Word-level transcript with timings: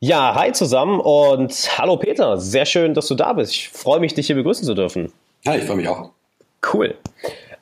Ja, 0.00 0.34
hi 0.34 0.52
zusammen 0.52 1.00
und 1.00 1.52
hallo 1.78 1.96
Peter. 1.96 2.36
Sehr 2.36 2.66
schön, 2.66 2.92
dass 2.92 3.08
du 3.08 3.14
da 3.14 3.32
bist. 3.32 3.52
Ich 3.52 3.70
freue 3.70 3.98
mich, 3.98 4.12
dich 4.12 4.26
hier 4.26 4.36
begrüßen 4.36 4.66
zu 4.66 4.74
dürfen. 4.74 5.10
Ja, 5.42 5.54
ich 5.54 5.64
freue 5.64 5.76
mich 5.76 5.88
auch. 5.88 6.10
Cool. 6.72 6.94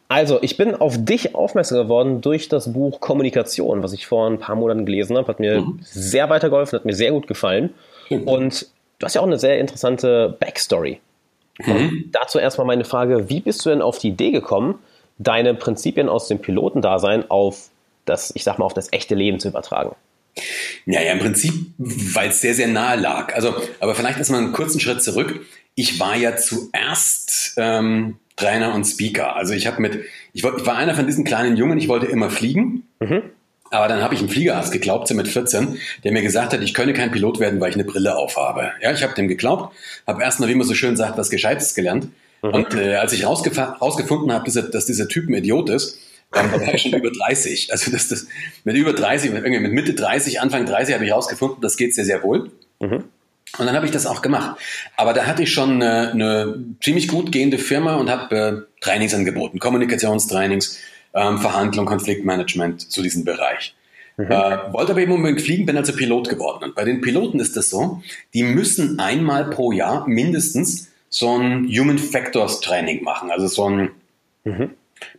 Also, 0.08 0.42
ich 0.42 0.56
bin 0.56 0.74
auf 0.74 0.96
dich 0.98 1.36
aufmerksam 1.36 1.78
geworden 1.78 2.20
durch 2.22 2.48
das 2.48 2.72
Buch 2.72 2.98
Kommunikation, 2.98 3.84
was 3.84 3.92
ich 3.92 4.08
vor 4.08 4.28
ein 4.28 4.40
paar 4.40 4.56
Monaten 4.56 4.84
gelesen 4.84 5.16
habe. 5.16 5.28
Hat 5.28 5.38
mir 5.38 5.60
mhm. 5.60 5.78
sehr 5.82 6.28
weitergeholfen, 6.28 6.76
hat 6.76 6.84
mir 6.84 6.94
sehr 6.94 7.12
gut 7.12 7.28
gefallen. 7.28 7.72
Mhm. 8.10 8.24
Und 8.24 8.66
du 8.98 9.04
hast 9.04 9.14
ja 9.14 9.20
auch 9.20 9.26
eine 9.26 9.38
sehr 9.38 9.60
interessante 9.60 10.36
Backstory. 10.40 11.00
Mhm. 11.64 12.10
Dazu 12.10 12.40
erstmal 12.40 12.66
meine 12.66 12.84
Frage: 12.84 13.28
Wie 13.30 13.40
bist 13.40 13.64
du 13.64 13.70
denn 13.70 13.80
auf 13.80 13.98
die 13.98 14.08
Idee 14.08 14.32
gekommen, 14.32 14.80
deine 15.18 15.54
Prinzipien 15.54 16.08
aus 16.08 16.26
dem 16.26 16.40
Pilotendasein 16.40 17.30
auf 17.30 17.68
das, 18.06 18.32
ich 18.34 18.42
sag 18.42 18.58
mal, 18.58 18.64
auf 18.64 18.74
das 18.74 18.92
echte 18.92 19.14
Leben 19.14 19.38
zu 19.38 19.48
übertragen? 19.48 19.94
Ja, 20.86 21.00
ja, 21.00 21.12
im 21.12 21.18
Prinzip, 21.18 21.52
weil 21.78 22.30
es 22.30 22.40
sehr, 22.40 22.54
sehr 22.54 22.68
nahe 22.68 22.98
lag. 22.98 23.34
Also, 23.34 23.54
aber 23.80 23.94
vielleicht 23.94 24.18
erstmal 24.18 24.40
einen 24.40 24.52
kurzen 24.52 24.80
Schritt 24.80 25.02
zurück. 25.02 25.40
Ich 25.74 26.00
war 26.00 26.16
ja 26.16 26.36
zuerst 26.36 27.54
ähm, 27.56 28.18
Trainer 28.36 28.74
und 28.74 28.84
Speaker. 28.84 29.36
Also 29.36 29.54
ich 29.54 29.66
habe 29.66 29.80
mit, 29.80 30.04
ich, 30.32 30.42
wollt, 30.42 30.60
ich 30.60 30.66
war 30.66 30.76
einer 30.76 30.94
von 30.94 31.06
diesen 31.06 31.24
kleinen 31.24 31.56
Jungen, 31.56 31.78
ich 31.78 31.88
wollte 31.88 32.06
immer 32.06 32.30
fliegen. 32.30 32.84
Mhm. 33.00 33.22
Aber 33.70 33.88
dann 33.88 34.02
habe 34.02 34.14
ich 34.14 34.20
einen 34.20 34.28
Fliegerarzt 34.28 34.72
geglaubt, 34.72 35.08
so 35.08 35.14
mit 35.14 35.26
14, 35.26 35.78
der 36.04 36.12
mir 36.12 36.22
gesagt 36.22 36.52
hat, 36.52 36.62
ich 36.62 36.74
könne 36.74 36.92
kein 36.92 37.10
Pilot 37.10 37.40
werden, 37.40 37.60
weil 37.60 37.70
ich 37.70 37.74
eine 37.74 37.84
Brille 37.84 38.16
aufhabe. 38.16 38.70
Ja, 38.80 38.92
ich 38.92 39.02
habe 39.02 39.14
dem 39.14 39.26
geglaubt, 39.26 39.74
habe 40.06 40.22
erst 40.22 40.38
mal, 40.38 40.48
wie 40.48 40.54
man 40.54 40.66
so 40.66 40.74
schön 40.74 40.96
sagt, 40.96 41.18
was 41.18 41.30
Gescheites 41.30 41.74
gelernt. 41.74 42.08
Mhm. 42.42 42.50
Und 42.50 42.74
äh, 42.74 42.96
als 42.96 43.12
ich 43.12 43.24
rausgefunden 43.26 44.32
habe, 44.32 44.50
dass, 44.50 44.70
dass 44.70 44.86
dieser 44.86 45.08
Typ 45.08 45.28
ein 45.28 45.34
Idiot 45.34 45.70
ist, 45.70 45.98
dann 46.34 46.52
war 46.52 46.74
ich 46.74 46.82
schon 46.82 46.92
über 46.92 47.10
30. 47.10 47.72
Also 47.72 47.90
das, 47.90 48.08
das, 48.08 48.26
mit 48.64 48.76
über 48.76 48.92
30, 48.92 49.32
mit, 49.32 49.44
mit 49.44 49.72
Mitte 49.72 49.94
30, 49.94 50.40
Anfang 50.40 50.66
30 50.66 50.94
habe 50.94 51.04
ich 51.04 51.12
rausgefunden, 51.12 51.60
das 51.60 51.76
geht 51.76 51.94
sehr, 51.94 52.04
sehr 52.04 52.22
wohl. 52.22 52.50
Mhm. 52.80 53.04
Und 53.56 53.66
dann 53.66 53.76
habe 53.76 53.86
ich 53.86 53.92
das 53.92 54.06
auch 54.06 54.20
gemacht. 54.20 54.58
Aber 54.96 55.12
da 55.12 55.26
hatte 55.26 55.42
ich 55.42 55.52
schon 55.52 55.80
eine, 55.80 56.10
eine 56.10 56.64
ziemlich 56.82 57.06
gut 57.08 57.30
gehende 57.30 57.58
Firma 57.58 57.96
und 57.96 58.10
habe 58.10 58.36
äh, 58.36 58.80
Trainings 58.80 59.14
angeboten, 59.14 59.60
Kommunikationstrainings, 59.60 60.80
ähm, 61.14 61.38
Verhandlung, 61.38 61.86
Konfliktmanagement 61.86 62.90
zu 62.90 63.02
diesem 63.02 63.24
Bereich. 63.24 63.74
Mhm. 64.16 64.26
Äh, 64.30 64.72
wollte 64.72 64.92
aber 64.92 65.00
eben 65.00 65.12
unbedingt 65.12 65.42
fliegen, 65.42 65.66
bin 65.66 65.76
also 65.76 65.92
Pilot 65.92 66.28
geworden. 66.28 66.64
Und 66.64 66.74
bei 66.74 66.84
den 66.84 67.00
Piloten 67.00 67.38
ist 67.38 67.56
das 67.56 67.70
so, 67.70 68.02
die 68.32 68.42
müssen 68.42 68.98
einmal 68.98 69.50
pro 69.50 69.70
Jahr 69.70 70.08
mindestens 70.08 70.88
so 71.08 71.38
ein 71.38 71.68
Human 71.68 71.98
Factors 71.98 72.60
Training 72.60 73.04
machen. 73.04 73.30
Also 73.30 73.46
so 73.46 73.68
ein, 73.68 73.90
mhm 74.42 74.70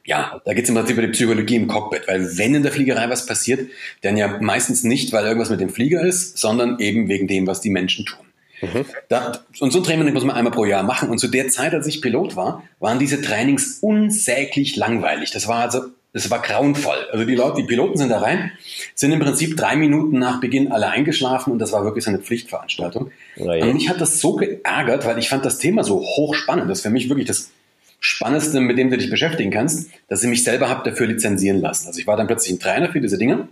ja, 0.05 0.41
da 0.45 0.53
geht 0.53 0.63
es 0.63 0.69
im 0.69 0.75
Prinzip 0.75 0.97
über 0.97 1.05
die 1.05 1.13
Psychologie 1.13 1.55
im 1.55 1.67
Cockpit, 1.67 2.07
weil 2.07 2.37
wenn 2.37 2.55
in 2.55 2.63
der 2.63 2.71
Fliegerei 2.71 3.09
was 3.09 3.25
passiert, 3.25 3.69
dann 4.01 4.17
ja 4.17 4.37
meistens 4.39 4.83
nicht, 4.83 5.11
weil 5.13 5.25
irgendwas 5.25 5.49
mit 5.49 5.59
dem 5.59 5.69
Flieger 5.69 6.01
ist, 6.01 6.37
sondern 6.37 6.79
eben 6.79 7.07
wegen 7.07 7.27
dem, 7.27 7.47
was 7.47 7.61
die 7.61 7.69
Menschen 7.69 8.05
tun. 8.05 8.25
Mhm. 8.61 8.85
Da, 9.09 9.39
und 9.59 9.71
so 9.71 9.79
ein 9.79 9.83
Training 9.83 10.13
muss 10.13 10.23
man 10.23 10.35
einmal 10.35 10.53
pro 10.53 10.65
Jahr 10.65 10.83
machen. 10.83 11.09
Und 11.09 11.19
zu 11.19 11.27
der 11.27 11.49
Zeit, 11.49 11.73
als 11.73 11.87
ich 11.87 12.01
Pilot 12.01 12.35
war, 12.35 12.63
waren 12.79 12.99
diese 12.99 13.21
Trainings 13.21 13.79
unsäglich 13.81 14.75
langweilig. 14.75 15.31
Das 15.31 15.47
war 15.47 15.63
also, 15.63 15.81
das 16.13 16.29
war 16.31 16.41
grauenvoll. 16.41 17.07
Also 17.11 17.25
die 17.25 17.35
Leute, 17.35 17.61
die 17.61 17.67
Piloten 17.67 17.97
sind 17.97 18.09
da 18.09 18.19
rein, 18.19 18.51
sind 18.93 19.11
im 19.11 19.19
Prinzip 19.19 19.57
drei 19.57 19.75
Minuten 19.75 20.19
nach 20.19 20.39
Beginn 20.39 20.71
alle 20.71 20.87
eingeschlafen 20.87 21.51
und 21.51 21.59
das 21.59 21.71
war 21.73 21.83
wirklich 21.83 22.05
so 22.05 22.09
eine 22.09 22.19
Pflichtveranstaltung. 22.19 23.11
Ja, 23.35 23.55
ja. 23.55 23.65
Und 23.65 23.73
mich 23.73 23.89
hat 23.89 23.99
das 23.99 24.21
so 24.21 24.35
geärgert, 24.35 25.05
weil 25.05 25.19
ich 25.19 25.29
fand 25.29 25.43
das 25.45 25.57
Thema 25.57 25.83
so 25.83 26.01
hochspannend. 26.01 26.69
Das 26.69 26.79
ist 26.79 26.83
für 26.83 26.89
mich 26.89 27.09
wirklich 27.09 27.27
das 27.27 27.51
Spannendste, 27.99 28.59
mit 28.59 28.77
dem 28.77 28.89
du 28.89 28.97
dich 28.97 29.09
beschäftigen 29.09 29.51
kannst, 29.51 29.89
dass 30.07 30.23
ich 30.23 30.29
mich 30.29 30.43
selber 30.43 30.69
habe 30.69 30.89
dafür 30.89 31.07
lizenzieren 31.07 31.61
lassen. 31.61 31.87
Also 31.87 31.99
ich 31.99 32.07
war 32.07 32.17
dann 32.17 32.27
plötzlich 32.27 32.53
ein 32.53 32.59
Trainer 32.59 32.91
für 32.91 33.01
diese 33.01 33.17
Dinge. 33.17 33.47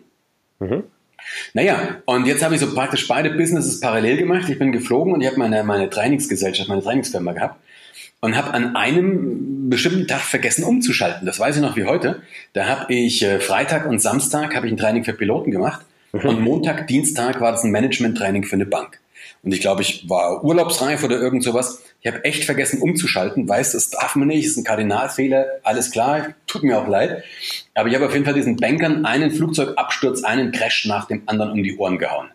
Mhm. 0.59 0.83
Naja, 1.53 2.01
und 2.05 2.25
jetzt 2.25 2.43
habe 2.43 2.55
ich 2.55 2.61
so 2.61 2.73
praktisch 2.73 3.07
beide 3.07 3.31
Businesses 3.31 3.79
parallel 3.79 4.17
gemacht. 4.17 4.49
Ich 4.49 4.59
bin 4.59 4.71
geflogen 4.71 5.13
und 5.13 5.21
ich 5.21 5.27
habe 5.27 5.39
meine, 5.39 5.63
meine 5.63 5.89
Trainingsgesellschaft, 5.89 6.69
meine 6.69 6.83
Trainingsfirma 6.83 7.31
gehabt 7.33 7.55
und 8.23 8.37
habe 8.37 8.53
an 8.53 8.75
einem 8.77 9.69
bestimmten 9.69 10.07
Tag 10.07 10.21
vergessen 10.21 10.63
umzuschalten. 10.63 11.25
Das 11.25 11.39
weiß 11.39 11.57
ich 11.57 11.61
noch 11.61 11.75
wie 11.75 11.83
heute. 11.83 12.21
Da 12.53 12.67
habe 12.67 12.93
ich 12.93 13.21
äh, 13.21 13.41
Freitag 13.41 13.85
und 13.85 14.01
Samstag 14.01 14.55
habe 14.55 14.67
ich 14.67 14.73
ein 14.73 14.77
Training 14.77 15.03
für 15.03 15.11
Piloten 15.11 15.51
gemacht 15.51 15.85
mhm. 16.13 16.21
und 16.21 16.39
Montag, 16.41 16.87
Dienstag 16.87 17.41
war 17.41 17.51
das 17.51 17.65
ein 17.65 17.71
Management-Training 17.71 18.45
für 18.45 18.55
eine 18.55 18.65
Bank. 18.65 18.99
Und 19.43 19.53
ich 19.53 19.59
glaube, 19.59 19.81
ich 19.81 20.09
war 20.09 20.43
urlaubsreif 20.43 21.03
oder 21.03 21.19
irgend 21.19 21.43
sowas. 21.43 21.83
Ich 21.99 22.11
habe 22.11 22.23
echt 22.23 22.45
vergessen 22.45 22.81
umzuschalten, 22.81 23.47
weiß, 23.47 23.73
das 23.73 23.89
darf 23.89 24.15
man 24.15 24.29
nicht, 24.29 24.45
ist 24.45 24.57
ein 24.57 24.63
Kardinalfehler, 24.63 25.45
alles 25.63 25.91
klar, 25.91 26.27
tut 26.47 26.63
mir 26.63 26.79
auch 26.79 26.87
leid. 26.87 27.23
Aber 27.73 27.89
ich 27.89 27.95
habe 27.95 28.05
auf 28.05 28.13
jeden 28.13 28.23
Fall 28.23 28.33
diesen 28.33 28.55
Bankern 28.55 29.05
einen 29.05 29.31
Flugzeugabsturz, 29.31 30.23
einen 30.23 30.53
Crash 30.53 30.85
nach 30.85 31.05
dem 31.05 31.23
anderen 31.25 31.51
um 31.51 31.63
die 31.63 31.77
Ohren 31.77 31.97
gehauen. 31.97 32.27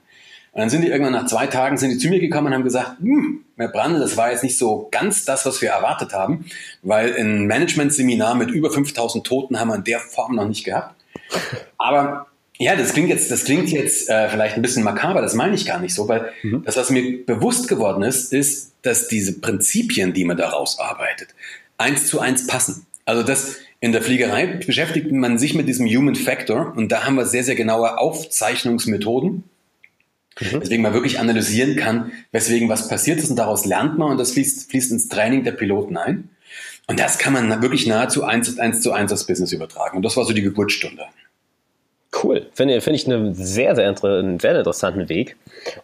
Und 0.53 0.61
dann 0.61 0.71
sind 0.71 0.83
die 0.83 0.89
irgendwann 0.89 1.13
nach 1.13 1.27
zwei 1.27 1.47
Tagen 1.47 1.79
sind 1.79 1.91
die 1.91 1.99
zu 1.99 2.09
mir 2.09 2.21
gekommen 2.21 2.49
und 2.49 2.55
haben 2.55 2.65
gesagt, 2.65 2.99
hm, 3.01 3.45
Herr 3.57 3.69
Brandl, 3.69 4.01
das 4.01 4.17
war 4.17 4.31
jetzt 4.31 4.43
nicht 4.43 4.59
so 4.59 4.89
ganz 4.91 5.25
das, 5.25 5.47
was 5.47 5.63
wir 5.63 5.71
erwartet 5.71 6.13
haben, 6.13 6.47
weil 6.83 7.17
ein 7.17 7.47
Management-Seminar 7.47 8.35
mit 8.35 8.51
über 8.51 8.71
5000 8.71 9.27
Toten 9.27 9.59
haben 9.59 9.69
wir 9.69 9.77
in 9.77 9.85
der 9.85 10.01
Form 10.01 10.35
noch 10.35 10.49
nicht 10.49 10.65
gehabt. 10.65 10.95
Aber 11.79 12.27
ja, 12.59 12.75
das 12.75 12.93
klingt 12.93 13.09
jetzt, 13.09 13.31
das 13.31 13.45
klingt 13.45 13.71
jetzt 13.71 14.09
äh, 14.09 14.29
vielleicht 14.29 14.57
ein 14.57 14.63
bisschen 14.63 14.83
makaber, 14.83 15.23
das 15.23 15.35
meine 15.35 15.55
ich 15.55 15.65
gar 15.65 15.79
nicht 15.79 15.95
so, 15.95 16.09
weil 16.09 16.33
mhm. 16.43 16.63
das, 16.65 16.77
was 16.77 16.91
mir 16.91 17.25
bewusst 17.25 17.69
geworden 17.69 18.03
ist, 18.03 18.33
ist, 18.33 18.73
dass 18.83 19.07
diese 19.07 19.41
Prinzipien, 19.41 20.13
die 20.13 20.25
man 20.25 20.37
daraus 20.37 20.79
arbeitet, 20.81 21.29
eins 21.77 22.09
zu 22.09 22.19
eins 22.19 22.49
passen. 22.49 22.87
Also 23.05 23.23
das 23.23 23.57
in 23.81 23.93
der 23.93 24.03
Fliegerei 24.03 24.47
beschäftigt 24.47 25.13
man 25.13 25.39
sich 25.39 25.55
mit 25.55 25.69
diesem 25.69 25.87
Human 25.87 26.17
Factor 26.17 26.73
und 26.77 26.91
da 26.91 27.05
haben 27.05 27.15
wir 27.15 27.27
sehr, 27.27 27.45
sehr 27.45 27.55
genaue 27.55 27.97
Aufzeichnungsmethoden, 27.97 29.45
mhm. 30.41 30.61
weswegen 30.61 30.83
man 30.83 30.95
wirklich 30.95 31.21
analysieren 31.21 31.77
kann, 31.77 32.11
weswegen 32.33 32.69
was 32.69 32.89
passiert 32.89 33.21
ist 33.21 33.31
und 33.31 33.37
daraus 33.37 33.67
lernt 33.67 33.99
man 33.99 34.11
und 34.11 34.19
das 34.19 34.33
fließt, 34.33 34.69
fließt 34.69 34.91
ins 34.91 35.09
Training 35.09 35.45
der 35.45 35.53
Piloten 35.53 35.97
ein. 35.97 36.31
Und 36.89 36.99
das 36.99 37.19
kann 37.19 37.35
man 37.35 37.63
wirklich 37.63 37.87
nahezu 37.87 38.25
eins, 38.25 38.59
eins 38.59 38.81
zu 38.81 38.93
eins 38.93 39.13
aufs 39.13 39.27
Business 39.27 39.53
übertragen. 39.53 39.99
Und 39.99 40.03
das 40.03 40.17
war 40.17 40.25
so 40.25 40.33
die 40.33 40.43
Geburtsstunde. 40.43 41.05
Cool. 42.23 42.47
Finde 42.55 42.81
find 42.81 42.97
ich 42.97 43.07
eine 43.07 43.35
sehr, 43.35 43.77
sehr 43.77 43.87
einen 44.03 44.41
sehr 44.41 44.57
interessanten 44.57 45.09
Weg. 45.09 45.37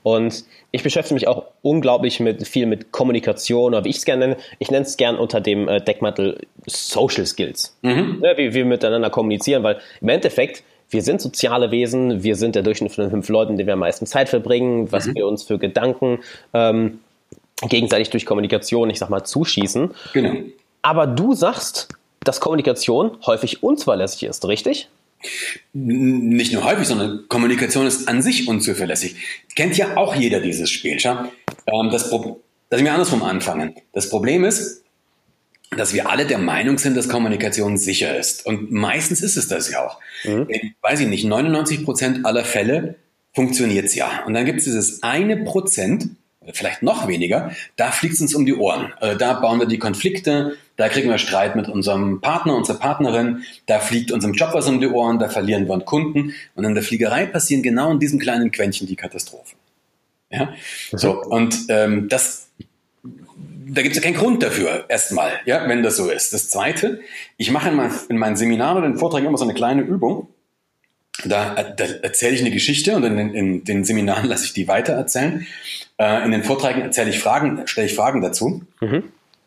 Und 0.03 0.45
ich 0.71 0.83
beschäftige 0.83 1.15
mich 1.15 1.29
auch 1.29 1.45
unglaublich 1.63 2.19
mit 2.19 2.49
viel 2.49 2.67
mit 2.67 2.93
Kommunikation, 2.93 3.75
oder 3.75 3.85
wie 3.85 3.91
ich 3.91 3.99
es 3.99 4.05
gerne 4.05 4.29
nenne. 4.29 4.41
Ich 4.59 4.71
nenne 4.71 4.87
es 4.87 4.97
gern 4.97 5.17
unter 5.17 5.41
dem 5.41 5.69
äh, 5.69 5.81
Deckmantel 5.81 6.47
Social 6.67 7.27
Skills. 7.27 7.77
Mhm. 7.83 8.23
Ja, 8.23 8.37
wie 8.39 8.55
wir 8.55 8.65
miteinander 8.65 9.11
kommunizieren, 9.11 9.63
weil 9.63 9.79
im 10.01 10.09
Endeffekt, 10.09 10.63
wir 10.89 11.03
sind 11.03 11.21
soziale 11.21 11.71
Wesen, 11.71 12.23
wir 12.23 12.37
sind 12.37 12.55
der 12.55 12.63
Durchschnitt 12.63 12.93
von 12.93 13.05
den 13.05 13.11
fünf 13.11 13.29
Leuten, 13.29 13.59
die 13.59 13.67
wir 13.67 13.75
am 13.75 13.81
meisten 13.81 14.07
Zeit 14.07 14.31
verbringen, 14.31 14.91
was 14.93 15.07
mhm. 15.07 15.17
wir 15.17 15.27
uns 15.27 15.43
für 15.43 15.59
Gedanken 15.59 16.21
ähm, 16.55 17.01
gegenseitig 17.69 18.11
durch 18.11 18.25
Kommunikation, 18.25 18.89
ich 18.89 18.99
sag 18.99 19.11
mal, 19.11 19.25
zuschießen. 19.25 19.91
Genau. 20.15 20.33
Aber 20.81 21.07
du 21.07 21.35
sagst, 21.35 21.89
dass 22.25 22.41
Kommunikation 22.41 23.13
häufig 23.27 23.63
unzuverlässig 23.63 24.25
ist, 24.25 24.47
richtig? 24.49 24.89
Nicht 25.73 26.53
nur 26.53 26.65
häufig, 26.65 26.87
sondern 26.87 27.25
Kommunikation 27.29 27.87
ist 27.87 28.09
an 28.09 28.23
sich 28.23 28.49
unzuverlässig. 28.49 29.17
Kennt 29.55 29.77
ja 29.77 29.97
auch 29.97 30.15
jeder 30.15 30.41
dieses 30.41 30.71
Spiel. 30.71 30.99
Schau? 31.01 31.25
Ähm, 31.67 31.91
das 31.91 32.11
Pro 32.11 32.41
Lass 32.71 32.83
mich 32.83 32.91
andersrum 32.91 33.23
anfangen. 33.23 33.77
Das 33.93 34.11
Problem 34.11 34.43
ist, 34.43 34.83
dass 35.77 35.95
wir 35.95 36.11
alle 36.11 36.27
der 36.27 36.39
Meinung 36.39 36.79
sind, 36.79 36.97
dass 36.97 37.09
Kommunikation 37.09 37.77
sicher 37.77 38.19
ist. 38.19 38.45
Und 38.47 38.73
meistens 38.73 39.23
ist 39.23 39.37
es 39.37 39.47
das 39.47 39.71
ja 39.71 39.87
auch. 39.87 40.01
Mhm. 40.25 40.47
In, 40.49 40.75
weiß 40.83 40.99
ich 40.99 41.07
nicht, 41.07 41.25
99 41.25 41.85
Prozent 41.85 42.27
aller 42.27 42.45
Fälle 42.45 42.97
funktioniert 43.33 43.85
es 43.87 43.95
ja. 43.95 44.25
Und 44.27 44.35
dann 44.35 44.45
gibt 44.45 44.59
es 44.59 44.65
dieses 44.65 45.05
eine 45.05 45.37
Prozent, 45.45 46.11
vielleicht 46.53 46.83
noch 46.83 47.09
weniger, 47.09 47.53
da 47.77 47.91
fliegt 47.91 48.15
es 48.15 48.21
uns 48.21 48.35
um 48.35 48.45
die 48.45 48.55
Ohren. 48.55 48.93
Also 49.01 49.19
da 49.19 49.35
bauen 49.35 49.59
wir 49.59 49.67
die 49.67 49.79
Konflikte, 49.79 50.57
da 50.77 50.89
kriegen 50.89 51.09
wir 51.09 51.19
Streit 51.19 51.57
mit 51.57 51.69
unserem 51.69 52.21
Partner, 52.21 52.57
unserer 52.57 52.79
Partnerin, 52.79 53.45
da 53.67 53.79
fliegt 53.79 54.11
unserem 54.11 54.35
Job 54.35 54.51
was 54.53 54.69
um 54.69 54.81
die 54.81 54.89
Ohren, 54.89 55.19
da 55.19 55.29
verlieren 55.29 55.67
wir 55.67 55.75
einen 55.75 55.85
Kunden. 55.85 56.35
Und 56.55 56.65
in 56.65 56.75
der 56.75 56.83
Fliegerei 56.83 57.27
passieren 57.27 57.63
genau 57.63 57.91
in 57.93 58.01
diesem 58.01 58.19
kleinen 58.19 58.51
Quäntchen 58.51 58.87
die 58.87 58.97
Katastrophen. 58.97 59.57
Ja? 60.31 60.47
Mhm. 60.47 60.99
So, 60.99 61.23
und 61.23 61.67
ähm, 61.69 62.09
das, 62.09 62.49
da 63.03 63.83
gibt 63.83 63.97
es 63.97 64.03
ja 64.03 64.03
keinen 64.03 64.19
Grund 64.19 64.43
dafür, 64.43 64.85
erstmal, 64.89 65.33
ja, 65.47 65.69
wenn 65.69 65.83
das 65.83 65.97
so 65.97 66.11
ist. 66.11 66.33
Das 66.33 66.49
Zweite, 66.49 67.01
ich 67.37 67.51
mache 67.51 67.69
in, 67.69 67.77
mein, 67.77 67.93
in 68.09 68.19
meinen 68.19 68.37
Seminaren 68.37 68.79
oder 68.79 68.87
in 68.87 68.99
Vorträgen 68.99 69.27
immer 69.27 69.39
so 69.39 69.45
eine 69.45 69.55
kleine 69.55 69.83
Übung. 69.83 70.29
Da, 71.25 71.63
da 71.63 71.85
erzähle 72.03 72.35
ich 72.35 72.41
eine 72.41 72.51
Geschichte 72.51 72.97
und 72.97 73.05
in, 73.05 73.19
in, 73.19 73.35
in 73.35 73.65
den 73.65 73.85
Seminaren 73.85 74.27
lasse 74.29 74.47
ich 74.47 74.53
die 74.53 74.69
weitererzählen. 74.69 75.47
Äh, 75.99 76.25
in 76.25 76.33
den 76.33 76.45
Vorträgen 76.45 76.83
erzähle 76.83 77.11
ich 77.11 77.19
Fragen, 77.19 77.67
stelle 77.67 77.87
ich 77.87 77.95
Fragen 77.95 78.21
dazu. 78.21 78.63
Mhm. 78.81 79.05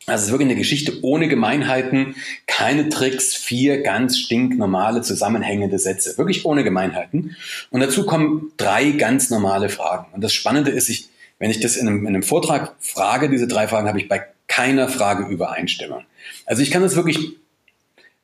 Also 0.07 0.21
es 0.21 0.25
ist 0.27 0.31
wirklich 0.31 0.47
eine 0.47 0.57
Geschichte 0.57 1.00
ohne 1.01 1.27
Gemeinheiten, 1.27 2.15
keine 2.45 2.88
Tricks, 2.88 3.35
vier 3.35 3.83
ganz 3.83 4.18
stinknormale 4.18 5.01
zusammenhängende 5.01 5.79
Sätze, 5.79 6.18
wirklich 6.18 6.45
ohne 6.45 6.63
Gemeinheiten. 6.63 7.35
Und 7.71 7.81
dazu 7.81 8.06
kommen 8.06 8.53
drei 8.56 8.91
ganz 8.91 9.29
normale 9.29 9.68
Fragen. 9.68 10.07
Und 10.13 10.24
das 10.24 10.33
Spannende 10.33 10.71
ist, 10.71 10.88
ich, 10.88 11.09
wenn 11.39 11.51
ich 11.51 11.59
das 11.59 11.75
in 11.75 11.89
einem, 11.89 12.01
in 12.01 12.07
einem 12.07 12.24
Vortrag 12.24 12.75
frage, 12.79 13.29
diese 13.29 13.47
drei 13.47 13.68
Fragen, 13.68 13.89
habe 13.89 14.00
ich 14.00 14.07
bei 14.07 14.24
keiner 14.47 14.88
Frage 14.88 15.25
Übereinstimmung. 15.25 16.03
Also 16.45 16.62
ich 16.62 16.71
kann 16.71 16.81
das 16.81 16.95
wirklich, 16.95 17.35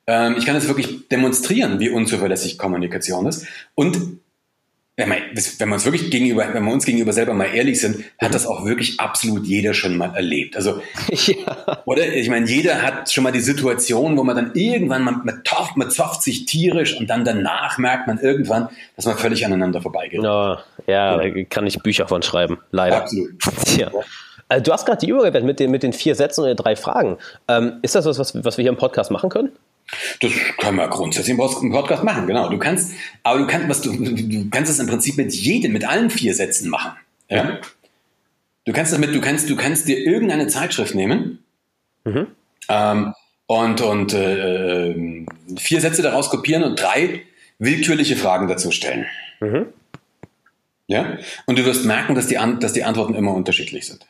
ähm, 0.06 0.36
ich 0.38 0.46
kann 0.46 0.54
das 0.54 0.68
wirklich 0.68 1.08
demonstrieren, 1.08 1.80
wie 1.80 1.90
unzuverlässig 1.90 2.58
Kommunikation 2.58 3.26
ist. 3.26 3.46
Und 3.74 4.18
wenn 4.96 5.08
wir 5.10 5.74
uns 5.74 5.84
wirklich 5.84 6.10
gegenüber, 6.10 6.46
wenn 6.52 6.64
wir 6.64 6.72
uns 6.72 6.84
gegenüber 6.84 7.12
selber 7.12 7.34
mal 7.34 7.46
ehrlich 7.46 7.80
sind, 7.80 8.04
hat 8.20 8.32
das 8.32 8.46
auch 8.46 8.64
wirklich 8.64 9.00
absolut 9.00 9.44
jeder 9.44 9.74
schon 9.74 9.96
mal 9.96 10.14
erlebt. 10.14 10.56
Also, 10.56 10.80
ja. 11.10 11.82
oder? 11.84 12.06
Ich 12.14 12.28
meine, 12.28 12.46
jeder 12.46 12.80
hat 12.80 13.10
schon 13.10 13.24
mal 13.24 13.32
die 13.32 13.40
Situation, 13.40 14.16
wo 14.16 14.22
man 14.22 14.36
dann 14.36 14.52
irgendwann, 14.54 15.02
man, 15.02 15.22
man, 15.24 15.42
tofft, 15.42 15.76
man 15.76 15.90
zofft 15.90 16.22
sich 16.22 16.46
tierisch 16.46 16.96
und 16.96 17.10
dann 17.10 17.24
danach 17.24 17.76
merkt 17.78 18.06
man 18.06 18.20
irgendwann, 18.20 18.68
dass 18.94 19.06
man 19.06 19.16
völlig 19.16 19.44
aneinander 19.44 19.82
vorbeigeht. 19.82 20.22
No, 20.22 20.58
ja, 20.86 21.16
ja, 21.16 21.16
da 21.16 21.42
kann 21.44 21.66
ich 21.66 21.82
Bücher 21.82 22.06
von 22.06 22.22
schreiben, 22.22 22.58
leider. 22.70 23.02
Absolut. 23.02 23.32
Ja. 23.76 23.90
Also, 24.46 24.62
du 24.62 24.72
hast 24.72 24.84
gerade 24.84 24.98
die 24.98 25.08
Übergabe 25.08 25.40
mit 25.40 25.58
den, 25.58 25.70
mit 25.70 25.82
den 25.82 25.92
vier 25.92 26.14
Sätzen 26.14 26.42
und 26.42 26.48
den 26.48 26.56
drei 26.56 26.76
Fragen. 26.76 27.16
Ähm, 27.48 27.78
ist 27.82 27.94
das 27.94 28.04
was, 28.04 28.44
was 28.44 28.56
wir 28.58 28.62
hier 28.62 28.70
im 28.70 28.76
Podcast 28.76 29.10
machen 29.10 29.30
können? 29.30 29.50
Das 30.20 30.32
können 30.58 30.76
wir 30.76 30.88
grundsätzlich 30.88 31.36
im 31.36 31.36
Podcast 31.36 32.04
machen, 32.04 32.26
genau. 32.26 32.48
Du 32.48 32.58
kannst, 32.58 32.94
aber 33.22 33.38
du 33.38 33.46
kannst, 33.46 33.68
was 33.68 33.80
du, 33.82 33.92
du 33.92 34.50
kannst 34.50 34.70
es 34.70 34.78
im 34.78 34.86
Prinzip 34.86 35.16
mit 35.16 35.34
jedem, 35.34 35.72
mit 35.72 35.86
allen 35.86 36.10
vier 36.10 36.34
Sätzen 36.34 36.70
machen. 36.70 36.92
Ja? 37.28 37.58
Du 38.64 38.72
kannst 38.72 38.92
damit, 38.92 39.14
du 39.14 39.20
kannst, 39.20 39.50
du 39.50 39.56
kannst 39.56 39.88
dir 39.88 39.98
irgendeine 39.98 40.46
Zeitschrift 40.48 40.94
nehmen 40.94 41.44
mhm. 42.04 42.28
ähm, 42.68 43.14
und, 43.46 43.80
und 43.82 44.14
äh, 44.14 45.24
vier 45.58 45.80
Sätze 45.80 46.02
daraus 46.02 46.30
kopieren 46.30 46.62
und 46.62 46.80
drei 46.80 47.22
willkürliche 47.58 48.16
Fragen 48.16 48.48
dazu 48.48 48.70
stellen. 48.70 49.06
Mhm. 49.40 49.66
Ja? 50.86 51.18
Und 51.46 51.58
du 51.58 51.64
wirst 51.64 51.84
merken, 51.84 52.14
dass 52.14 52.26
die, 52.26 52.38
dass 52.60 52.72
die 52.72 52.84
Antworten 52.84 53.14
immer 53.14 53.34
unterschiedlich 53.34 53.86
sind. 53.86 54.06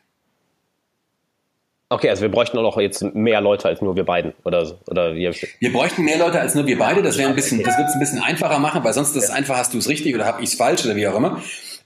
Okay, 1.94 2.10
also 2.10 2.22
wir 2.22 2.28
bräuchten 2.28 2.58
auch 2.58 2.76
jetzt 2.80 3.04
mehr 3.14 3.40
Leute 3.40 3.68
als 3.68 3.80
nur 3.80 3.94
wir 3.94 4.02
beiden, 4.02 4.32
oder, 4.42 4.80
oder 4.88 5.14
wie 5.14 5.30
Wir 5.60 5.72
bräuchten 5.72 6.02
mehr 6.02 6.18
Leute 6.18 6.40
als 6.40 6.56
nur 6.56 6.66
wir 6.66 6.76
beide. 6.76 7.02
Das 7.02 7.18
wäre 7.18 7.28
ein 7.28 7.36
bisschen, 7.36 7.62
das 7.62 7.78
wird 7.78 7.86
es 7.86 7.94
ein 7.94 8.00
bisschen 8.00 8.20
einfacher 8.20 8.58
machen, 8.58 8.82
weil 8.82 8.92
sonst 8.92 9.14
ist 9.14 9.22
es 9.22 9.30
einfach, 9.30 9.56
hast 9.56 9.74
du 9.74 9.78
es 9.78 9.88
richtig 9.88 10.12
oder 10.12 10.24
habe 10.24 10.42
ich 10.42 10.48
es 10.48 10.54
falsch 10.56 10.84
oder 10.84 10.96
wie 10.96 11.06
auch 11.06 11.14
immer. 11.14 11.40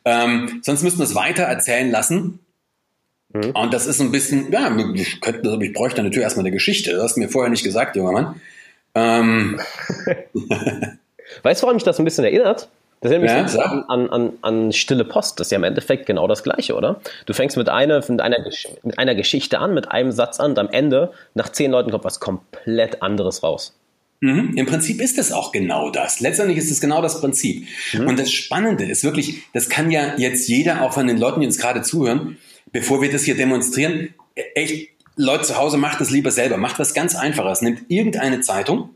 Ähm, 0.06 0.62
sonst 0.62 0.82
müssten 0.82 0.98
wir 0.98 1.04
es 1.04 1.14
weiter 1.14 1.42
erzählen 1.42 1.90
lassen. 1.90 2.38
Mhm. 3.34 3.50
Und 3.50 3.74
das 3.74 3.84
ist 3.84 4.00
ein 4.00 4.10
bisschen, 4.10 4.50
ja, 4.50 4.74
ich, 4.94 5.20
könnte, 5.20 5.58
ich 5.60 5.74
bräuchte 5.74 6.02
natürlich 6.02 6.24
erstmal 6.24 6.46
eine 6.46 6.52
Geschichte. 6.52 6.92
Das 6.92 7.02
hast 7.02 7.16
du 7.16 7.20
mir 7.20 7.28
vorher 7.28 7.50
nicht 7.50 7.64
gesagt, 7.64 7.94
junger 7.94 8.12
Mann. 8.12 8.40
Ähm. 8.94 9.60
weißt 11.42 11.60
du, 11.60 11.64
woran 11.64 11.76
mich 11.76 11.84
das 11.84 11.98
ein 11.98 12.06
bisschen 12.06 12.24
erinnert? 12.24 12.70
Das 13.00 13.12
erinnert 13.12 13.44
mich 13.44 13.54
ja, 13.54 13.84
an, 13.88 14.10
an, 14.10 14.32
an, 14.42 14.72
Stille 14.72 15.04
Post. 15.04 15.38
Das 15.38 15.46
ist 15.46 15.50
ja 15.52 15.58
im 15.58 15.64
Endeffekt 15.64 16.06
genau 16.06 16.26
das 16.26 16.42
Gleiche, 16.42 16.74
oder? 16.74 17.00
Du 17.26 17.32
fängst 17.32 17.56
mit 17.56 17.68
einer, 17.68 18.02
mit, 18.08 18.20
einer, 18.20 18.38
mit 18.82 18.98
einer 18.98 19.14
Geschichte 19.14 19.60
an, 19.60 19.72
mit 19.74 19.92
einem 19.92 20.10
Satz 20.10 20.40
an 20.40 20.52
und 20.52 20.58
am 20.58 20.68
Ende, 20.70 21.12
nach 21.34 21.50
zehn 21.50 21.70
Leuten, 21.70 21.90
kommt 21.90 22.04
was 22.04 22.18
komplett 22.18 23.02
anderes 23.02 23.42
raus. 23.42 23.78
Mhm. 24.20 24.54
Im 24.56 24.66
Prinzip 24.66 25.00
ist 25.00 25.16
es 25.18 25.30
auch 25.30 25.52
genau 25.52 25.90
das. 25.90 26.20
Letztendlich 26.20 26.58
ist 26.58 26.70
es 26.70 26.80
genau 26.80 27.00
das 27.00 27.20
Prinzip. 27.20 27.66
Mhm. 27.92 28.08
Und 28.08 28.18
das 28.18 28.32
Spannende 28.32 28.84
ist 28.84 29.04
wirklich, 29.04 29.42
das 29.52 29.68
kann 29.68 29.90
ja 29.90 30.16
jetzt 30.16 30.48
jeder, 30.48 30.82
auch 30.82 30.92
von 30.92 31.06
den 31.06 31.18
Leuten, 31.18 31.40
die 31.40 31.46
uns 31.46 31.58
gerade 31.58 31.82
zuhören, 31.82 32.36
bevor 32.72 33.00
wir 33.00 33.12
das 33.12 33.22
hier 33.22 33.36
demonstrieren, 33.36 34.14
echt, 34.54 34.90
Leute 35.14 35.44
zu 35.44 35.56
Hause, 35.56 35.78
macht 35.78 36.00
das 36.00 36.10
lieber 36.10 36.30
selber. 36.30 36.56
Macht 36.56 36.78
was 36.78 36.94
ganz 36.94 37.16
Einfaches. 37.16 37.60
Nimmt 37.60 37.82
irgendeine 37.88 38.40
Zeitung, 38.40 38.90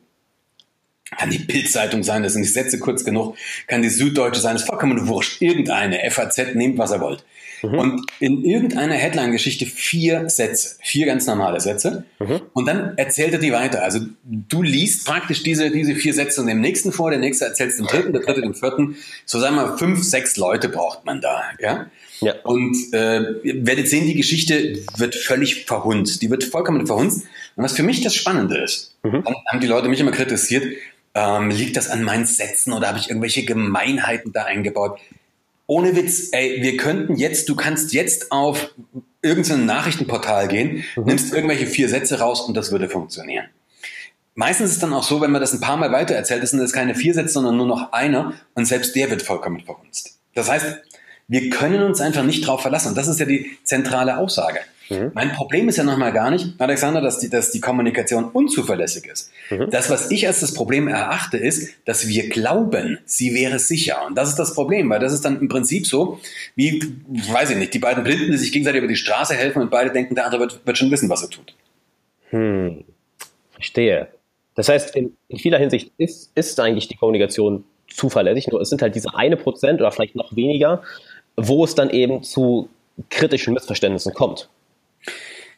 kann 1.18 1.30
die 1.30 1.38
Bildzeitung 1.38 2.02
sein, 2.02 2.22
das 2.22 2.34
sind 2.34 2.42
die 2.42 2.48
Sätze 2.48 2.78
kurz 2.78 3.04
genug, 3.04 3.36
kann 3.66 3.82
die 3.82 3.88
Süddeutsche 3.88 4.40
sein, 4.40 4.56
ist 4.56 4.66
vollkommen 4.66 5.08
wurscht. 5.08 5.40
Irgendeine, 5.40 6.10
FAZ, 6.10 6.54
nehmt 6.54 6.78
was 6.78 6.92
ihr 6.92 7.00
wollt. 7.00 7.24
Mhm. 7.62 7.78
Und 7.78 8.10
in 8.18 8.44
irgendeiner 8.44 8.94
Headline-Geschichte 8.94 9.66
vier 9.66 10.28
Sätze, 10.28 10.76
vier 10.82 11.06
ganz 11.06 11.26
normale 11.26 11.60
Sätze. 11.60 12.04
Mhm. 12.18 12.40
Und 12.52 12.66
dann 12.66 12.96
erzählt 12.98 13.32
er 13.32 13.38
die 13.38 13.52
weiter. 13.52 13.82
Also 13.82 14.00
du 14.24 14.62
liest 14.62 15.06
praktisch 15.06 15.42
diese, 15.42 15.70
diese 15.70 15.94
vier 15.94 16.14
Sätze 16.14 16.44
dem 16.44 16.60
nächsten 16.60 16.92
vor, 16.92 17.10
der 17.10 17.20
nächste 17.20 17.44
erzählt 17.44 17.78
dem 17.78 17.86
dritten, 17.86 18.12
der 18.12 18.22
dritte 18.22 18.40
dem 18.40 18.54
vierten. 18.54 18.96
So 19.24 19.38
sagen 19.38 19.56
wir 19.56 19.78
fünf, 19.78 20.02
sechs 20.02 20.36
Leute 20.36 20.68
braucht 20.68 21.04
man 21.04 21.20
da. 21.20 21.42
Ja? 21.60 21.86
Ja. 22.20 22.34
Und 22.44 22.76
äh, 22.92 23.20
werdet 23.64 23.88
sehen, 23.88 24.06
die 24.06 24.14
Geschichte 24.14 24.78
wird 24.96 25.14
völlig 25.14 25.66
verhunzt. 25.66 26.22
Die 26.22 26.30
wird 26.30 26.44
vollkommen 26.44 26.86
verhunzt. 26.86 27.24
Und 27.56 27.64
was 27.64 27.74
für 27.74 27.82
mich 27.82 28.00
das 28.00 28.14
Spannende 28.14 28.58
ist, 28.58 28.94
mhm. 29.02 29.24
haben 29.24 29.60
die 29.60 29.66
Leute 29.66 29.88
mich 29.88 30.00
immer 30.00 30.12
kritisiert, 30.12 30.64
ähm, 31.14 31.50
liegt 31.50 31.76
das 31.76 31.88
an 31.88 32.02
meinen 32.02 32.26
Sätzen 32.26 32.72
oder 32.72 32.88
habe 32.88 32.98
ich 32.98 33.08
irgendwelche 33.08 33.44
Gemeinheiten 33.44 34.32
da 34.32 34.44
eingebaut? 34.44 34.98
Ohne 35.66 35.94
Witz, 35.96 36.28
ey, 36.32 36.62
wir 36.62 36.76
könnten 36.76 37.16
jetzt, 37.16 37.48
du 37.48 37.56
kannst 37.56 37.92
jetzt 37.92 38.32
auf 38.32 38.74
irgendein 39.22 39.66
Nachrichtenportal 39.66 40.48
gehen, 40.48 40.84
mhm. 40.96 41.04
nimmst 41.04 41.32
irgendwelche 41.32 41.66
vier 41.66 41.88
Sätze 41.88 42.18
raus 42.18 42.40
und 42.42 42.56
das 42.56 42.72
würde 42.72 42.88
funktionieren. 42.88 43.46
Meistens 44.34 44.70
ist 44.70 44.76
es 44.76 44.80
dann 44.80 44.94
auch 44.94 45.02
so, 45.02 45.20
wenn 45.20 45.30
man 45.30 45.40
das 45.40 45.52
ein 45.52 45.60
paar 45.60 45.76
Mal 45.76 45.92
weiter 45.92 46.14
erzählt, 46.14 46.46
sind 46.48 46.60
es 46.60 46.72
keine 46.72 46.94
vier 46.94 47.14
Sätze, 47.14 47.34
sondern 47.34 47.56
nur 47.56 47.66
noch 47.66 47.92
einer 47.92 48.32
und 48.54 48.64
selbst 48.64 48.96
der 48.96 49.10
wird 49.10 49.22
vollkommen 49.22 49.60
verhunzt. 49.60 50.18
Das 50.34 50.50
heißt, 50.50 50.78
wir 51.28 51.50
können 51.50 51.82
uns 51.82 52.00
einfach 52.00 52.24
nicht 52.24 52.46
drauf 52.46 52.62
verlassen. 52.62 52.88
Und 52.88 52.98
das 52.98 53.08
ist 53.08 53.20
ja 53.20 53.26
die 53.26 53.58
zentrale 53.64 54.16
Aussage. 54.16 54.60
Mhm. 54.92 55.10
Mein 55.14 55.32
Problem 55.32 55.68
ist 55.68 55.76
ja 55.76 55.84
nochmal 55.84 56.12
gar 56.12 56.30
nicht, 56.30 56.54
Alexander, 56.58 57.00
dass 57.00 57.18
die, 57.18 57.28
dass 57.28 57.50
die 57.50 57.60
Kommunikation 57.60 58.24
unzuverlässig 58.24 59.06
ist. 59.06 59.30
Mhm. 59.50 59.70
Das, 59.70 59.90
was 59.90 60.10
ich 60.10 60.26
als 60.26 60.40
das 60.40 60.54
Problem 60.54 60.88
erachte, 60.88 61.36
ist, 61.36 61.72
dass 61.84 62.08
wir 62.08 62.28
glauben, 62.28 62.98
sie 63.04 63.34
wäre 63.34 63.58
sicher. 63.58 64.04
Und 64.06 64.16
das 64.16 64.28
ist 64.28 64.38
das 64.38 64.54
Problem, 64.54 64.90
weil 64.90 65.00
das 65.00 65.12
ist 65.12 65.24
dann 65.24 65.40
im 65.40 65.48
Prinzip 65.48 65.86
so, 65.86 66.20
wie, 66.54 66.80
weiß 67.08 67.50
ich 67.50 67.56
nicht, 67.56 67.74
die 67.74 67.78
beiden 67.78 68.04
Blinden, 68.04 68.30
die 68.30 68.38
sich 68.38 68.52
gegenseitig 68.52 68.78
über 68.78 68.88
die 68.88 68.96
Straße 68.96 69.34
helfen 69.34 69.62
und 69.62 69.70
beide 69.70 69.90
denken, 69.90 70.14
der 70.14 70.26
andere 70.26 70.40
wird, 70.40 70.66
wird 70.66 70.78
schon 70.78 70.90
wissen, 70.90 71.08
was 71.08 71.22
er 71.22 71.30
tut. 71.30 71.54
Hm. 72.30 72.84
Verstehe. 73.52 74.08
Das 74.54 74.68
heißt, 74.68 74.94
in, 74.96 75.16
in 75.28 75.38
vieler 75.38 75.58
Hinsicht 75.58 75.92
ist, 75.96 76.30
ist 76.34 76.60
eigentlich 76.60 76.88
die 76.88 76.96
Kommunikation 76.96 77.64
zuverlässig, 77.88 78.48
nur 78.48 78.60
es 78.60 78.70
sind 78.70 78.82
halt 78.82 78.94
diese 78.94 79.14
eine 79.14 79.36
Prozent 79.36 79.80
oder 79.80 79.90
vielleicht 79.90 80.16
noch 80.16 80.34
weniger, 80.34 80.82
wo 81.36 81.64
es 81.64 81.74
dann 81.74 81.90
eben 81.90 82.22
zu 82.22 82.68
kritischen 83.10 83.54
Missverständnissen 83.54 84.12
kommt. 84.14 84.48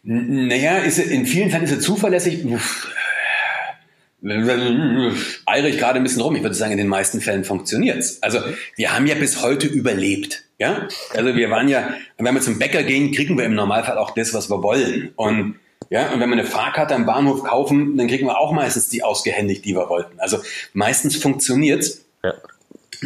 Naja, 0.07 0.79
ist, 0.79 0.99
in 0.99 1.27
vielen 1.27 1.51
Fällen 1.51 1.65
ist 1.65 1.73
er 1.73 1.81
zuverlässig. 1.81 2.45
Eire 5.47 5.69
ich 5.69 5.79
gerade 5.79 5.99
ein 5.99 6.03
bisschen 6.03 6.21
rum. 6.23 6.37
Ich 6.37 6.43
würde 6.43 6.55
sagen, 6.55 6.73
in 6.73 6.79
den 6.79 6.89
meisten 6.89 7.21
Fällen 7.21 7.45
funktioniert 7.45 7.99
es. 7.99 8.23
Also 8.23 8.41
wir 8.77 8.95
haben 8.95 9.07
ja 9.07 9.15
bis 9.15 9.43
heute 9.43 9.67
überlebt. 9.67 10.45
Ja, 10.59 10.89
also 11.15 11.35
wir 11.35 11.51
waren 11.51 11.69
ja, 11.69 11.95
wenn 12.19 12.35
wir 12.35 12.41
zum 12.41 12.59
Bäcker 12.59 12.85
gehen, 12.85 13.13
kriegen 13.13 13.37
wir 13.37 13.45
im 13.45 13.55
Normalfall 13.55 13.99
auch 13.99 14.13
das, 14.13 14.33
was 14.35 14.51
wir 14.51 14.63
wollen. 14.63 15.13
Und 15.17 15.57
ja, 15.91 16.13
und 16.13 16.21
wenn 16.21 16.29
wir 16.29 16.37
eine 16.39 16.47
Fahrkarte 16.47 16.95
am 16.95 17.07
Bahnhof 17.07 17.43
kaufen, 17.43 17.97
dann 17.97 18.07
kriegen 18.07 18.27
wir 18.27 18.39
auch 18.39 18.53
meistens 18.53 18.89
die 18.89 19.03
ausgehändigt, 19.03 19.65
die 19.65 19.75
wir 19.75 19.89
wollten. 19.89 20.21
Also 20.21 20.39
meistens 20.73 21.17
funktioniert's. 21.17 22.05
Ja. 22.23 22.35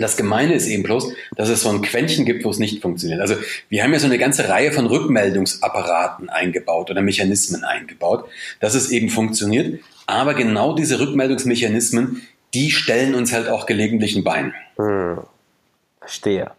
Das 0.01 0.17
Gemeine 0.17 0.55
ist 0.55 0.67
eben 0.67 0.83
bloß, 0.83 1.13
dass 1.37 1.49
es 1.49 1.63
so 1.63 1.69
ein 1.69 1.83
Quäntchen 1.83 2.25
gibt, 2.25 2.45
wo 2.45 2.51
es 2.51 2.59
nicht 2.59 2.83
funktioniert. 2.83 3.21
Also 3.21 3.35
wir 3.69 3.83
haben 3.83 3.93
ja 3.93 3.99
so 3.99 4.07
eine 4.07 4.19
ganze 4.19 4.49
Reihe 4.49 4.73
von 4.73 4.87
Rückmeldungsapparaten 4.87 6.29
eingebaut 6.29 6.91
oder 6.91 7.03
Mechanismen 7.03 7.65
eingebaut, 7.65 8.29
dass 8.61 8.75
es 8.75 8.91
eben 8.91 9.09
funktioniert. 9.09 9.81
Aber 10.07 10.35
genau 10.35 10.75
diese 10.75 11.01
Rückmeldungsmechanismen, 11.01 12.23
die 12.55 12.71
stellen 12.71 13.15
uns 13.15 13.33
halt 13.33 13.49
auch 13.49 13.67
gelegentlich 13.67 14.17
ein 14.17 14.25
Bein. 14.25 14.55
Hm. 14.77 15.19
Verstehe. 16.01 16.51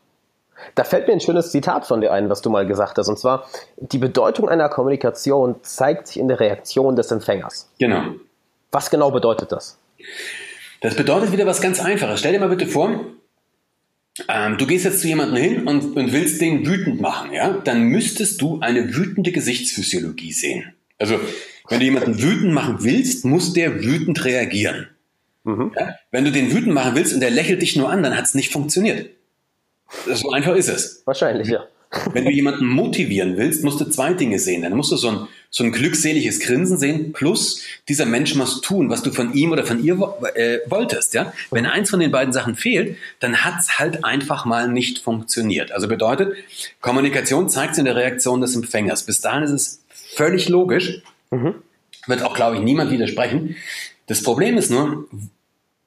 Da 0.75 0.83
fällt 0.83 1.07
mir 1.07 1.13
ein 1.13 1.21
schönes 1.21 1.51
Zitat 1.51 1.87
von 1.87 2.01
dir 2.01 2.11
ein, 2.11 2.29
was 2.29 2.41
du 2.41 2.49
mal 2.49 2.67
gesagt 2.67 2.97
hast. 2.97 3.07
Und 3.07 3.17
zwar, 3.17 3.47
die 3.77 3.97
Bedeutung 3.97 4.49
einer 4.49 4.69
Kommunikation 4.69 5.55
zeigt 5.63 6.07
sich 6.07 6.17
in 6.17 6.27
der 6.27 6.39
Reaktion 6.39 6.95
des 6.95 7.11
Empfängers. 7.11 7.69
Genau. 7.79 8.03
Was 8.71 8.89
genau 8.89 9.11
bedeutet 9.11 9.51
das? 9.51 9.77
Das 10.81 10.95
bedeutet 10.95 11.31
wieder 11.31 11.45
was 11.45 11.61
ganz 11.61 11.79
Einfaches. 11.79 12.19
Stell 12.19 12.33
dir 12.33 12.39
mal 12.39 12.49
bitte 12.49 12.67
vor, 12.67 12.91
ähm, 14.27 14.57
du 14.57 14.67
gehst 14.67 14.85
jetzt 14.85 15.01
zu 15.01 15.07
jemandem 15.07 15.37
hin 15.37 15.67
und, 15.67 15.95
und 15.95 16.11
willst 16.11 16.41
den 16.41 16.65
wütend 16.65 17.01
machen, 17.01 17.31
ja? 17.31 17.53
Dann 17.63 17.83
müsstest 17.83 18.41
du 18.41 18.59
eine 18.59 18.95
wütende 18.95 19.31
Gesichtsphysiologie 19.31 20.31
sehen. 20.31 20.73
Also, 20.97 21.19
wenn 21.69 21.79
du 21.79 21.85
jemanden 21.85 22.21
wütend 22.21 22.53
machen 22.53 22.77
willst, 22.79 23.25
muss 23.25 23.53
der 23.53 23.83
wütend 23.83 24.25
reagieren. 24.25 24.87
Mhm. 25.43 25.71
Ja? 25.79 25.95
Wenn 26.11 26.25
du 26.25 26.31
den 26.31 26.51
wütend 26.51 26.73
machen 26.73 26.95
willst 26.95 27.13
und 27.13 27.21
der 27.21 27.31
lächelt 27.31 27.61
dich 27.61 27.75
nur 27.75 27.89
an, 27.89 28.03
dann 28.03 28.17
hat 28.17 28.25
es 28.25 28.33
nicht 28.33 28.51
funktioniert. 28.51 29.09
So 30.07 30.31
einfach 30.31 30.55
ist 30.55 30.69
es. 30.69 31.01
Wahrscheinlich, 31.05 31.47
ja. 31.47 31.65
Wenn 32.13 32.25
du 32.25 32.31
jemanden 32.31 32.67
motivieren 32.67 33.37
willst, 33.37 33.63
musst 33.63 33.81
du 33.81 33.85
zwei 33.85 34.13
Dinge 34.13 34.37
sehen. 34.37 34.61
Dann 34.61 34.73
musst 34.73 34.91
du 34.91 34.95
so 34.95 35.09
ein, 35.09 35.27
so 35.49 35.63
ein 35.63 35.71
glückseliges 35.71 36.39
Grinsen 36.39 36.77
sehen, 36.77 37.13
plus 37.13 37.63
dieser 37.87 38.05
Mensch 38.05 38.35
muss 38.35 38.61
tun, 38.61 38.91
was 38.91 39.01
du 39.01 39.11
von 39.11 39.33
ihm 39.33 39.51
oder 39.51 39.65
von 39.65 39.83
ihr 39.83 39.95
äh, 40.35 40.59
wolltest. 40.67 41.15
Ja? 41.15 41.33
Wenn 41.49 41.65
eins 41.65 41.89
von 41.89 41.99
den 41.99 42.11
beiden 42.11 42.31
Sachen 42.31 42.55
fehlt, 42.55 42.97
dann 43.19 43.43
hat's 43.43 43.79
halt 43.79 44.05
einfach 44.05 44.45
mal 44.45 44.67
nicht 44.67 44.99
funktioniert. 44.99 45.71
Also 45.71 45.87
bedeutet, 45.87 46.35
Kommunikation 46.79 47.49
zeigt 47.49 47.73
sich 47.73 47.79
in 47.79 47.85
der 47.85 47.95
Reaktion 47.95 48.39
des 48.39 48.55
Empfängers. 48.55 49.03
Bis 49.03 49.21
dahin 49.21 49.43
ist 49.43 49.51
es 49.51 49.83
völlig 49.89 50.47
logisch, 50.47 51.01
mhm. 51.31 51.55
wird 52.05 52.21
auch, 52.21 52.35
glaube 52.35 52.57
ich, 52.57 52.61
niemand 52.61 52.91
widersprechen. 52.91 53.55
Das 54.05 54.21
Problem 54.21 54.57
ist 54.57 54.69
nur, 54.69 55.07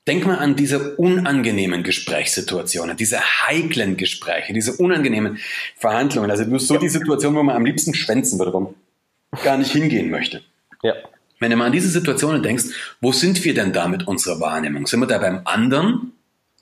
Denk 0.06 0.26
mal 0.26 0.38
an 0.38 0.56
diese 0.56 0.96
unangenehmen 0.96 1.84
Gesprächssituationen, 1.84 2.96
diese 2.96 3.20
heiklen 3.20 3.96
Gespräche, 3.96 4.52
diese 4.52 4.72
unangenehmen 4.72 5.38
Verhandlungen. 5.76 6.30
Also 6.30 6.44
nur 6.44 6.58
so 6.58 6.76
die 6.76 6.88
Situation, 6.88 7.36
wo 7.36 7.42
man 7.42 7.54
am 7.54 7.64
liebsten 7.64 7.94
schwänzen 7.94 8.38
würde, 8.38 8.52
wo 8.52 8.60
man 8.60 8.74
gar 9.44 9.56
nicht 9.58 9.70
hingehen 9.70 10.10
möchte. 10.10 10.42
Ja. 10.82 10.94
Wenn 11.38 11.50
du 11.50 11.56
mal 11.56 11.66
an 11.66 11.72
diese 11.72 11.88
Situationen 11.88 12.42
denkst, 12.42 12.64
wo 13.00 13.12
sind 13.12 13.44
wir 13.44 13.54
denn 13.54 13.72
da 13.72 13.86
mit 13.86 14.06
unserer 14.08 14.40
Wahrnehmung? 14.40 14.86
Sind 14.86 15.00
wir 15.00 15.06
da 15.06 15.18
beim 15.18 15.42
anderen 15.44 16.12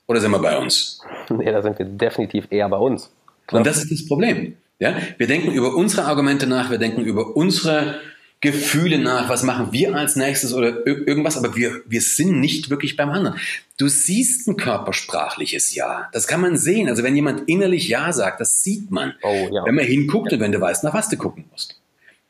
oder 0.07 0.19
sind 0.19 0.31
wir 0.31 0.39
bei 0.39 0.57
uns? 0.57 1.01
Nee, 1.29 1.49
da 1.49 1.61
sind 1.61 1.79
wir 1.79 1.85
definitiv 1.85 2.47
eher 2.49 2.67
bei 2.67 2.77
uns. 2.77 3.09
Klar. 3.47 3.59
Und 3.59 3.67
das 3.67 3.77
ist 3.77 3.89
das 3.91 4.05
Problem. 4.05 4.57
Ja? 4.79 4.95
Wir 5.17 5.27
denken 5.27 5.51
über 5.51 5.75
unsere 5.75 6.05
Argumente 6.05 6.45
nach, 6.45 6.69
wir 6.69 6.77
denken 6.77 7.05
über 7.05 7.37
unsere 7.37 8.01
Gefühle 8.41 8.97
nach, 8.97 9.29
was 9.29 9.43
machen 9.43 9.71
wir 9.71 9.95
als 9.95 10.15
nächstes 10.15 10.53
oder 10.53 10.85
irgendwas, 10.85 11.37
aber 11.37 11.55
wir, 11.55 11.81
wir 11.85 12.01
sind 12.01 12.39
nicht 12.39 12.71
wirklich 12.71 12.97
beim 12.97 13.11
anderen. 13.11 13.37
Du 13.77 13.87
siehst 13.87 14.47
ein 14.47 14.57
körpersprachliches 14.57 15.75
Ja. 15.75 16.09
Das 16.11 16.25
kann 16.25 16.41
man 16.41 16.57
sehen. 16.57 16.89
Also 16.89 17.03
wenn 17.03 17.15
jemand 17.15 17.47
innerlich 17.47 17.87
Ja 17.87 18.11
sagt, 18.11 18.41
das 18.41 18.63
sieht 18.63 18.89
man. 18.89 19.13
Oh, 19.21 19.47
ja. 19.51 19.63
Wenn 19.65 19.75
man 19.75 19.85
hinguckt 19.85 20.33
und 20.33 20.39
wenn 20.39 20.51
du 20.51 20.59
weißt, 20.59 20.83
nach 20.83 20.95
was 20.95 21.09
du 21.09 21.17
gucken 21.17 21.45
musst. 21.51 21.79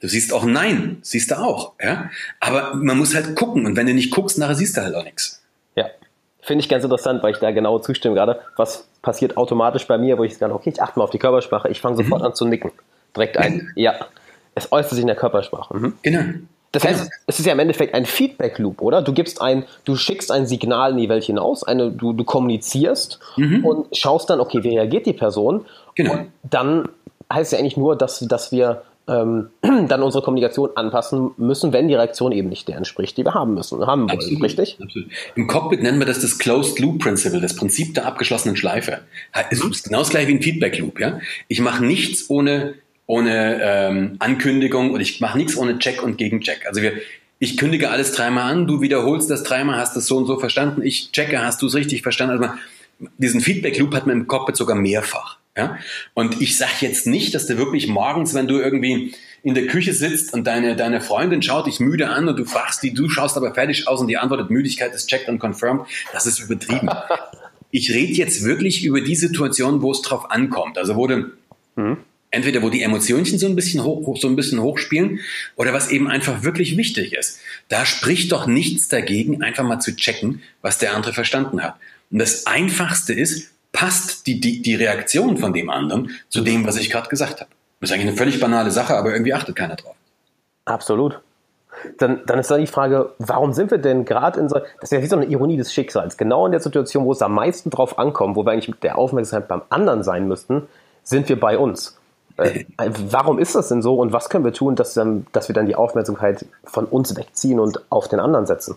Du 0.01 0.09
siehst 0.09 0.33
auch 0.33 0.43
Nein, 0.43 0.97
siehst 1.01 1.31
du 1.31 1.39
auch. 1.39 1.73
Ja? 1.81 2.09
Aber 2.41 2.75
man 2.75 2.97
muss 2.97 3.15
halt 3.15 3.33
gucken 3.35 3.65
und 3.65 3.77
wenn 3.77 3.87
du 3.87 3.93
nicht 3.93 4.11
guckst, 4.11 4.37
nachher 4.37 4.55
siehst 4.55 4.75
du 4.75 4.81
halt 4.81 4.95
auch 4.95 5.05
nichts. 5.05 5.41
Ja, 5.75 5.85
finde 6.41 6.63
ich 6.63 6.69
ganz 6.69 6.83
interessant, 6.83 7.23
weil 7.23 7.33
ich 7.33 7.39
da 7.39 7.51
genau 7.51 7.79
zustimme 7.79 8.15
gerade. 8.15 8.41
Was 8.57 8.89
passiert 9.01 9.37
automatisch 9.37 9.87
bei 9.87 9.97
mir, 9.97 10.17
wo 10.17 10.25
ich 10.25 10.37
sage, 10.37 10.53
okay, 10.53 10.71
ich 10.73 10.81
achte 10.81 10.99
mal 10.99 11.05
auf 11.05 11.11
die 11.11 11.19
Körpersprache, 11.19 11.69
ich 11.69 11.79
fange 11.79 11.95
sofort 11.95 12.21
mhm. 12.21 12.27
an 12.27 12.35
zu 12.35 12.45
nicken. 12.45 12.71
Direkt 13.15 13.37
ein, 13.37 13.71
ja. 13.75 14.07
Es 14.55 14.71
äußert 14.71 14.91
sich 14.91 15.01
in 15.01 15.07
der 15.07 15.15
Körpersprache. 15.15 15.77
Mhm. 15.77 15.93
Genau. 16.01 16.21
Das 16.71 16.85
heißt, 16.85 16.99
genau. 16.99 17.11
es 17.27 17.39
ist 17.39 17.45
ja 17.45 17.51
im 17.51 17.59
Endeffekt 17.59 17.93
ein 17.93 18.05
Feedback-Loop, 18.05 18.81
oder? 18.81 19.01
Du 19.01 19.13
gibst 19.13 19.41
ein, 19.41 19.65
du 19.83 19.95
schickst 19.95 20.31
ein 20.31 20.47
Signal 20.47 20.91
in 20.91 20.97
die 20.97 21.09
Welt 21.09 21.23
hinaus, 21.23 21.63
eine, 21.63 21.91
du, 21.91 22.13
du 22.13 22.23
kommunizierst 22.23 23.19
mhm. 23.35 23.65
und 23.65 23.97
schaust 23.97 24.29
dann, 24.29 24.39
okay, 24.39 24.63
wie 24.63 24.77
reagiert 24.77 25.05
die 25.05 25.13
Person? 25.13 25.65
Genau. 25.95 26.13
Und 26.13 26.31
dann 26.43 26.87
heißt 27.31 27.51
ja 27.51 27.59
eigentlich 27.59 27.77
nur, 27.77 27.97
dass, 27.97 28.19
dass 28.19 28.51
wir 28.51 28.83
ähm, 29.07 29.49
dann 29.61 30.01
unsere 30.01 30.23
Kommunikation 30.23 30.69
anpassen 30.75 31.31
müssen, 31.37 31.73
wenn 31.73 31.87
die 31.87 31.95
Reaktion 31.95 32.31
eben 32.31 32.49
nicht 32.49 32.67
der 32.67 32.77
entspricht, 32.77 33.17
die 33.17 33.25
wir 33.25 33.33
haben 33.33 33.53
müssen, 33.53 33.85
haben 33.85 34.03
wollen, 34.03 34.11
absolut, 34.11 34.41
richtig? 34.41 34.77
Absolut. 34.81 35.09
Im 35.35 35.47
Cockpit 35.47 35.81
nennen 35.81 35.99
wir 35.99 36.05
das 36.05 36.21
das 36.21 36.37
Closed 36.37 36.79
Loop 36.79 36.99
Principle, 36.99 37.41
das 37.41 37.55
Prinzip 37.55 37.93
der 37.95 38.05
abgeschlossenen 38.05 38.55
Schleife. 38.55 38.99
Es 39.49 39.63
ist 39.63 39.83
genau 39.83 39.99
das 39.99 40.09
gleiche 40.09 40.29
wie 40.29 40.35
ein 40.35 40.41
Feedback 40.41 40.77
Loop. 40.79 40.99
Ja? 40.99 41.19
Ich 41.47 41.59
mache 41.59 41.83
nichts 41.83 42.29
ohne 42.29 42.75
ohne 43.11 43.59
ähm, 43.61 44.15
Ankündigung 44.19 44.91
und 44.91 45.01
ich 45.01 45.19
mache 45.19 45.37
nichts 45.37 45.57
ohne 45.57 45.77
Check 45.79 46.01
und 46.01 46.17
Gegencheck. 46.17 46.65
Also 46.65 46.81
wir, 46.81 46.93
ich 47.39 47.57
kündige 47.57 47.89
alles 47.89 48.13
dreimal 48.13 48.49
an, 48.49 48.67
du 48.67 48.79
wiederholst 48.79 49.29
das 49.29 49.43
dreimal, 49.43 49.77
hast 49.77 49.97
das 49.97 50.07
so 50.07 50.15
und 50.15 50.27
so 50.27 50.39
verstanden, 50.39 50.81
ich 50.81 51.11
checke, 51.11 51.43
hast 51.43 51.61
du 51.61 51.67
es 51.67 51.75
richtig 51.75 52.03
verstanden. 52.03 52.41
Also 52.41 52.53
diesen 53.17 53.41
Feedback 53.41 53.77
Loop 53.77 53.93
hat 53.93 54.07
man 54.07 54.15
im 54.15 54.27
Cockpit 54.27 54.55
sogar 54.55 54.77
mehrfach. 54.77 55.39
Ja? 55.57 55.77
Und 56.13 56.41
ich 56.41 56.57
sage 56.57 56.71
jetzt 56.79 57.05
nicht, 57.05 57.35
dass 57.35 57.47
du 57.47 57.57
wirklich 57.57 57.89
morgens, 57.89 58.33
wenn 58.33 58.47
du 58.47 58.59
irgendwie 58.59 59.13
in 59.43 59.55
der 59.55 59.67
Küche 59.67 59.91
sitzt 59.91 60.33
und 60.33 60.47
deine, 60.47 60.77
deine 60.77 61.01
Freundin 61.01 61.41
schaut 61.41 61.67
dich 61.67 61.81
müde 61.81 62.07
an 62.07 62.29
und 62.29 62.39
du 62.39 62.45
fragst 62.45 62.81
die, 62.81 62.93
du 62.93 63.09
schaust 63.09 63.35
aber 63.35 63.53
fertig 63.53 63.89
aus 63.89 63.99
und 63.99 64.07
die 64.07 64.17
antwortet, 64.19 64.49
Müdigkeit 64.49 64.93
ist 64.93 65.09
checked 65.09 65.27
und 65.27 65.39
confirmed, 65.39 65.81
das 66.13 66.27
ist 66.27 66.39
übertrieben. 66.39 66.89
ich 67.71 67.93
rede 67.93 68.13
jetzt 68.13 68.45
wirklich 68.45 68.85
über 68.85 69.01
die 69.01 69.15
Situation, 69.15 69.81
wo 69.81 69.91
es 69.91 70.01
drauf 70.01 70.31
ankommt. 70.31 70.77
Also 70.77 70.93
du 70.93 71.31
mhm. 71.75 71.97
Entweder 72.31 72.61
wo 72.61 72.69
die 72.69 72.81
Emotionchen 72.81 73.37
so 73.37 73.45
ein 73.45 73.55
bisschen 73.55 73.83
hoch, 73.83 74.17
so 74.17 74.27
ein 74.27 74.35
bisschen 74.35 74.61
hochspielen 74.61 75.19
oder 75.55 75.73
was 75.73 75.91
eben 75.91 76.09
einfach 76.09 76.43
wirklich 76.43 76.77
wichtig 76.77 77.13
ist. 77.13 77.39
Da 77.67 77.85
spricht 77.85 78.31
doch 78.31 78.47
nichts 78.47 78.87
dagegen, 78.87 79.43
einfach 79.43 79.63
mal 79.63 79.79
zu 79.79 79.95
checken, 79.95 80.41
was 80.61 80.77
der 80.77 80.95
andere 80.95 81.13
verstanden 81.13 81.61
hat. 81.61 81.75
Und 82.09 82.19
das 82.19 82.47
Einfachste 82.47 83.13
ist, 83.13 83.51
passt 83.71 84.27
die, 84.27 84.39
die, 84.39 84.61
die 84.61 84.75
Reaktion 84.75 85.37
von 85.37 85.53
dem 85.53 85.69
anderen 85.69 86.11
zu 86.29 86.41
dem, 86.41 86.65
was 86.65 86.77
ich 86.77 86.89
gerade 86.89 87.09
gesagt 87.09 87.41
habe. 87.41 87.49
Das 87.79 87.89
ist 87.89 87.93
eigentlich 87.93 88.09
eine 88.09 88.17
völlig 88.17 88.39
banale 88.39 88.71
Sache, 88.71 88.95
aber 88.95 89.11
irgendwie 89.11 89.33
achtet 89.33 89.55
keiner 89.55 89.75
drauf. 89.75 89.95
Absolut. 90.65 91.19
Dann, 91.97 92.21
dann 92.27 92.37
ist 92.37 92.51
da 92.51 92.57
die 92.57 92.67
Frage, 92.67 93.13
warum 93.17 93.53
sind 93.53 93.71
wir 93.71 93.79
denn 93.79 94.05
gerade 94.05 94.39
in 94.39 94.49
so, 94.49 94.59
das 94.59 94.83
ist 94.83 94.91
ja 94.91 95.01
wie 95.01 95.07
so 95.07 95.15
eine 95.15 95.25
Ironie 95.25 95.57
des 95.57 95.73
Schicksals, 95.73 96.15
genau 96.15 96.45
in 96.45 96.51
der 96.51 96.61
Situation, 96.61 97.05
wo 97.05 97.11
es 97.11 97.21
am 97.21 97.33
meisten 97.33 97.71
drauf 97.71 97.97
ankommt, 97.97 98.35
wo 98.35 98.45
wir 98.45 98.51
eigentlich 98.51 98.67
mit 98.67 98.83
der 98.83 98.97
Aufmerksamkeit 98.97 99.47
beim 99.47 99.63
anderen 99.69 100.03
sein 100.03 100.27
müssten, 100.27 100.67
sind 101.03 101.27
wir 101.27 101.39
bei 101.39 101.57
uns. 101.57 101.97
Äh, 102.37 102.65
warum 102.77 103.39
ist 103.39 103.55
das 103.55 103.69
denn 103.69 103.81
so 103.81 103.95
und 103.95 104.13
was 104.13 104.29
können 104.29 104.45
wir 104.45 104.53
tun, 104.53 104.75
dass, 104.75 104.99
dass 105.31 105.47
wir 105.47 105.53
dann 105.53 105.65
die 105.65 105.75
Aufmerksamkeit 105.75 106.45
von 106.63 106.85
uns 106.85 107.15
wegziehen 107.15 107.59
und 107.59 107.81
auf 107.89 108.07
den 108.07 108.19
anderen 108.19 108.45
setzen? 108.45 108.75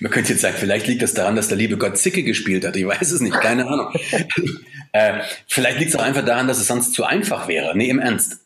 Man 0.00 0.10
könnte 0.10 0.32
jetzt 0.32 0.42
sagen, 0.42 0.56
vielleicht 0.58 0.86
liegt 0.86 1.02
das 1.02 1.14
daran, 1.14 1.36
dass 1.36 1.48
der 1.48 1.56
liebe 1.56 1.76
Gott 1.76 1.98
Zicke 1.98 2.22
gespielt 2.22 2.66
hat. 2.66 2.76
Ich 2.76 2.86
weiß 2.86 3.10
es 3.12 3.20
nicht, 3.20 3.38
keine 3.38 3.66
Ahnung. 3.66 3.92
äh, 4.92 5.20
vielleicht 5.46 5.78
liegt 5.78 5.90
es 5.90 5.96
auch 5.96 6.02
einfach 6.02 6.24
daran, 6.24 6.48
dass 6.48 6.58
es 6.58 6.66
sonst 6.66 6.94
zu 6.94 7.04
einfach 7.04 7.48
wäre. 7.48 7.76
Nee, 7.76 7.90
im 7.90 7.98
Ernst. 7.98 8.38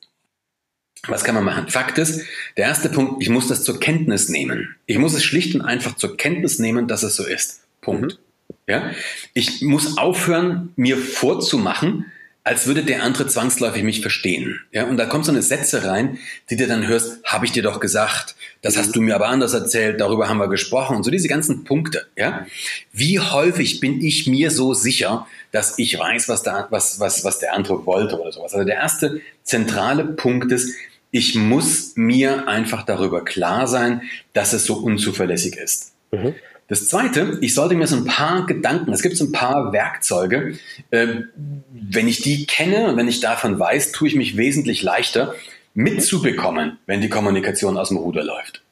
Was 1.09 1.25
kann 1.25 1.35
man 1.35 1.45
machen? 1.45 1.69
Fakt 1.69 1.99
ist, 1.99 2.23
der 2.57 2.67
erste 2.67 2.89
Punkt, 2.89 3.23
ich 3.23 3.29
muss 3.29 3.49
das 3.49 3.65
zur 3.65 3.81
Kenntnis 3.81 4.29
nehmen. 4.29 4.77
Ich 4.87 4.99
muss 4.99 5.15
es 5.15 5.25
schlicht 5.25 5.55
und 5.55 5.63
einfach 5.63 5.97
zur 5.97 6.17
Kenntnis 6.17 6.59
nehmen, 6.59 6.87
dass 6.87 7.03
es 7.03 7.17
so 7.17 7.25
ist. 7.25 7.63
Punkt. 7.81 8.13
Mhm. 8.13 8.19
Ja? 8.67 8.91
Ich 9.35 9.63
muss 9.63 9.99
aufhören, 9.99 10.73
mir 10.77 10.97
vorzumachen, 10.97 12.07
als 12.45 12.67
würde 12.67 12.83
der 12.83 13.05
andere 13.05 13.27
zwangsläufig 13.29 13.85
mich 13.85 14.01
verstehen. 14.01 14.61
Ja, 14.73 14.85
und 14.87 14.97
da 14.97 15.07
kommt 15.07 15.25
so 15.25 15.31
eine 15.31 15.43
Sätze 15.43 15.85
rein, 15.85 16.19
die 16.51 16.57
dir 16.57 16.67
dann 16.67 16.87
hörst, 16.87 17.23
habe 17.25 17.47
ich 17.47 17.53
dir 17.53 17.63
doch 17.63 17.79
gesagt, 17.79 18.35
das 18.63 18.77
hast 18.77 18.97
du 18.97 19.01
mir 19.01 19.15
aber 19.15 19.29
anders 19.29 19.55
erzählt, 19.55 20.01
darüber 20.01 20.29
haben 20.29 20.39
wir 20.39 20.49
gesprochen 20.49 20.97
und 20.97 21.05
so 21.05 21.11
diese 21.11 21.29
ganzen 21.29 21.63
Punkte. 21.63 22.07
Ja, 22.17 22.47
wie 22.93 23.21
häufig 23.21 23.79
bin 23.79 24.03
ich 24.03 24.27
mir 24.27 24.51
so 24.51 24.75
sicher, 24.75 25.27
dass 25.53 25.79
ich 25.79 25.97
weiß, 25.99 26.29
was 26.29 26.43
der, 26.43 26.67
was, 26.71 26.99
was, 26.99 27.25
was 27.25 27.39
der 27.39 27.55
andere 27.55 27.87
wollte 27.87 28.21
oder 28.21 28.33
sowas. 28.33 28.55
Also 28.55 28.65
der 28.65 28.77
erste 28.77 29.21
zentrale 29.45 30.05
Punkt 30.05 30.51
ist, 30.51 30.75
ich 31.13 31.35
muss 31.35 31.93
mir 31.95 32.49
einfach 32.49 32.85
darüber 32.85 33.25
klar 33.25 33.69
sein, 33.69 34.03
dass 34.33 34.53
es 34.53 34.65
so 34.65 34.77
unzuverlässig 34.77 35.57
ist. 35.57 35.93
Mhm. 36.11 36.35
Das 36.73 36.89
Zweite, 36.89 37.37
ich 37.43 37.53
sollte 37.53 37.75
mir 37.75 37.87
so 37.87 37.97
ein 37.97 38.07
paar 38.07 38.47
Gedanken, 38.47 38.95
es 38.95 39.03
gibt 39.03 39.19
so 39.19 39.27
ein 39.27 39.33
paar 39.33 39.75
Werkzeuge, 39.75 40.55
äh, 40.91 41.07
wenn 41.71 42.09
ich 42.09 42.23
die 42.23 42.47
kenne 42.47 42.87
und 42.87 42.97
wenn 42.97 43.09
ich 43.09 43.21
davon 43.21 43.59
weiß, 43.59 43.93
tue 43.93 44.09
ich 44.09 44.15
mich 44.15 44.39
wesentlich 44.39 44.83
leichter 44.83 45.35
mitzubekommen, 45.75 46.79
wenn 46.87 47.03
die 47.03 47.11
Kommunikation 47.11 47.77
aus 47.77 47.89
dem 47.89 47.99
Ruder 47.99 48.25
läuft. 48.25 48.63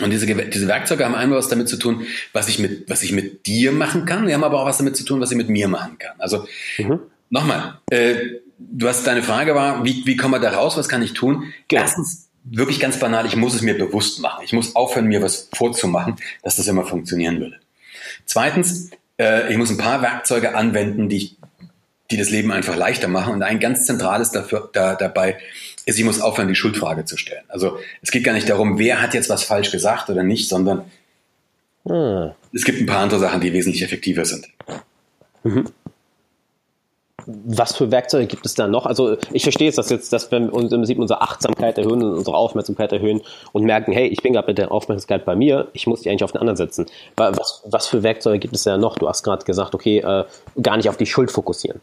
Und 0.00 0.12
diese, 0.12 0.24
diese 0.24 0.66
Werkzeuge 0.66 1.04
haben 1.04 1.14
einmal 1.14 1.36
was 1.36 1.48
damit 1.48 1.68
zu 1.68 1.76
tun, 1.76 2.06
was 2.32 2.48
ich 2.48 2.58
mit, 2.58 2.88
was 2.88 3.02
ich 3.02 3.12
mit 3.12 3.44
dir 3.44 3.70
machen 3.70 4.06
kann. 4.06 4.26
Die 4.26 4.32
haben 4.32 4.42
aber 4.42 4.58
auch 4.58 4.66
was 4.66 4.78
damit 4.78 4.96
zu 4.96 5.04
tun, 5.04 5.20
was 5.20 5.30
ich 5.30 5.36
mit 5.36 5.50
mir 5.50 5.68
machen 5.68 5.98
kann. 5.98 6.18
Also 6.18 6.46
mhm. 6.78 7.00
nochmal, 7.28 7.80
äh, 7.90 8.14
du 8.58 8.88
hast 8.88 9.06
deine 9.06 9.22
Frage 9.22 9.54
war, 9.54 9.84
wie, 9.84 10.06
wie 10.06 10.16
kommen 10.16 10.32
wir 10.32 10.40
da 10.40 10.52
raus? 10.52 10.78
Was 10.78 10.88
kann 10.88 11.02
ich 11.02 11.12
tun? 11.12 11.52
Genau. 11.68 11.82
Erstens 11.82 12.27
wirklich 12.50 12.80
ganz 12.80 12.98
banal, 12.98 13.26
ich 13.26 13.36
muss 13.36 13.54
es 13.54 13.62
mir 13.62 13.76
bewusst 13.76 14.20
machen. 14.20 14.44
Ich 14.44 14.52
muss 14.52 14.76
aufhören, 14.76 15.06
mir 15.06 15.22
was 15.22 15.48
vorzumachen, 15.54 16.16
dass 16.42 16.56
das 16.56 16.66
immer 16.68 16.84
funktionieren 16.84 17.40
würde. 17.40 17.56
Zweitens, 18.24 18.90
äh, 19.18 19.50
ich 19.50 19.58
muss 19.58 19.70
ein 19.70 19.78
paar 19.78 20.02
Werkzeuge 20.02 20.54
anwenden, 20.54 21.08
die, 21.08 21.16
ich, 21.16 21.36
die 22.10 22.16
das 22.16 22.30
Leben 22.30 22.52
einfach 22.52 22.76
leichter 22.76 23.08
machen. 23.08 23.34
Und 23.34 23.42
ein 23.42 23.60
ganz 23.60 23.86
zentrales 23.86 24.30
dafür, 24.30 24.70
da, 24.72 24.94
dabei 24.94 25.38
ist, 25.86 25.98
ich 25.98 26.04
muss 26.04 26.20
aufhören, 26.20 26.48
die 26.48 26.54
Schuldfrage 26.54 27.04
zu 27.04 27.16
stellen. 27.16 27.44
Also 27.48 27.78
es 28.02 28.10
geht 28.10 28.24
gar 28.24 28.32
nicht 28.32 28.48
darum, 28.48 28.78
wer 28.78 29.00
hat 29.00 29.14
jetzt 29.14 29.28
was 29.28 29.44
falsch 29.44 29.70
gesagt 29.70 30.10
oder 30.10 30.22
nicht, 30.22 30.48
sondern 30.48 30.84
hm. 31.86 32.32
es 32.52 32.64
gibt 32.64 32.80
ein 32.80 32.86
paar 32.86 33.00
andere 33.00 33.20
Sachen, 33.20 33.40
die 33.40 33.52
wesentlich 33.52 33.82
effektiver 33.82 34.24
sind. 34.24 34.48
Mhm 35.42 35.66
was 37.28 37.76
für 37.76 37.90
Werkzeuge 37.90 38.26
gibt 38.26 38.46
es 38.46 38.54
da 38.54 38.66
noch? 38.66 38.86
Also 38.86 39.18
ich 39.32 39.42
verstehe 39.42 39.66
jetzt, 39.66 39.76
dass 39.76 39.90
jetzt, 39.90 40.12
dass 40.12 40.30
wir 40.30 40.38
im 40.38 40.50
Prinzip 40.50 40.98
unsere 40.98 41.20
Achtsamkeit 41.20 41.76
erhöhen 41.76 42.02
und 42.02 42.14
unsere 42.14 42.36
Aufmerksamkeit 42.36 42.90
erhöhen 42.92 43.20
und 43.52 43.64
merken, 43.64 43.92
hey, 43.92 44.06
ich 44.08 44.22
bin 44.22 44.32
gerade 44.32 44.48
mit 44.48 44.56
der 44.56 44.72
Aufmerksamkeit 44.72 45.26
bei 45.26 45.36
mir, 45.36 45.68
ich 45.74 45.86
muss 45.86 46.00
die 46.00 46.10
eigentlich 46.10 46.24
auf 46.24 46.32
den 46.32 46.40
anderen 46.40 46.56
setzen. 46.56 46.86
Was, 47.16 47.62
was 47.66 47.86
für 47.86 48.02
Werkzeuge 48.02 48.38
gibt 48.38 48.54
es 48.54 48.64
da 48.64 48.78
noch? 48.78 48.96
Du 48.98 49.08
hast 49.08 49.22
gerade 49.22 49.44
gesagt, 49.44 49.74
okay, 49.74 49.98
äh, 49.98 50.24
gar 50.62 50.78
nicht 50.78 50.88
auf 50.88 50.96
die 50.96 51.06
Schuld 51.06 51.30
fokussieren. 51.30 51.80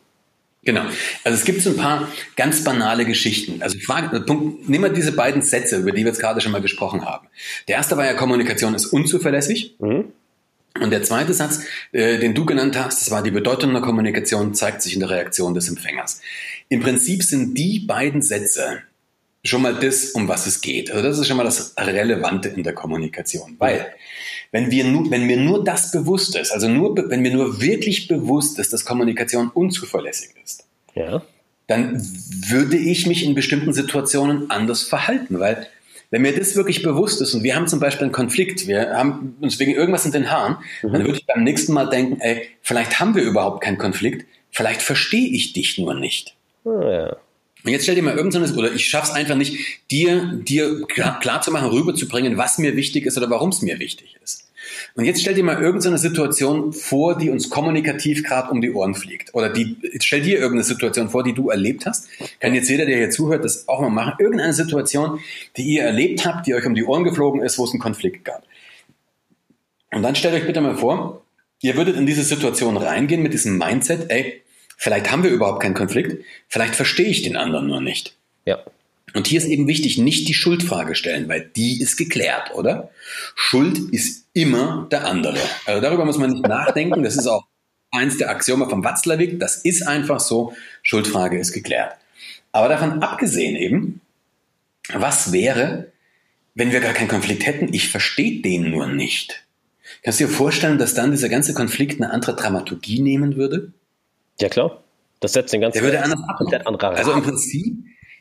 Genau. 0.63 0.81
Also 1.23 1.37
es 1.37 1.45
gibt 1.45 1.61
so 1.61 1.69
ein 1.69 1.77
paar 1.77 2.07
ganz 2.35 2.63
banale 2.63 3.05
Geschichten. 3.05 3.61
Also 3.61 3.77
Frage, 3.77 4.19
Punkt, 4.21 4.67
nehmen 4.67 4.85
wir 4.85 4.89
diese 4.89 5.11
beiden 5.11 5.43
Sätze, 5.43 5.77
über 5.77 5.91
die 5.91 5.99
wir 5.99 6.07
jetzt 6.07 6.19
gerade 6.19 6.41
schon 6.41 6.51
mal 6.51 6.61
gesprochen 6.61 7.05
haben. 7.05 7.27
Der 7.67 7.75
erste 7.75 7.97
war 7.97 8.05
ja, 8.05 8.15
Kommunikation 8.15 8.73
ist 8.73 8.87
unzuverlässig. 8.87 9.75
Mhm. 9.79 10.05
Und 10.81 10.91
der 10.91 11.03
zweite 11.03 11.33
Satz, 11.33 11.61
äh, 11.93 12.19
den 12.19 12.33
du 12.33 12.45
genannt 12.45 12.77
hast, 12.77 13.01
das 13.01 13.11
war 13.11 13.23
die 13.23 13.31
Bedeutung 13.31 13.71
der 13.71 13.81
Kommunikation 13.81 14.53
zeigt 14.53 14.81
sich 14.81 14.93
in 14.93 14.99
der 14.99 15.09
Reaktion 15.09 15.53
des 15.53 15.69
Empfängers. 15.69 16.21
Im 16.67 16.81
Prinzip 16.81 17.23
sind 17.23 17.57
die 17.57 17.79
beiden 17.79 18.21
Sätze 18.21 18.81
schon 19.45 19.61
mal 19.61 19.75
das, 19.75 20.11
um 20.11 20.27
was 20.27 20.47
es 20.47 20.61
geht. 20.61 20.91
Also 20.91 21.03
das 21.03 21.19
ist 21.19 21.27
schon 21.27 21.37
mal 21.37 21.43
das 21.43 21.75
Relevante 21.77 22.49
in 22.49 22.63
der 22.63 22.73
Kommunikation. 22.73 23.55
Weil, 23.59 23.93
wenn 24.51 24.71
wir 24.71 24.83
nur, 24.83 25.09
wenn 25.11 25.25
mir 25.25 25.37
nur 25.37 25.63
das 25.63 25.91
bewusst 25.91 26.35
ist, 26.35 26.51
also 26.51 26.67
nur, 26.67 27.09
wenn 27.09 27.21
mir 27.21 27.31
nur 27.31 27.61
wirklich 27.61 28.07
bewusst 28.07 28.59
ist, 28.59 28.73
dass 28.73 28.83
Kommunikation 28.85 29.49
unzuverlässig 29.49 30.31
ist, 30.43 30.65
ja. 30.95 31.21
dann 31.67 32.01
würde 32.47 32.77
ich 32.77 33.07
mich 33.07 33.23
in 33.23 33.35
bestimmten 33.35 33.71
Situationen 33.71 34.49
anders 34.49 34.83
verhalten, 34.83 35.39
weil 35.39 35.67
wenn 36.11 36.21
mir 36.21 36.37
das 36.37 36.55
wirklich 36.55 36.83
bewusst 36.83 37.21
ist 37.21 37.33
und 37.33 37.43
wir 37.43 37.55
haben 37.55 37.67
zum 37.67 37.79
Beispiel 37.79 38.05
einen 38.05 38.11
Konflikt, 38.11 38.67
wir 38.67 38.91
haben 38.91 39.35
uns 39.41 39.59
wegen 39.59 39.73
irgendwas 39.73 40.05
in 40.05 40.11
den 40.11 40.31
Haaren, 40.31 40.57
mhm. 40.81 40.93
dann 40.93 41.05
würde 41.05 41.17
ich 41.19 41.25
beim 41.25 41.43
nächsten 41.43 41.73
Mal 41.73 41.89
denken, 41.89 42.19
ey, 42.21 42.47
vielleicht 42.61 42.99
haben 42.99 43.15
wir 43.15 43.23
überhaupt 43.23 43.63
keinen 43.63 43.77
Konflikt, 43.77 44.25
vielleicht 44.51 44.81
verstehe 44.81 45.29
ich 45.29 45.53
dich 45.53 45.77
nur 45.77 45.93
nicht. 45.93 46.35
Oh, 46.63 46.81
ja. 46.81 47.17
Und 47.63 47.71
jetzt 47.71 47.83
stell 47.83 47.95
dir 47.95 48.03
mal 48.03 48.15
irgendeines, 48.15 48.55
oder 48.55 48.71
ich 48.71 48.87
schaff's 48.87 49.09
einfach 49.09 49.35
nicht, 49.35 49.81
dir, 49.89 50.39
dir 50.43 50.85
klar, 50.87 51.19
klar 51.19 51.41
zu 51.41 51.51
machen, 51.51 51.69
rüberzubringen, 51.69 52.37
was 52.37 52.59
mir 52.59 52.75
wichtig 52.75 53.07
ist 53.07 53.17
oder 53.17 53.29
warum 53.29 53.49
es 53.49 53.63
mir 53.63 53.79
wichtig 53.79 54.17
ist. 54.23 54.44
Und 54.95 55.03
jetzt 55.03 55.19
stell 55.21 55.33
dir 55.33 55.43
mal 55.43 55.61
irgendeine 55.61 55.97
Situation 55.97 56.71
vor, 56.71 57.17
die 57.17 57.29
uns 57.29 57.49
kommunikativ 57.49 58.23
gerade 58.23 58.49
um 58.49 58.61
die 58.61 58.71
Ohren 58.71 58.95
fliegt. 58.95 59.35
Oder 59.35 59.49
die, 59.49 59.75
stell 59.99 60.21
dir 60.21 60.37
irgendeine 60.37 60.63
Situation 60.63 61.09
vor, 61.09 61.21
die 61.21 61.33
du 61.33 61.49
erlebt 61.49 61.85
hast. 61.85 62.07
Kann 62.39 62.53
jetzt 62.53 62.69
jeder, 62.69 62.85
der 62.85 62.97
hier 62.97 63.09
zuhört, 63.09 63.43
das 63.43 63.67
auch 63.67 63.81
mal 63.81 63.89
machen. 63.89 64.13
Irgendeine 64.19 64.53
Situation, 64.53 65.19
die 65.57 65.63
ihr 65.63 65.83
erlebt 65.83 66.25
habt, 66.25 66.47
die 66.47 66.55
euch 66.55 66.65
um 66.65 66.75
die 66.75 66.85
Ohren 66.85 67.03
geflogen 67.03 67.41
ist, 67.41 67.57
wo 67.57 67.65
es 67.65 67.71
einen 67.71 67.81
Konflikt 67.81 68.23
gab. 68.23 68.43
Und 69.91 70.01
dann 70.01 70.15
stellt 70.15 70.33
euch 70.33 70.47
bitte 70.47 70.61
mal 70.61 70.77
vor, 70.77 71.21
ihr 71.61 71.75
würdet 71.75 71.97
in 71.97 72.05
diese 72.05 72.23
Situation 72.23 72.77
reingehen 72.77 73.21
mit 73.21 73.33
diesem 73.33 73.57
Mindset, 73.57 74.09
ey, 74.09 74.43
vielleicht 74.77 75.11
haben 75.11 75.23
wir 75.23 75.29
überhaupt 75.29 75.61
keinen 75.61 75.73
Konflikt, 75.73 76.23
vielleicht 76.47 76.75
verstehe 76.75 77.07
ich 77.07 77.21
den 77.21 77.35
anderen 77.35 77.67
nur 77.67 77.81
nicht. 77.81 78.15
Ja. 78.45 78.59
Und 79.15 79.27
hier 79.27 79.39
ist 79.39 79.47
eben 79.47 79.65
wichtig, 79.67 79.97
nicht 79.97 80.27
die 80.27 80.33
Schuldfrage 80.33 80.93
stellen, 80.93 81.29
weil 81.29 81.49
die 81.55 81.81
ist 81.81 81.95
geklärt, 81.95 82.53
oder? 82.53 82.91
Schuld 83.33 83.79
ist 83.93 84.25
immer 84.33 84.87
der 84.91 85.05
andere. 85.05 85.39
Also 85.65 85.81
darüber 85.81 86.03
muss 86.03 86.17
man 86.17 86.31
nicht 86.31 86.45
nachdenken. 86.45 87.01
Das 87.01 87.15
ist 87.15 87.25
auch 87.25 87.45
eins 87.91 88.17
der 88.17 88.29
Axiome 88.29 88.69
vom 88.69 88.83
Watzlawick. 88.83 89.39
Das 89.39 89.55
ist 89.55 89.87
einfach 89.87 90.19
so. 90.19 90.53
Schuldfrage 90.83 91.39
ist 91.39 91.53
geklärt. 91.53 91.95
Aber 92.51 92.67
davon 92.67 93.01
abgesehen 93.01 93.55
eben, 93.55 94.01
was 94.93 95.31
wäre, 95.31 95.93
wenn 96.53 96.73
wir 96.73 96.81
gar 96.81 96.93
keinen 96.93 97.07
Konflikt 97.07 97.45
hätten? 97.45 97.73
Ich 97.73 97.89
verstehe 97.89 98.41
den 98.41 98.69
nur 98.69 98.87
nicht. 98.87 99.45
Kannst 100.03 100.19
du 100.19 100.25
dir 100.25 100.31
vorstellen, 100.31 100.77
dass 100.77 100.93
dann 100.93 101.11
dieser 101.11 101.29
ganze 101.29 101.53
Konflikt 101.53 102.01
eine 102.01 102.11
andere 102.11 102.35
Dramaturgie 102.35 103.01
nehmen 103.01 103.37
würde? 103.37 103.71
Ja, 104.41 104.49
klar. 104.49 104.83
Das 105.21 105.31
setzt 105.31 105.53
den 105.53 105.61
ganzen 105.61 105.75
Der 105.81 105.83
würde 105.83 106.03
anders 106.03 106.19
ab. 106.27 106.95
Also 106.97 107.13
im 107.13 107.23
Prinzip 107.23 107.77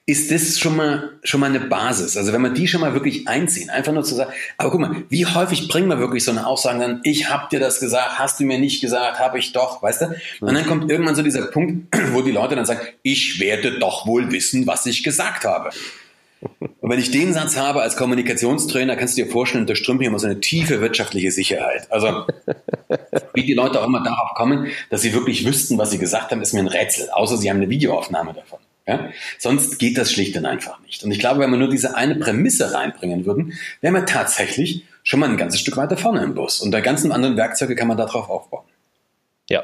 ist 0.06 0.30
das 0.30 0.58
schon 0.58 0.76
mal, 0.76 1.12
schon 1.22 1.40
mal 1.40 1.48
eine 1.48 1.60
Basis. 1.60 2.16
Also 2.18 2.34
wenn 2.34 2.42
man 2.42 2.54
die 2.54 2.68
schon 2.68 2.82
mal 2.82 2.92
wirklich 2.92 3.26
einziehen, 3.26 3.70
einfach 3.70 3.92
nur 3.92 4.04
zu 4.04 4.14
sagen, 4.14 4.32
aber 4.58 4.70
guck 4.70 4.80
mal, 4.80 5.02
wie 5.08 5.24
häufig 5.24 5.68
bringen 5.68 5.88
wir 5.88 5.98
wirklich 5.98 6.24
so 6.24 6.30
eine 6.30 6.46
Aussage 6.46 6.78
dann, 6.78 7.00
ich 7.04 7.30
hab 7.30 7.48
dir 7.48 7.58
das 7.58 7.80
gesagt, 7.80 8.18
hast 8.18 8.38
du 8.38 8.44
mir 8.44 8.58
nicht 8.58 8.82
gesagt, 8.82 9.18
habe 9.18 9.38
ich 9.38 9.52
doch, 9.52 9.82
weißt 9.82 10.02
du? 10.02 10.06
Und 10.40 10.54
dann 10.54 10.66
kommt 10.66 10.90
irgendwann 10.90 11.14
so 11.14 11.22
dieser 11.22 11.46
Punkt, 11.46 11.96
wo 12.12 12.20
die 12.20 12.32
Leute 12.32 12.54
dann 12.54 12.66
sagen, 12.66 12.80
ich 13.02 13.40
werde 13.40 13.78
doch 13.78 14.06
wohl 14.06 14.30
wissen, 14.30 14.66
was 14.66 14.84
ich 14.84 15.02
gesagt 15.04 15.44
habe. 15.44 15.70
Und 16.58 16.90
wenn 16.90 16.98
ich 16.98 17.10
den 17.10 17.32
Satz 17.32 17.56
habe 17.56 17.80
als 17.80 17.96
Kommunikationstrainer, 17.96 18.96
kannst 18.96 19.16
du 19.16 19.24
dir 19.24 19.30
vorstellen, 19.30 19.66
da 19.66 19.74
strömt 19.74 20.00
mir 20.00 20.08
immer 20.08 20.18
so 20.18 20.26
eine 20.26 20.40
tiefe 20.40 20.82
wirtschaftliche 20.82 21.30
Sicherheit. 21.30 21.90
Also, 21.90 22.26
wie 23.32 23.44
die 23.44 23.54
Leute 23.54 23.80
auch 23.80 23.86
immer 23.86 24.02
darauf 24.02 24.34
kommen, 24.34 24.66
dass 24.90 25.00
sie 25.00 25.14
wirklich 25.14 25.46
wüssten, 25.46 25.78
was 25.78 25.92
sie 25.92 25.98
gesagt 25.98 26.30
haben, 26.30 26.42
ist 26.42 26.52
mir 26.52 26.60
ein 26.60 26.68
Rätsel, 26.68 27.08
außer 27.08 27.38
sie 27.38 27.48
haben 27.48 27.56
eine 27.56 27.70
Videoaufnahme 27.70 28.34
davon. 28.34 28.58
Ja? 28.86 29.08
Sonst 29.38 29.78
geht 29.78 29.96
das 29.96 30.12
schlicht 30.12 30.36
und 30.36 30.46
einfach 30.46 30.80
nicht. 30.80 31.02
Und 31.04 31.10
ich 31.10 31.18
glaube, 31.18 31.40
wenn 31.40 31.50
wir 31.50 31.56
nur 31.56 31.70
diese 31.70 31.96
eine 31.96 32.16
Prämisse 32.16 32.74
reinbringen 32.74 33.24
würden, 33.24 33.54
wären 33.80 33.94
wir 33.94 34.06
tatsächlich 34.06 34.84
schon 35.02 35.20
mal 35.20 35.28
ein 35.28 35.36
ganzes 35.36 35.60
Stück 35.60 35.76
weiter 35.76 35.96
vorne 35.96 36.22
im 36.22 36.34
Bus. 36.34 36.60
Und 36.60 36.72
der 36.72 36.82
ganzen 36.82 37.12
anderen 37.12 37.36
Werkzeuge 37.36 37.76
kann 37.76 37.88
man 37.88 37.96
darauf 37.96 38.28
aufbauen. 38.28 38.64
Ja. 39.48 39.62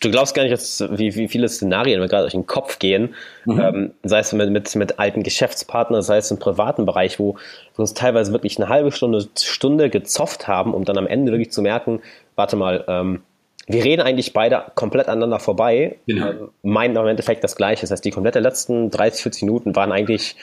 Du 0.00 0.10
glaubst 0.10 0.34
gar 0.34 0.42
nicht, 0.42 0.52
dass, 0.52 0.80
wie, 0.90 1.14
wie 1.14 1.28
viele 1.28 1.48
Szenarien 1.48 2.00
mir 2.00 2.08
gerade 2.08 2.24
durch 2.24 2.32
den 2.32 2.46
Kopf 2.46 2.80
gehen, 2.80 3.14
mhm. 3.44 3.60
ähm, 3.60 3.90
sei 4.02 4.18
es 4.18 4.32
mit, 4.32 4.50
mit, 4.50 4.74
mit 4.74 4.98
alten 4.98 5.22
Geschäftspartnern, 5.22 6.02
sei 6.02 6.16
es 6.16 6.28
im 6.32 6.40
privaten 6.40 6.86
Bereich, 6.86 7.20
wo 7.20 7.34
wir 7.34 7.78
uns 7.78 7.94
teilweise 7.94 8.32
wirklich 8.32 8.58
eine 8.58 8.68
halbe 8.68 8.90
Stunde, 8.90 9.28
Stunde 9.40 9.90
gezofft 9.90 10.48
haben, 10.48 10.74
um 10.74 10.84
dann 10.84 10.98
am 10.98 11.06
Ende 11.06 11.30
wirklich 11.30 11.52
zu 11.52 11.62
merken, 11.62 12.02
warte 12.34 12.56
mal, 12.56 12.84
ähm, 12.88 13.22
wir 13.66 13.84
reden 13.84 14.02
eigentlich 14.02 14.32
beide 14.32 14.64
komplett 14.74 15.08
aneinander 15.08 15.38
vorbei, 15.38 15.98
genau. 16.06 16.30
ähm, 16.30 16.48
meinen 16.62 16.96
im 16.96 17.06
Endeffekt 17.06 17.44
das 17.44 17.56
Gleiche. 17.56 17.82
Das 17.82 17.90
heißt, 17.90 18.04
die 18.04 18.10
komplette 18.10 18.40
letzten 18.40 18.90
30, 18.90 19.22
40 19.22 19.42
Minuten 19.44 19.76
waren 19.76 19.92
eigentlich, 19.92 20.36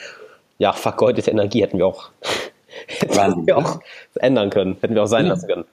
ja, 0.58 0.72
vergeudete 0.72 1.30
Energie, 1.30 1.62
hätten 1.62 1.78
wir 1.78 1.86
auch, 1.86 2.10
hätten 2.86 3.46
wir 3.46 3.56
auch 3.56 3.80
ändern 4.14 4.50
können, 4.50 4.76
hätten 4.80 4.94
wir 4.94 5.02
auch 5.02 5.08
sein 5.08 5.26
ja. 5.26 5.32
lassen 5.32 5.48
können. 5.48 5.64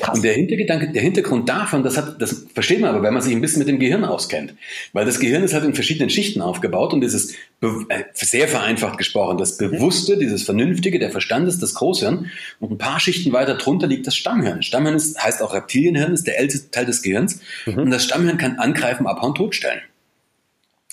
Krass. 0.00 0.16
Und 0.16 0.24
der 0.24 0.34
Hintergedanke, 0.34 0.90
der 0.90 1.00
Hintergrund 1.00 1.48
davon, 1.48 1.84
das 1.84 1.96
hat, 1.96 2.20
das 2.20 2.46
versteht 2.52 2.80
man 2.80 2.90
aber, 2.90 3.04
wenn 3.04 3.14
man 3.14 3.22
sich 3.22 3.32
ein 3.32 3.40
bisschen 3.40 3.60
mit 3.60 3.68
dem 3.68 3.78
Gehirn 3.78 4.04
auskennt. 4.04 4.54
Weil 4.92 5.04
das 5.04 5.20
Gehirn 5.20 5.44
ist 5.44 5.54
halt 5.54 5.64
in 5.64 5.74
verschiedenen 5.74 6.10
Schichten 6.10 6.42
aufgebaut 6.42 6.92
und 6.92 7.02
dieses, 7.02 7.34
äh, 7.60 8.02
sehr 8.12 8.48
vereinfacht 8.48 8.98
gesprochen, 8.98 9.38
das 9.38 9.58
Bewusste, 9.58 10.18
dieses 10.18 10.42
Vernünftige, 10.42 10.98
der 10.98 11.10
Verstand 11.10 11.46
ist 11.46 11.62
das 11.62 11.74
Großhirn 11.74 12.30
und 12.58 12.72
ein 12.72 12.78
paar 12.78 12.98
Schichten 12.98 13.32
weiter 13.32 13.54
drunter 13.54 13.86
liegt 13.86 14.08
das 14.08 14.16
Stammhirn. 14.16 14.64
Stammhirn 14.64 14.96
ist, 14.96 15.22
heißt 15.22 15.40
auch 15.40 15.54
Reptilienhirn, 15.54 16.12
ist 16.12 16.26
der 16.26 16.40
älteste 16.40 16.72
Teil 16.72 16.86
des 16.86 17.02
Gehirns 17.02 17.40
mhm. 17.64 17.78
und 17.78 17.90
das 17.90 18.04
Stammhirn 18.04 18.38
kann 18.38 18.58
angreifen, 18.58 19.06
abhauen, 19.06 19.36
totstellen. 19.36 19.80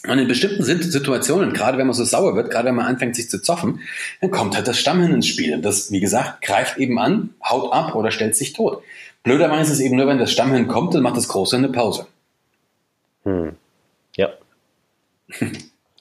Und 0.05 0.19
in 0.19 0.27
bestimmten 0.27 0.63
Situationen, 0.63 1.53
gerade 1.53 1.77
wenn 1.77 1.87
man 1.87 1.93
so 1.93 2.03
sauer 2.03 2.35
wird, 2.35 2.51
gerade 2.51 2.67
wenn 2.67 2.75
man 2.75 2.85
anfängt, 2.85 3.15
sich 3.15 3.29
zu 3.29 3.41
zoffen, 3.41 3.79
dann 4.19 4.31
kommt 4.31 4.55
halt 4.55 4.67
das 4.67 4.77
Stammhirn 4.77 5.13
ins 5.13 5.27
Spiel. 5.27 5.53
Und 5.53 5.63
das, 5.63 5.91
wie 5.91 6.01
gesagt, 6.01 6.41
greift 6.41 6.77
eben 6.77 6.99
an, 6.99 7.29
haut 7.43 7.71
ab 7.71 7.95
oder 7.95 8.11
stellt 8.11 8.35
sich 8.35 8.51
tot. 8.51 8.83
Blöderweise 9.23 9.71
ist 9.71 9.79
es 9.79 9.85
eben 9.85 9.95
nur, 9.95 10.07
wenn 10.07 10.17
das 10.17 10.31
Stammhirn 10.31 10.67
kommt, 10.67 10.93
dann 10.93 11.03
macht 11.03 11.15
das 11.15 11.29
Große 11.29 11.55
eine 11.55 11.69
Pause. 11.69 12.07
Hm. 13.23 13.53
Ja. 14.17 14.29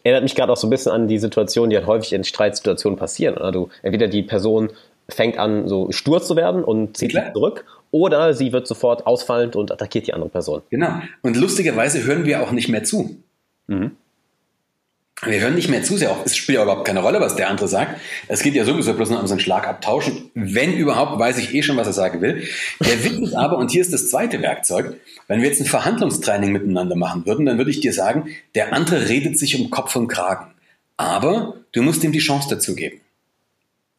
Erinnert 0.02 0.24
mich 0.24 0.34
gerade 0.34 0.52
auch 0.52 0.56
so 0.56 0.66
ein 0.66 0.70
bisschen 0.70 0.90
an 0.90 1.06
die 1.06 1.18
Situation, 1.18 1.70
die 1.70 1.76
halt 1.76 1.86
häufig 1.86 2.12
in 2.12 2.24
Streitsituationen 2.24 2.98
passieren. 2.98 3.38
Also 3.38 3.68
entweder 3.82 4.08
die 4.08 4.22
Person 4.22 4.70
fängt 5.08 5.38
an, 5.38 5.68
so 5.68 5.92
stur 5.92 6.20
zu 6.20 6.34
werden 6.34 6.64
und 6.64 6.96
zieht 6.96 7.12
sich 7.12 7.32
zurück, 7.32 7.64
oder 7.92 8.34
sie 8.34 8.52
wird 8.52 8.66
sofort 8.66 9.06
ausfallend 9.06 9.54
und 9.54 9.70
attackiert 9.70 10.08
die 10.08 10.14
andere 10.14 10.30
Person. 10.30 10.62
Genau. 10.70 11.00
Und 11.20 11.36
lustigerweise 11.36 12.02
hören 12.02 12.24
wir 12.24 12.42
auch 12.42 12.50
nicht 12.50 12.68
mehr 12.68 12.82
zu. 12.82 13.22
Mhm. 13.66 13.96
Wir 15.24 15.40
hören 15.40 15.54
nicht 15.54 15.68
mehr 15.68 15.84
zu 15.84 15.96
sehr 15.96 16.10
auf. 16.10 16.26
Es 16.26 16.36
spielt 16.36 16.56
ja 16.56 16.64
überhaupt 16.64 16.84
keine 16.84 17.00
Rolle, 17.00 17.20
was 17.20 17.36
der 17.36 17.48
andere 17.48 17.68
sagt. 17.68 18.00
Es 18.26 18.42
geht 18.42 18.54
ja 18.54 18.64
sowieso 18.64 18.92
bloß 18.92 19.10
noch 19.10 19.20
um 19.20 19.28
so 19.28 19.34
einen 19.34 19.40
Schlagabtausch. 19.40 20.10
Wenn 20.34 20.72
überhaupt, 20.72 21.16
weiß 21.16 21.38
ich 21.38 21.54
eh 21.54 21.62
schon, 21.62 21.76
was 21.76 21.86
er 21.86 21.92
sagen 21.92 22.20
will. 22.20 22.48
Der 22.80 23.04
Witz 23.04 23.28
ist 23.28 23.34
aber, 23.34 23.56
und 23.58 23.70
hier 23.70 23.82
ist 23.82 23.92
das 23.92 24.10
zweite 24.10 24.42
Werkzeug, 24.42 24.96
wenn 25.28 25.40
wir 25.40 25.48
jetzt 25.48 25.60
ein 25.60 25.66
Verhandlungstraining 25.66 26.50
miteinander 26.50 26.96
machen 26.96 27.24
würden, 27.24 27.46
dann 27.46 27.56
würde 27.56 27.70
ich 27.70 27.78
dir 27.78 27.92
sagen, 27.92 28.30
der 28.56 28.72
andere 28.72 29.08
redet 29.08 29.38
sich 29.38 29.60
um 29.60 29.70
Kopf 29.70 29.94
und 29.94 30.08
Kragen. 30.08 30.54
Aber 30.96 31.54
du 31.70 31.82
musst 31.82 32.02
ihm 32.02 32.10
die 32.10 32.18
Chance 32.18 32.48
dazu 32.50 32.74
geben. 32.74 33.00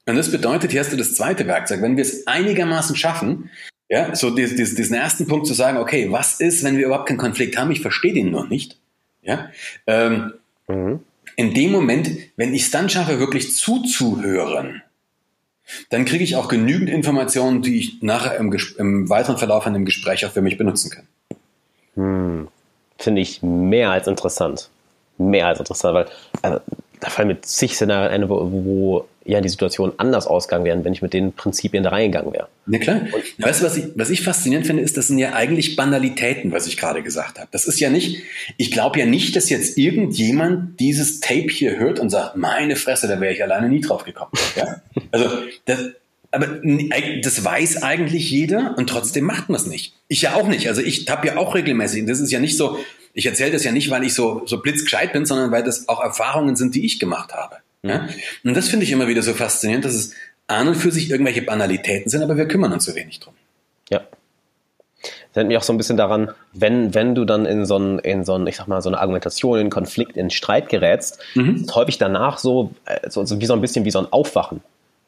Und 0.06 0.17
das 0.17 0.30
bedeutet, 0.30 0.71
hier 0.71 0.82
hast 0.82 0.91
du 0.91 0.97
das 0.97 1.15
zweite 1.15 1.47
Werkzeug. 1.47 1.82
Wenn 1.82 1.95
wir 1.95 2.02
es 2.02 2.28
einigermaßen 2.28 2.97
schaffen, 2.97 3.49
ja, 3.88 4.13
so 4.13 4.30
diesen 4.30 4.93
ersten 4.93 5.26
Punkt 5.28 5.47
zu 5.47 5.54
sagen, 5.54 5.78
okay, 5.78 6.12
was 6.12 6.41
ist, 6.41 6.65
wenn 6.65 6.78
wir 6.78 6.88
überhaupt 6.88 7.08
keinen 7.08 7.17
Konflikt 7.17 7.58
haben? 7.58 7.71
Ich 7.71 7.80
verstehe 7.80 8.13
den 8.13 8.30
noch 8.30 8.49
nicht. 8.49 8.78
Ja? 9.23 9.49
Ähm, 9.88 10.33
mhm. 10.67 10.99
In 11.36 11.53
dem 11.53 11.71
Moment, 11.71 12.09
wenn 12.36 12.53
ich 12.53 12.63
es 12.63 12.71
dann 12.71 12.89
schaffe, 12.89 13.19
wirklich 13.19 13.55
zuzuhören, 13.55 14.83
dann 15.89 16.05
kriege 16.05 16.23
ich 16.23 16.36
auch 16.36 16.47
genügend 16.47 16.89
Informationen, 16.89 17.62
die 17.62 17.79
ich 17.79 18.01
nachher 18.01 18.36
im, 18.38 18.55
im, 18.77 19.09
weiteren 19.09 19.38
Verlauf 19.38 19.65
an 19.65 19.73
dem 19.73 19.86
Gespräch 19.86 20.25
auch 20.25 20.31
für 20.31 20.41
mich 20.41 20.57
benutzen 20.57 20.91
kann. 20.91 21.07
Hm. 21.95 22.47
Finde 22.97 23.21
ich 23.21 23.41
mehr 23.41 23.91
als 23.91 24.07
interessant. 24.07 24.69
Mehr 25.17 25.47
als 25.47 25.59
interessant, 25.59 25.93
weil 25.93 26.07
also, 26.41 26.59
da 27.04 27.10
fallen 27.10 27.28
mir 27.28 27.42
zig 27.42 27.76
Szenarien 27.76 28.24
ein, 28.24 28.30
wo, 28.30 28.50
wo 28.52 29.08
ja 29.26 29.42
die 29.42 29.50
Situation 29.50 29.92
anders 29.98 30.26
ausgegangen 30.26 30.66
wären, 30.66 30.86
wenn 30.86 30.94
ich 30.94 31.02
mit 31.02 31.13
den 31.13 31.34
Prinzipien 31.34 31.84
da 31.84 31.89
reingegangen 31.89 32.34
wäre. 32.34 32.48
Ja 32.68 32.80
klar. 32.80 33.02
Und, 33.12 33.46
weißt 33.46 33.62
du, 33.62 33.66
was 33.66 33.78
ich, 33.78 33.86
was 33.96 34.10
ich 34.10 34.22
faszinierend 34.22 34.68
finde, 34.68 34.84
ist, 34.84 34.96
das 34.96 35.08
sind 35.08 35.18
ja 35.18 35.34
eigentlich 35.34 35.76
Banalitäten, 35.76 36.52
was 36.52 36.68
ich 36.68 36.78
gerade 36.78 37.04
gesagt 37.04 37.39
habe. 37.39 37.50
Das 37.52 37.66
ist 37.66 37.80
ja 37.80 37.89
nicht, 37.89 38.24
ich 38.58 38.72
glaube 38.72 39.00
ja 39.00 39.06
nicht, 39.06 39.36
dass 39.36 39.50
jetzt 39.50 39.78
irgendjemand 39.78 40.80
dieses 40.80 41.20
Tape 41.20 41.50
hier 41.50 41.78
hört 41.78 42.00
und 42.00 42.10
sagt, 42.10 42.38
meine 42.38 42.76
Fresse, 42.76 43.08
da 43.08 43.20
wäre 43.20 43.34
ich 43.34 43.44
alleine 43.44 43.68
nie 43.68 43.82
drauf 43.82 44.06
gekommen. 44.06 44.32
Ja? 44.56 44.82
Also 45.12 45.30
das, 45.66 45.80
aber 46.34 46.48
das 47.22 47.46
weiß 47.46 47.84
eigentlich 47.84 48.32
jeder 48.32 48.76
und 48.78 48.89
trotzdem 48.89 49.24
macht 49.24 49.50
man 49.50 49.60
es 49.60 49.67
nicht. 49.67 49.93
Ich 50.08 50.24
ja 50.24 50.34
auch 50.34 50.48
nicht. 50.48 50.67
Also 50.67 50.82
ich 50.82 51.08
habe 51.08 51.28
ja 51.28 51.38
auch 51.38 51.54
regelmäßig, 51.54 52.08
das 52.08 52.19
ist 52.19 52.32
ja 52.32 52.39
nicht 52.39 52.58
so, 52.58 52.80
ich 53.13 53.28
erzähle 53.28 53.52
das 53.52 53.63
ja 53.63 53.72
nicht, 53.72 53.91
weil 53.91 54.04
ich 54.04 54.15
so, 54.15 54.41
so 54.48 54.60
blitzgescheit 54.60 55.13
bin, 55.13 55.28
sondern 55.28 55.52
weil 55.52 55.63
das 55.63 55.88
auch 55.88 56.02
Erfahrungen 56.04 56.56
sind, 56.56 56.74
die 56.74 56.86
ich 56.86 57.00
gemacht 57.00 57.34
habe. 57.34 57.58
Ja? 57.84 58.10
Und 58.43 58.58
das 58.58 58.67
finde 58.67 58.84
ich 58.84 58.91
immer 58.91 59.08
wieder 59.08 59.22
so 59.22 59.34
faszinierend, 59.34 59.86
dass 59.86 59.93
es 59.93 60.13
an 60.48 60.67
und 60.67 60.76
für 60.76 60.91
sich 60.91 61.12
irgendwelche 61.12 61.43
Banalitäten 61.43 62.10
sind, 62.10 62.24
aber 62.24 62.36
wir 62.36 62.48
kümmern 62.48 62.74
uns 62.74 62.86
so 62.86 62.96
wenig 62.96 63.19
drum. 63.19 63.36
Ja. 63.91 64.00
Das 65.04 65.38
erinnert 65.38 65.50
mich 65.50 65.58
auch 65.58 65.63
so 65.63 65.74
ein 65.74 65.78
bisschen 65.78 65.98
daran, 65.98 66.32
wenn, 66.54 66.96
wenn 66.96 67.13
du 67.13 67.26
dann 67.26 67.46
in 67.46 67.65
so 67.65 67.78
ein, 67.78 68.00
in 68.00 68.26
so 68.26 68.34
ein, 68.34 68.48
ich 68.48 68.56
sag 68.56 68.67
mal, 68.67 68.82
so 68.82 68.89
eine 68.89 69.00
Argumentation, 69.00 69.60
in 69.60 69.69
Konflikt, 69.69 70.17
in 70.17 70.32
Streit 70.32 70.69
gerätst, 70.69 71.19
mhm. 71.36 71.58
ist 71.58 71.76
häufig 71.76 72.00
danach 72.00 72.39
so, 72.39 72.74
äh, 72.86 73.08
so, 73.10 73.24
so 73.24 73.39
wie 73.39 73.46
so 73.46 73.54
ein 73.54 73.62
bisschen 73.62 73.86
wie 73.86 73.91
so 73.91 74.00
ein 74.00 74.08
Aufwachen. 74.12 74.62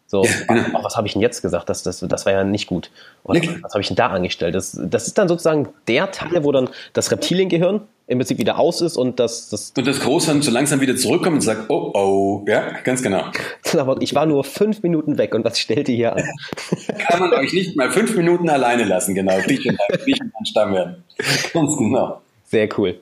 So, 0.08 0.24
ja, 0.24 0.32
genau. 0.48 0.84
was 0.84 0.98
habe 0.98 1.08
ich 1.08 1.14
denn 1.14 1.22
jetzt 1.22 1.42
gesagt? 1.42 1.68
Das, 1.68 1.82
das, 1.82 2.00
das 2.00 2.26
war 2.26 2.34
ja 2.34 2.44
nicht 2.44 2.68
gut. 2.68 2.92
Oder 3.24 3.40
nee. 3.40 3.50
was 3.62 3.74
habe 3.74 3.82
ich 3.82 3.88
denn 3.88 3.96
da 3.96 4.08
angestellt? 4.08 4.54
Das, 4.54 4.80
das 4.80 5.08
ist 5.08 5.18
dann 5.18 5.28
sozusagen 5.28 5.70
der 5.88 6.12
Teil, 6.12 6.44
wo 6.44 6.52
dann 6.52 6.70
das 6.94 7.12
Reptiliengehirn 7.12 7.82
im 8.08 8.20
Prinzip 8.20 8.38
wieder 8.38 8.60
aus 8.60 8.82
ist 8.82 8.98
und 8.98 9.20
das, 9.20 9.50
das 9.50 9.74
und 9.76 9.88
das 9.88 10.00
Großhirn 10.00 10.44
so 10.44 10.52
langsam 10.52 10.80
wieder 10.80 10.96
zurückkommt 10.96 11.38
und 11.38 11.42
sagt, 11.42 11.72
oh 11.72 11.92
oh, 11.96 12.46
ja, 12.48 12.70
ganz 12.84 13.02
genau. 13.02 13.24
Aber 13.78 14.00
ich 14.00 14.14
war 14.14 14.28
nur 14.28 14.44
fünf 14.44 14.84
Minuten 14.84 15.18
weg 15.18 15.34
und 15.34 15.44
was 15.44 15.60
stellte 15.60 15.92
hier 15.92 16.16
an? 16.16 16.24
Kann 17.00 17.20
man 17.20 17.34
euch 17.34 17.52
nicht 17.54 17.76
mal 17.76 17.90
fünf 17.90 18.16
Minuten 18.16 18.48
alleine 18.48 18.84
lassen, 18.84 19.16
genau. 19.16 19.40
Dich 19.42 19.68
und 19.68 19.80
dein 20.08 20.46
Stamm 20.46 20.74
werden. 20.74 21.04
Ganz 21.52 21.78
genau. 21.78 22.22
Sehr 22.44 22.70
cool. 22.78 23.00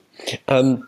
Ähm, 0.48 0.84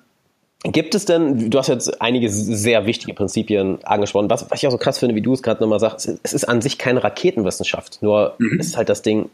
Gibt 0.62 0.94
es 0.94 1.04
denn, 1.04 1.50
du 1.50 1.58
hast 1.58 1.68
jetzt 1.68 2.00
einige 2.00 2.28
sehr 2.30 2.86
wichtige 2.86 3.14
Prinzipien 3.14 3.78
angesprochen, 3.84 4.30
was, 4.30 4.50
was 4.50 4.62
ich 4.62 4.66
auch 4.66 4.72
so 4.72 4.78
krass 4.78 4.98
finde, 4.98 5.14
wie 5.14 5.20
du 5.20 5.32
es 5.32 5.42
gerade 5.42 5.60
nochmal 5.60 5.80
sagst, 5.80 6.10
es 6.22 6.32
ist 6.32 6.44
an 6.44 6.60
sich 6.60 6.78
keine 6.78 7.04
Raketenwissenschaft, 7.04 7.98
nur 8.02 8.34
mhm. 8.38 8.58
ist 8.58 8.76
halt 8.76 8.88
das 8.88 9.02
Ding, 9.02 9.28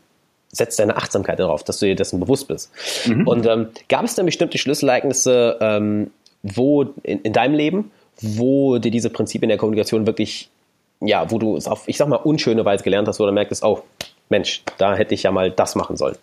setzt 0.50 0.78
deine 0.78 0.96
Achtsamkeit 0.96 1.38
darauf, 1.38 1.64
dass 1.64 1.78
du 1.78 1.86
dir 1.86 1.94
dessen 1.94 2.20
bewusst 2.20 2.48
bist. 2.48 2.70
Mhm. 3.06 3.26
Und 3.26 3.46
ähm, 3.46 3.68
gab 3.88 4.04
es 4.04 4.14
dann 4.14 4.26
bestimmte 4.26 4.58
Schlüsselereignisse, 4.58 5.58
ähm, 5.60 6.10
wo 6.42 6.82
in, 7.02 7.20
in, 7.20 7.32
deinem 7.32 7.54
Leben, 7.54 7.90
wo 8.20 8.78
dir 8.78 8.90
diese 8.90 9.08
Prinzipien 9.08 9.48
der 9.48 9.58
Kommunikation 9.58 10.06
wirklich, 10.06 10.50
ja, 11.00 11.30
wo 11.30 11.38
du 11.38 11.56
es 11.56 11.66
auf, 11.66 11.84
ich 11.86 11.96
sag 11.96 12.08
mal, 12.08 12.16
unschöne 12.16 12.64
Weise 12.64 12.84
gelernt 12.84 13.08
hast, 13.08 13.20
wo 13.20 13.26
du 13.26 13.32
merkst, 13.32 13.64
oh, 13.64 13.82
Mensch, 14.28 14.62
da 14.76 14.94
hätte 14.94 15.14
ich 15.14 15.22
ja 15.22 15.30
mal 15.30 15.50
das 15.50 15.74
machen 15.74 15.96
sollen. 15.96 16.16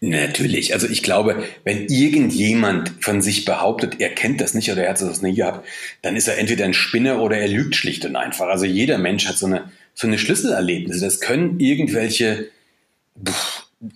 Natürlich. 0.00 0.72
Also 0.74 0.88
ich 0.88 1.02
glaube, 1.02 1.44
wenn 1.64 1.86
irgendjemand 1.88 2.92
von 3.00 3.22
sich 3.22 3.44
behauptet, 3.44 3.96
er 4.00 4.10
kennt 4.10 4.40
das 4.40 4.54
nicht 4.54 4.70
oder 4.70 4.84
er 4.84 4.90
hat 4.90 5.00
das 5.00 5.22
nie 5.22 5.34
gehabt, 5.34 5.66
dann 6.02 6.16
ist 6.16 6.28
er 6.28 6.38
entweder 6.38 6.64
ein 6.64 6.74
Spinner 6.74 7.20
oder 7.20 7.36
er 7.38 7.48
lügt 7.48 7.76
schlicht 7.76 8.04
und 8.04 8.16
einfach. 8.16 8.48
Also 8.48 8.64
jeder 8.64 8.98
Mensch 8.98 9.26
hat 9.26 9.38
so 9.38 9.46
eine, 9.46 9.70
so 9.94 10.06
eine 10.06 10.18
Schlüsselerlebnisse. 10.18 11.04
Das 11.04 11.20
können 11.20 11.60
irgendwelche, 11.60 12.48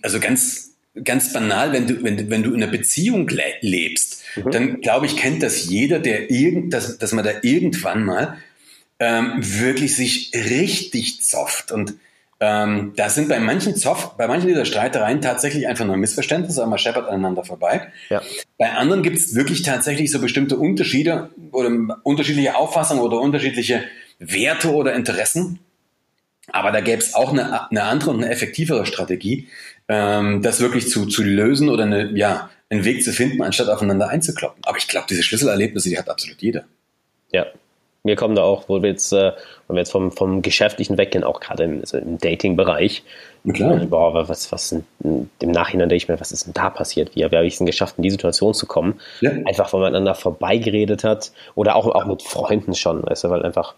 also 0.01 0.19
ganz, 0.19 0.75
ganz 1.03 1.33
banal, 1.33 1.73
wenn 1.73 1.87
du, 1.87 2.03
wenn, 2.03 2.29
wenn 2.29 2.43
du 2.43 2.53
in 2.53 2.61
einer 2.61 2.71
Beziehung 2.71 3.29
lebst, 3.61 4.23
mhm. 4.35 4.51
dann 4.51 4.81
glaube 4.81 5.05
ich, 5.05 5.17
kennt 5.17 5.43
das 5.43 5.65
jeder, 5.65 5.99
der 5.99 6.29
irgend, 6.29 6.73
dass, 6.73 6.97
dass 6.97 7.11
man 7.13 7.25
da 7.25 7.31
irgendwann 7.41 8.03
mal 8.03 8.37
ähm, 8.99 9.33
wirklich 9.39 9.95
sich 9.95 10.31
richtig 10.33 11.21
zofft 11.21 11.71
und 11.71 11.95
ähm, 12.39 12.93
da 12.97 13.09
sind 13.09 13.29
bei 13.29 13.39
manchen 13.39 13.75
Zoff, 13.75 14.17
bei 14.17 14.27
manchen 14.27 14.47
dieser 14.47 14.65
Streitereien 14.65 15.21
tatsächlich 15.21 15.67
einfach 15.67 15.85
nur 15.85 15.95
Missverständnisse, 15.95 16.61
aber 16.61 16.71
man 16.71 16.79
scheppert 16.79 17.07
aneinander 17.07 17.45
vorbei. 17.45 17.91
Ja. 18.09 18.21
Bei 18.57 18.71
anderen 18.71 19.03
gibt 19.03 19.17
es 19.17 19.35
wirklich 19.35 19.61
tatsächlich 19.61 20.11
so 20.11 20.19
bestimmte 20.19 20.57
Unterschiede 20.57 21.29
oder 21.51 21.71
unterschiedliche 22.03 22.55
Auffassungen 22.55 23.01
oder 23.01 23.21
unterschiedliche 23.21 23.83
Werte 24.19 24.73
oder 24.73 24.93
Interessen. 24.93 25.59
Aber 26.51 26.71
da 26.71 26.81
gäbe 26.81 26.99
es 26.99 27.13
auch 27.13 27.31
eine, 27.31 27.69
eine, 27.69 27.83
andere 27.83 28.11
und 28.11 28.23
eine 28.23 28.31
effektivere 28.31 28.85
Strategie, 28.85 29.47
ähm, 29.87 30.41
das 30.41 30.59
wirklich 30.59 30.89
zu, 30.89 31.05
zu 31.05 31.23
lösen 31.23 31.69
oder 31.69 31.83
eine, 31.83 32.11
ja, 32.17 32.49
einen 32.69 32.83
Weg 32.83 33.03
zu 33.03 33.13
finden, 33.13 33.41
anstatt 33.41 33.69
aufeinander 33.69 34.09
einzukloppen. 34.09 34.63
Aber 34.65 34.77
ich 34.77 34.87
glaube, 34.87 35.07
diese 35.09 35.23
Schlüsselerlebnisse, 35.23 35.89
die 35.89 35.97
hat 35.97 36.09
absolut 36.09 36.41
jeder. 36.41 36.65
Ja, 37.31 37.45
mir 38.03 38.15
kommen 38.15 38.35
da 38.35 38.43
auch, 38.43 38.69
wo 38.69 38.81
wir 38.81 38.89
jetzt, 38.89 39.11
äh, 39.13 39.31
wenn 39.67 39.75
wir 39.75 39.81
jetzt 39.81 39.91
vom, 39.91 40.11
vom 40.11 40.41
Geschäftlichen 40.41 40.97
weggehen, 40.97 41.23
auch 41.23 41.39
gerade 41.39 41.63
im, 41.63 41.79
also 41.81 41.97
im 41.97 42.17
Dating-Bereich, 42.17 43.03
Klar. 43.53 43.81
Äh, 43.81 43.85
boah, 43.85 44.27
was, 44.27 44.51
was 44.51 44.71
im 44.71 45.29
Nachhinein 45.39 45.89
denke 45.89 46.03
ich 46.03 46.07
mir, 46.07 46.19
was 46.19 46.31
ist 46.31 46.47
denn 46.47 46.53
da 46.53 46.69
passiert? 46.69 47.15
Wie, 47.15 47.19
wie 47.19 47.23
habe 47.23 47.45
ich 47.45 47.53
es 47.53 47.57
denn 47.59 47.67
geschafft, 47.67 47.97
in 47.97 48.03
die 48.03 48.09
Situation 48.09 48.53
zu 48.53 48.65
kommen? 48.65 48.99
Ja. 49.21 49.31
Einfach, 49.45 49.71
weil 49.73 49.81
man 49.81 49.89
aneinander 49.89 50.15
vorbeigeredet 50.15 51.03
hat 51.03 51.31
oder 51.53 51.75
auch, 51.75 51.87
auch 51.87 52.05
mit 52.05 52.23
Freunden 52.23 52.73
schon, 52.73 53.05
weißt 53.05 53.25
du, 53.25 53.29
weil 53.29 53.43
einfach 53.43 53.75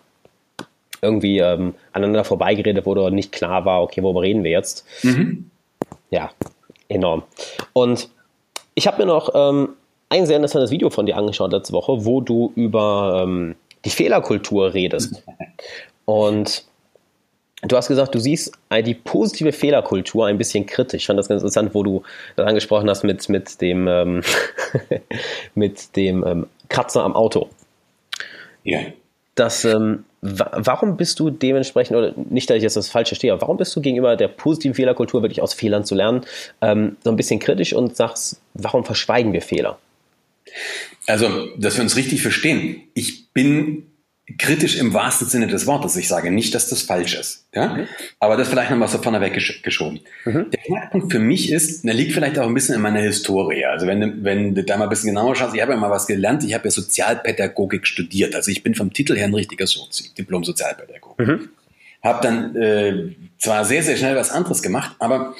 irgendwie 1.01 1.39
ähm, 1.39 1.75
aneinander 1.91 2.23
vorbeigeredet 2.23 2.85
wurde 2.85 3.03
und 3.03 3.13
nicht 3.13 3.31
klar 3.31 3.65
war, 3.65 3.83
okay, 3.83 4.01
worüber 4.01 4.21
reden 4.21 4.43
wir 4.43 4.51
jetzt? 4.51 4.85
Mhm. 5.03 5.51
Ja, 6.09 6.31
enorm. 6.87 7.23
Und 7.73 8.09
ich 8.73 8.87
habe 8.87 8.99
mir 8.99 9.05
noch 9.05 9.31
ähm, 9.35 9.69
ein 10.09 10.25
sehr 10.25 10.37
interessantes 10.37 10.71
Video 10.71 10.89
von 10.89 11.05
dir 11.05 11.17
angeschaut 11.17 11.51
letzte 11.51 11.73
Woche, 11.73 12.05
wo 12.05 12.21
du 12.21 12.51
über 12.55 13.23
ähm, 13.23 13.55
die 13.85 13.89
Fehlerkultur 13.89 14.73
redest. 14.73 15.23
Und 16.05 16.63
du 17.63 17.75
hast 17.75 17.87
gesagt, 17.87 18.15
du 18.15 18.19
siehst 18.19 18.53
die 18.85 18.93
positive 18.93 19.51
Fehlerkultur 19.51 20.27
ein 20.27 20.37
bisschen 20.37 20.65
kritisch. 20.65 21.03
Ich 21.03 21.07
fand 21.07 21.19
das 21.19 21.27
ganz 21.27 21.41
interessant, 21.41 21.73
wo 21.73 21.83
du 21.83 22.03
das 22.35 22.47
angesprochen 22.47 22.89
hast 22.89 23.03
mit, 23.03 23.27
mit 23.29 23.61
dem, 23.61 23.87
ähm, 23.87 24.21
mit 25.55 25.95
dem 25.95 26.25
ähm, 26.25 26.47
Kratzer 26.69 27.03
am 27.03 27.15
Auto. 27.15 27.49
Ja. 28.63 28.79
Das, 29.35 29.65
ähm, 29.65 30.03
warum 30.21 30.97
bist 30.97 31.19
du 31.19 31.29
dementsprechend, 31.29 31.95
oder 31.95 32.13
nicht, 32.15 32.49
dass 32.49 32.57
ich 32.57 32.63
jetzt 32.63 32.75
das 32.75 32.89
Falsche 32.89 33.13
stehe, 33.13 33.31
aber 33.31 33.43
warum 33.43 33.57
bist 33.57 33.75
du 33.75 33.81
gegenüber 33.81 34.15
der 34.15 34.29
positiven 34.29 34.73
Fehlerkultur, 34.73 35.21
wirklich 35.21 35.43
aus 35.43 35.53
Fehlern 35.53 35.83
zu 35.83 35.93
lernen, 35.93 36.21
ähm, 36.61 36.97
so 37.03 37.11
ein 37.11 37.15
bisschen 37.15 37.39
kritisch 37.39 37.73
und 37.73 37.95
sagst, 37.95 38.41
warum 38.55 38.83
verschweigen 38.83 39.33
wir 39.33 39.43
Fehler? 39.43 39.77
Also, 41.05 41.55
dass 41.57 41.75
wir 41.75 41.83
uns 41.83 41.95
richtig 41.95 42.21
verstehen. 42.21 42.83
Ich 42.93 43.31
bin 43.33 43.87
kritisch 44.37 44.77
im 44.77 44.93
wahrsten 44.93 45.27
Sinne 45.27 45.47
des 45.47 45.67
Wortes. 45.67 45.95
Ich 45.95 46.09
sage 46.09 46.31
nicht, 46.31 46.53
dass 46.53 46.67
das 46.67 46.81
falsch 46.81 47.15
ist. 47.15 47.47
Ja? 47.53 47.75
Mhm. 47.75 47.87
Aber 48.19 48.35
das 48.35 48.49
vielleicht 48.49 48.71
nochmal 48.71 48.89
so 48.89 48.97
vorne 48.97 49.21
weggeschoben. 49.21 50.01
Mhm. 50.25 50.51
Der 50.51 50.59
Knackpunkt 50.59 51.11
für 51.13 51.19
mich 51.19 51.49
ist, 51.49 51.85
der 51.85 51.93
liegt 51.93 52.11
vielleicht 52.11 52.37
auch 52.37 52.45
ein 52.45 52.53
bisschen 52.53 52.75
in 52.75 52.81
meiner 52.81 52.99
Historie. 52.99 53.63
Also 53.65 53.87
wenn, 53.87 54.01
du, 54.01 54.23
wenn 54.23 54.53
du 54.53 54.63
da 54.63 54.75
mal 54.75 54.83
ein 54.83 54.89
bisschen 54.89 55.09
genauer 55.09 55.35
schaust, 55.35 55.55
ich 55.55 55.61
habe 55.61 55.71
ja 55.71 55.77
mal 55.77 55.89
was 55.89 56.07
gelernt, 56.07 56.43
ich 56.43 56.53
habe 56.53 56.65
ja 56.65 56.71
Sozialpädagogik 56.71 57.87
studiert. 57.87 58.35
Also 58.35 58.51
ich 58.51 58.63
bin 58.63 58.75
vom 58.75 58.91
Titel 58.91 59.15
her 59.15 59.25
ein 59.25 59.33
richtiger 59.33 59.65
Sozi, 59.65 60.13
Diplom-Sozialpädagoge. 60.17 61.23
Mhm. 61.23 61.49
Habe 62.03 62.19
dann 62.21 62.55
äh, 62.57 63.15
zwar 63.37 63.63
sehr, 63.63 63.81
sehr 63.81 63.95
schnell 63.95 64.15
was 64.17 64.31
anderes 64.31 64.61
gemacht, 64.61 64.95
aber 64.99 65.35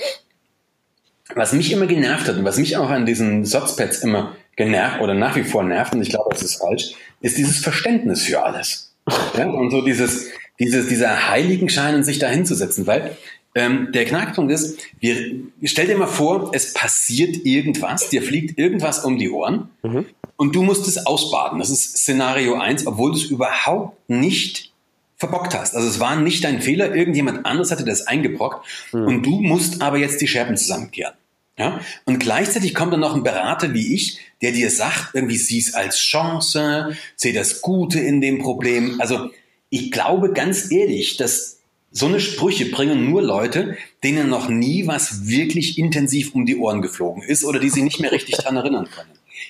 was 1.36 1.52
mich 1.52 1.74
immer 1.74 1.88
genervt 1.88 2.28
hat 2.30 2.38
und 2.38 2.46
was 2.46 2.58
mich 2.58 2.78
auch 2.78 2.90
an 2.90 3.06
diesen 3.06 3.44
Sozpads 3.44 4.00
immer 4.00 4.36
genervt 4.58 5.00
oder 5.00 5.14
nach 5.14 5.38
wie 5.38 5.44
vor 5.44 5.64
nervt, 5.64 5.94
und 5.94 6.02
ich 6.02 6.10
glaube, 6.10 6.30
das 6.32 6.42
ist 6.42 6.56
falsch, 6.56 6.96
ist 7.22 7.38
dieses 7.38 7.60
Verständnis 7.60 8.24
für 8.24 8.44
alles. 8.44 8.94
Ja? 9.38 9.48
Und 9.48 9.72
so 9.72 9.82
dieses, 9.82 10.28
dieses, 10.60 10.88
dieser 10.88 11.30
Heiligenschein 11.30 11.96
in 11.96 12.04
sich 12.04 12.20
dahinzusetzen, 12.20 12.86
weil 12.86 13.16
ähm, 13.56 13.92
der 13.92 14.06
Knackpunkt 14.06 14.52
ist, 14.52 14.78
wir, 15.00 15.16
stell 15.64 15.88
dir 15.88 15.98
mal 15.98 16.08
vor, 16.08 16.52
es 16.54 16.74
passiert 16.74 17.46
irgendwas, 17.46 18.10
dir 18.10 18.22
fliegt 18.22 18.58
irgendwas 18.60 19.06
um 19.06 19.18
die 19.18 19.30
Ohren 19.30 19.70
mhm. 19.84 20.06
und 20.36 20.56
du 20.56 20.64
musst 20.64 20.88
es 20.88 21.06
ausbaden. 21.06 21.60
Das 21.60 21.70
ist 21.70 21.98
Szenario 21.98 22.56
1, 22.56 22.86
obwohl 22.86 23.12
du 23.12 23.18
es 23.18 23.26
überhaupt 23.26 24.10
nicht 24.10 24.74
verbockt 25.16 25.56
hast. 25.56 25.76
Also 25.76 25.88
es 25.88 26.00
war 26.00 26.16
nicht 26.16 26.44
dein 26.44 26.62
Fehler, 26.62 26.94
irgendjemand 26.96 27.46
anderes 27.46 27.72
hatte 27.72 27.86
das 27.86 28.06
eingebrockt 28.06 28.66
mhm. 28.92 29.06
und 29.06 29.26
du 29.26 29.40
musst 29.42 29.82
aber 29.82 29.98
jetzt 29.98 30.22
die 30.22 30.28
Scherben 30.28 30.58
zusammenkehren. 30.58 31.14
Ja? 31.58 31.82
Und 32.06 32.20
gleichzeitig 32.20 32.76
kommt 32.76 32.94
dann 32.94 33.00
noch 33.00 33.16
ein 33.16 33.24
Berater 33.24 33.74
wie 33.74 33.96
ich, 33.96 34.20
der 34.42 34.52
dir 34.52 34.70
sagt, 34.70 35.16
irgendwie 35.16 35.38
sieh 35.38 35.60
es 35.60 35.74
als 35.74 35.98
Chance, 35.98 36.96
seh 37.16 37.34
das 37.34 37.62
Gute 37.62 38.00
in 38.00 38.22
dem 38.22 38.40
Problem. 38.40 39.02
Also 39.02 39.32
ich 39.70 39.92
glaube 39.92 40.34
ganz 40.34 40.72
ehrlich, 40.72 41.18
dass 41.18 41.58
so 41.92 42.06
eine 42.06 42.20
Sprüche 42.20 42.66
bringen 42.70 43.10
nur 43.10 43.24
Leute, 43.24 43.78
denen 44.04 44.30
noch 44.30 44.50
nie 44.50 44.86
was 44.86 45.28
wirklich 45.28 45.78
intensiv 45.78 46.36
um 46.36 46.46
die 46.46 46.58
Ohren 46.58 46.82
geflogen 46.82 47.24
ist 47.24 47.44
oder 47.44 47.60
die 47.60 47.70
sich 47.70 47.84
nicht 47.84 48.00
mehr 48.00 48.12
richtig 48.12 48.36
dran 48.36 48.56
erinnern 48.56 48.88
können. 48.90 49.10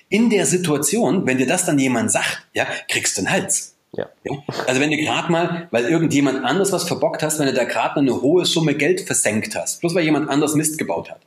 In 0.10 0.30
der 0.30 0.46
Situation, 0.46 1.26
wenn 1.26 1.38
dir 1.38 1.48
das 1.48 1.66
dann 1.66 1.80
jemand 1.80 2.12
sagt, 2.12 2.48
ja, 2.54 2.68
kriegst 2.88 3.18
du 3.18 3.22
einen 3.22 3.32
Hals. 3.32 3.76
Ja. 3.94 4.08
ja. 4.24 4.38
Also 4.68 4.80
wenn 4.80 4.92
du 4.92 4.98
gerade 4.98 5.32
mal, 5.32 5.68
weil 5.72 5.86
irgendjemand 5.86 6.44
anders 6.44 6.72
was 6.72 6.86
verbockt 6.86 7.24
hast, 7.24 7.40
wenn 7.40 7.48
du 7.48 7.54
da 7.54 7.64
gerade 7.64 7.96
mal 7.96 8.02
eine 8.02 8.22
hohe 8.22 8.46
Summe 8.46 8.76
Geld 8.76 9.02
versenkt 9.02 9.56
hast, 9.56 9.82
bloß 9.82 9.96
weil 9.96 10.04
jemand 10.04 10.30
anders 10.30 10.56
Mist 10.56 10.78
gebaut 10.78 11.10
hat. 11.10 11.22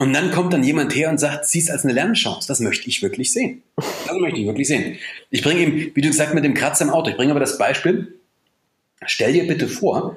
Und 0.00 0.14
dann 0.14 0.30
kommt 0.30 0.54
dann 0.54 0.64
jemand 0.64 0.94
her 0.94 1.10
und 1.10 1.18
sagt, 1.18 1.44
sieh 1.44 1.58
es 1.58 1.68
als 1.68 1.84
eine 1.84 1.92
Lernchance. 1.92 2.48
Das 2.48 2.58
möchte 2.58 2.88
ich 2.88 3.02
wirklich 3.02 3.30
sehen. 3.30 3.62
Das 3.76 4.16
möchte 4.18 4.40
ich 4.40 4.46
wirklich 4.46 4.66
sehen. 4.66 4.96
Ich 5.28 5.42
bringe 5.42 5.60
ihm, 5.60 5.92
wie 5.94 6.00
du 6.00 6.08
gesagt 6.08 6.32
mit 6.32 6.42
dem 6.42 6.54
Kratzer 6.54 6.86
im 6.86 6.90
Auto, 6.90 7.10
ich 7.10 7.16
bringe 7.16 7.32
aber 7.32 7.40
das 7.40 7.58
Beispiel, 7.58 8.14
stell 9.04 9.34
dir 9.34 9.46
bitte 9.46 9.68
vor, 9.68 10.16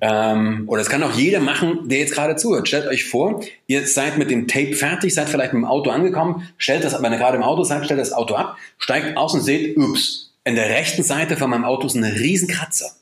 ähm, 0.00 0.62
oder 0.68 0.80
es 0.80 0.88
kann 0.88 1.02
auch 1.02 1.16
jeder 1.16 1.40
machen, 1.40 1.88
der 1.88 1.98
jetzt 1.98 2.14
gerade 2.14 2.36
zuhört. 2.36 2.68
Stellt 2.68 2.86
euch 2.86 3.04
vor, 3.04 3.42
ihr 3.66 3.84
seid 3.88 4.16
mit 4.16 4.30
dem 4.30 4.46
Tape 4.46 4.74
fertig, 4.74 5.12
seid 5.12 5.28
vielleicht 5.28 5.52
mit 5.52 5.60
dem 5.60 5.66
Auto 5.66 5.90
angekommen, 5.90 6.48
stellt 6.56 6.84
das, 6.84 7.02
wenn 7.02 7.12
ihr 7.12 7.18
gerade 7.18 7.36
im 7.36 7.42
Auto 7.42 7.64
seid, 7.64 7.84
stellt 7.84 7.98
das 7.98 8.12
Auto 8.12 8.36
ab, 8.36 8.56
steigt 8.78 9.16
aus 9.16 9.34
und 9.34 9.40
seht, 9.40 9.76
ups, 9.76 10.34
in 10.44 10.54
der 10.54 10.70
rechten 10.70 11.02
Seite 11.02 11.36
von 11.36 11.50
meinem 11.50 11.64
Auto 11.64 11.88
ist 11.88 11.96
ein 11.96 12.04
Riesenkratzer. 12.04 12.92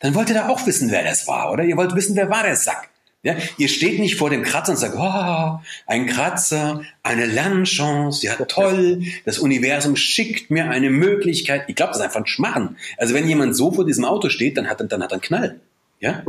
Dann 0.00 0.14
wollt 0.14 0.30
ihr 0.30 0.36
da 0.36 0.48
auch 0.48 0.66
wissen, 0.66 0.90
wer 0.90 1.04
das 1.04 1.28
war, 1.28 1.52
oder? 1.52 1.64
Ihr 1.64 1.76
wollt 1.76 1.94
wissen, 1.94 2.16
wer 2.16 2.30
war 2.30 2.44
der 2.44 2.56
Sack. 2.56 2.88
Ja, 3.22 3.36
ihr 3.58 3.68
steht 3.68 3.98
nicht 3.98 4.16
vor 4.16 4.30
dem 4.30 4.42
Kratzer 4.42 4.72
und 4.72 4.78
sagt, 4.78 4.94
oh, 4.96 5.60
ein 5.86 6.06
Kratzer, 6.06 6.82
eine 7.02 7.26
Lernchance, 7.26 8.24
ja 8.24 8.34
toll, 8.36 9.02
das 9.26 9.38
Universum 9.38 9.94
schickt 9.94 10.50
mir 10.50 10.70
eine 10.70 10.88
Möglichkeit. 10.88 11.64
Ich 11.68 11.76
glaube, 11.76 11.90
das 11.90 11.98
ist 11.98 12.04
einfach 12.04 12.20
ein 12.20 12.26
Schmarren. 12.26 12.78
Also 12.96 13.12
wenn 13.12 13.28
jemand 13.28 13.54
so 13.54 13.72
vor 13.72 13.84
diesem 13.84 14.06
Auto 14.06 14.30
steht, 14.30 14.56
dann 14.56 14.70
hat, 14.70 14.80
dann 14.80 15.02
hat 15.02 15.12
er 15.12 15.16
einen 15.16 15.20
Knall. 15.20 15.60
Ja? 16.00 16.22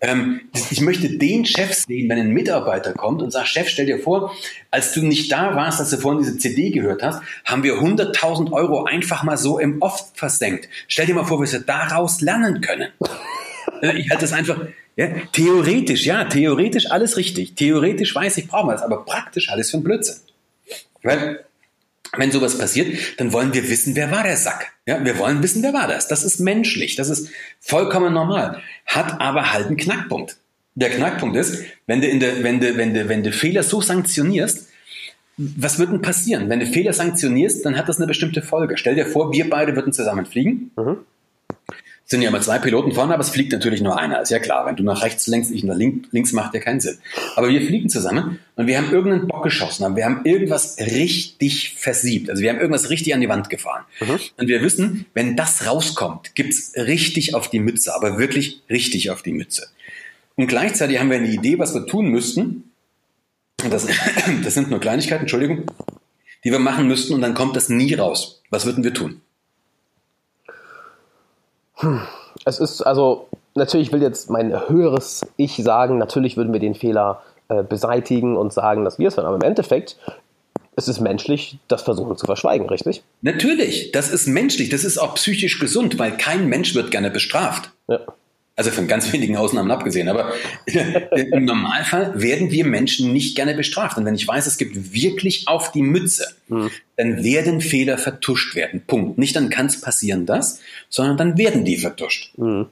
ähm, 0.00 0.42
ich 0.70 0.80
möchte 0.80 1.18
den 1.18 1.44
Chef 1.46 1.74
sehen, 1.74 2.08
wenn 2.08 2.18
ein 2.18 2.30
Mitarbeiter 2.30 2.92
kommt 2.92 3.22
und 3.22 3.32
sagt, 3.32 3.48
Chef, 3.48 3.68
stell 3.68 3.86
dir 3.86 3.98
vor, 3.98 4.32
als 4.70 4.92
du 4.92 5.02
nicht 5.02 5.32
da 5.32 5.56
warst, 5.56 5.80
als 5.80 5.90
du 5.90 5.96
vorhin 5.96 6.22
diese 6.22 6.38
CD 6.38 6.70
gehört 6.70 7.02
hast, 7.02 7.22
haben 7.44 7.64
wir 7.64 7.74
100.000 7.74 8.52
Euro 8.52 8.84
einfach 8.84 9.24
mal 9.24 9.36
so 9.36 9.58
im 9.58 9.82
Off 9.82 10.12
versenkt. 10.14 10.68
Stell 10.86 11.06
dir 11.06 11.14
mal 11.16 11.24
vor, 11.24 11.40
was 11.40 11.52
wir 11.52 11.60
daraus 11.60 12.20
lernen 12.20 12.60
können. 12.60 12.90
Also 13.80 13.96
ich 13.96 14.10
halte 14.10 14.22
das 14.22 14.32
einfach, 14.32 14.60
ja, 14.96 15.08
theoretisch, 15.32 16.06
ja, 16.06 16.24
theoretisch 16.24 16.90
alles 16.90 17.18
richtig. 17.18 17.54
Theoretisch 17.54 18.14
weiß 18.14 18.38
ich, 18.38 18.48
brauchen 18.48 18.68
wir 18.68 18.72
das, 18.72 18.82
aber 18.82 19.04
praktisch 19.04 19.50
alles 19.50 19.70
für 19.70 19.76
ein 19.76 19.84
Blödsinn. 19.84 20.16
Weil, 21.02 21.44
wenn 22.16 22.32
sowas 22.32 22.56
passiert, 22.56 22.96
dann 23.18 23.32
wollen 23.34 23.52
wir 23.52 23.68
wissen, 23.68 23.94
wer 23.94 24.10
war 24.10 24.22
der 24.22 24.38
Sack. 24.38 24.72
Ja, 24.86 25.04
wir 25.04 25.18
wollen 25.18 25.42
wissen, 25.42 25.62
wer 25.62 25.74
war 25.74 25.86
das. 25.86 26.08
Das 26.08 26.24
ist 26.24 26.40
menschlich, 26.40 26.96
das 26.96 27.10
ist 27.10 27.28
vollkommen 27.60 28.14
normal. 28.14 28.62
Hat 28.86 29.20
aber 29.20 29.52
halt 29.52 29.66
einen 29.66 29.76
Knackpunkt. 29.76 30.38
Der 30.74 30.88
Knackpunkt 30.88 31.36
ist, 31.36 31.64
wenn 31.86 32.00
du, 32.00 32.08
in 32.08 32.18
der, 32.18 32.42
wenn 32.42 32.60
du, 32.60 32.76
wenn 32.78 32.94
du, 32.94 33.08
wenn 33.08 33.22
du 33.22 33.32
Fehler 33.32 33.62
so 33.62 33.82
sanktionierst, 33.82 34.68
was 35.36 35.78
wird 35.78 35.92
denn 35.92 36.00
passieren? 36.00 36.48
Wenn 36.48 36.60
du 36.60 36.66
Fehler 36.66 36.94
sanktionierst, 36.94 37.66
dann 37.66 37.76
hat 37.76 37.90
das 37.90 37.98
eine 37.98 38.06
bestimmte 38.06 38.40
Folge. 38.40 38.78
Stell 38.78 38.94
dir 38.94 39.04
vor, 39.04 39.32
wir 39.32 39.50
beide 39.50 39.76
würden 39.76 39.92
zusammen 39.92 40.24
fliegen. 40.24 40.70
Mhm 40.76 40.98
sind 42.08 42.22
ja 42.22 42.28
immer 42.28 42.40
zwei 42.40 42.60
Piloten 42.60 42.92
vorne, 42.92 43.14
aber 43.14 43.22
es 43.22 43.30
fliegt 43.30 43.52
natürlich 43.52 43.82
nur 43.82 43.98
einer. 43.98 44.22
Ist 44.22 44.30
ja 44.30 44.38
klar. 44.38 44.64
Wenn 44.64 44.76
du 44.76 44.84
nach 44.84 45.02
rechts 45.02 45.26
lenkst, 45.26 45.50
ich 45.50 45.64
nach 45.64 45.74
links, 45.74 46.08
links 46.12 46.32
macht 46.32 46.54
ja 46.54 46.60
keinen 46.60 46.78
Sinn. 46.78 46.98
Aber 47.34 47.48
wir 47.48 47.60
fliegen 47.60 47.88
zusammen 47.88 48.38
und 48.54 48.68
wir 48.68 48.78
haben 48.78 48.92
irgendeinen 48.92 49.26
Bock 49.26 49.42
geschossen, 49.42 49.96
wir 49.96 50.04
haben 50.04 50.20
irgendwas 50.24 50.78
richtig 50.78 51.74
versiebt. 51.76 52.30
Also 52.30 52.42
wir 52.42 52.50
haben 52.50 52.60
irgendwas 52.60 52.90
richtig 52.90 53.12
an 53.12 53.20
die 53.20 53.28
Wand 53.28 53.50
gefahren. 53.50 53.84
Mhm. 54.00 54.20
Und 54.36 54.46
wir 54.46 54.62
wissen, 54.62 55.06
wenn 55.14 55.34
das 55.34 55.66
rauskommt, 55.66 56.36
gibt's 56.36 56.74
richtig 56.76 57.34
auf 57.34 57.50
die 57.50 57.58
Mütze, 57.58 57.92
aber 57.92 58.18
wirklich 58.18 58.62
richtig 58.70 59.10
auf 59.10 59.22
die 59.22 59.32
Mütze. 59.32 59.66
Und 60.36 60.46
gleichzeitig 60.46 61.00
haben 61.00 61.10
wir 61.10 61.16
eine 61.16 61.28
Idee, 61.28 61.58
was 61.58 61.74
wir 61.74 61.86
tun 61.86 62.10
müssten. 62.10 62.70
Und 63.64 63.72
das, 63.72 63.88
das 64.44 64.54
sind 64.54 64.70
nur 64.70 64.78
Kleinigkeiten, 64.78 65.22
Entschuldigung, 65.22 65.64
die 66.44 66.52
wir 66.52 66.60
machen 66.60 66.86
müssten 66.86 67.14
und 67.14 67.20
dann 67.20 67.34
kommt 67.34 67.56
das 67.56 67.68
nie 67.68 67.94
raus. 67.94 68.42
Was 68.50 68.64
würden 68.64 68.84
wir 68.84 68.94
tun? 68.94 69.22
Es 72.44 72.58
ist 72.58 72.82
also, 72.82 73.28
natürlich 73.54 73.92
will 73.92 74.02
jetzt 74.02 74.30
mein 74.30 74.68
höheres 74.68 75.26
Ich 75.36 75.56
sagen, 75.56 75.98
natürlich 75.98 76.36
würden 76.36 76.52
wir 76.52 76.60
den 76.60 76.74
Fehler 76.74 77.22
äh, 77.48 77.62
beseitigen 77.62 78.36
und 78.36 78.52
sagen, 78.52 78.84
dass 78.84 78.98
wir 78.98 79.08
es 79.08 79.16
waren. 79.16 79.26
Aber 79.26 79.36
im 79.36 79.42
Endeffekt 79.42 79.96
es 80.76 80.88
ist 80.88 81.00
menschlich, 81.00 81.58
das 81.68 81.82
versuchen 81.82 82.16
zu 82.18 82.26
verschweigen, 82.26 82.68
richtig? 82.68 83.02
Natürlich, 83.22 83.92
das 83.92 84.10
ist 84.10 84.26
menschlich, 84.26 84.68
das 84.68 84.84
ist 84.84 84.98
auch 84.98 85.14
psychisch 85.14 85.58
gesund, 85.58 85.98
weil 85.98 86.16
kein 86.18 86.48
Mensch 86.48 86.74
wird 86.74 86.90
gerne 86.90 87.10
bestraft. 87.10 87.70
Ja. 87.88 88.00
Also 88.58 88.70
von 88.70 88.88
ganz 88.88 89.12
wenigen 89.12 89.36
Ausnahmen 89.36 89.70
abgesehen. 89.70 90.08
Aber 90.08 90.32
im 90.66 91.44
Normalfall 91.44 92.20
werden 92.20 92.50
wir 92.50 92.64
Menschen 92.64 93.12
nicht 93.12 93.36
gerne 93.36 93.54
bestraft. 93.54 93.98
Und 93.98 94.06
wenn 94.06 94.14
ich 94.14 94.26
weiß, 94.26 94.46
es 94.46 94.56
gibt 94.56 94.94
wirklich 94.94 95.46
auf 95.46 95.72
die 95.72 95.82
Mütze, 95.82 96.26
mhm. 96.48 96.70
dann 96.96 97.22
werden 97.22 97.60
Fehler 97.60 97.98
vertuscht 97.98 98.54
werden. 98.54 98.82
Punkt. 98.86 99.18
Nicht 99.18 99.36
dann 99.36 99.50
kann 99.50 99.66
es 99.66 99.80
passieren 99.80 100.24
das, 100.24 100.60
sondern 100.88 101.18
dann 101.18 101.38
werden 101.38 101.66
die 101.66 101.76
vertuscht. 101.76 102.32
Mhm. 102.38 102.66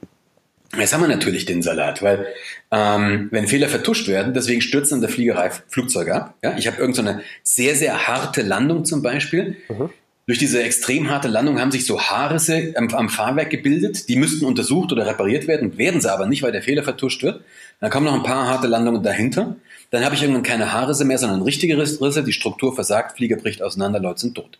Jetzt 0.77 0.93
haben 0.93 1.01
wir 1.01 1.07
natürlich 1.07 1.45
den 1.45 1.61
Salat, 1.61 2.01
weil 2.01 2.25
ähm, 2.71 3.27
wenn 3.31 3.47
Fehler 3.47 3.69
vertuscht 3.69 4.07
werden, 4.07 4.33
deswegen 4.33 4.61
stürzen 4.61 4.95
in 4.95 5.01
der 5.01 5.09
Fliegerei 5.09 5.51
Flugzeuge 5.67 6.15
ab. 6.15 6.33
Ja? 6.43 6.57
Ich 6.57 6.67
habe 6.67 6.77
irgendeine 6.77 7.19
so 7.19 7.21
sehr, 7.43 7.75
sehr 7.75 8.07
harte 8.07 8.41
Landung 8.41 8.85
zum 8.85 9.01
Beispiel. 9.01 9.57
Mhm. 9.69 9.89
Durch 10.27 10.39
diese 10.39 10.63
extrem 10.63 11.09
harte 11.11 11.27
Landung 11.27 11.59
haben 11.59 11.69
sich 11.69 11.85
so 11.85 12.01
Haarrisse 12.01 12.73
am, 12.75 12.89
am, 12.89 13.09
Fahrwerk 13.09 13.51
gebildet. 13.51 14.09
Die 14.09 14.15
müssten 14.15 14.45
untersucht 14.45 14.91
oder 14.91 15.05
repariert 15.05 15.47
werden, 15.47 15.77
werden 15.77 16.01
sie 16.01 16.11
aber 16.11 16.25
nicht, 16.25 16.41
weil 16.41 16.51
der 16.51 16.63
Fehler 16.63 16.83
vertuscht 16.83 17.21
wird. 17.21 17.41
Dann 17.79 17.91
kommen 17.91 18.07
noch 18.07 18.15
ein 18.15 18.23
paar 18.23 18.47
harte 18.47 18.65
Landungen 18.65 19.03
dahinter. 19.03 19.55
Dann 19.91 20.03
habe 20.03 20.15
ich 20.15 20.21
irgendwann 20.23 20.41
keine 20.41 20.73
Haarrisse 20.73 21.05
mehr, 21.05 21.19
sondern 21.19 21.43
richtige 21.43 21.77
Risse. 21.77 22.23
Die 22.23 22.33
Struktur 22.33 22.73
versagt, 22.73 23.17
Flieger 23.17 23.35
bricht 23.35 23.61
auseinander, 23.61 23.99
Leute 23.99 24.21
sind 24.21 24.33
tot. 24.33 24.57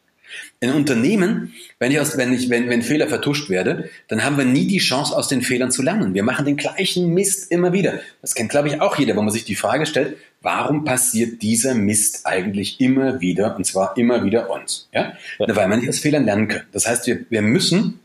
In 0.60 0.72
Unternehmen, 0.72 1.54
wenn 1.80 1.92
ich 1.92 2.00
aus, 2.00 2.18
wenn 2.18 2.34
ich, 2.34 2.50
wenn, 2.50 2.70
wenn 2.70 2.82
Fehler 2.82 3.08
vertuscht 3.08 3.50
werde, 3.50 3.90
dann 4.08 4.24
haben 4.24 4.38
wir 4.38 4.46
nie 4.46 4.68
die 4.68 4.80
Chance, 4.80 5.16
aus 5.16 5.28
den 5.28 5.42
Fehlern 5.42 5.72
zu 5.72 5.82
lernen. 5.82 6.14
Wir 6.14 6.24
machen 6.24 6.46
den 6.46 6.58
gleichen 6.58 7.14
Mist 7.14 7.52
immer 7.52 7.74
wieder. 7.74 8.00
Das 8.22 8.36
kennt, 8.36 8.50
glaube 8.50 8.70
ich, 8.70 8.82
auch 8.82 8.98
jeder, 8.98 9.16
wo 9.16 9.22
man 9.22 9.32
sich 9.32 9.46
die 9.46 9.56
Frage 9.56 9.86
stellt, 9.86 10.18
warum 10.42 10.86
passiert 10.86 11.42
dieser 11.42 11.74
Mist 11.74 12.26
eigentlich 12.26 12.80
immer 12.80 13.20
wieder, 13.22 13.56
und 13.56 13.66
zwar 13.66 13.98
immer 13.98 14.24
wieder 14.24 14.50
uns? 14.50 14.90
Ja? 14.94 15.14
ja. 15.40 15.56
Weil 15.56 15.68
man 15.68 15.80
nicht 15.80 15.90
aus 15.90 16.00
Fehlern 16.00 16.26
lernen 16.26 16.48
kann. 16.48 16.64
Das 16.72 16.88
heißt, 16.88 17.08
wir, 17.08 17.26
wir 17.30 17.42
müssen 17.42 18.00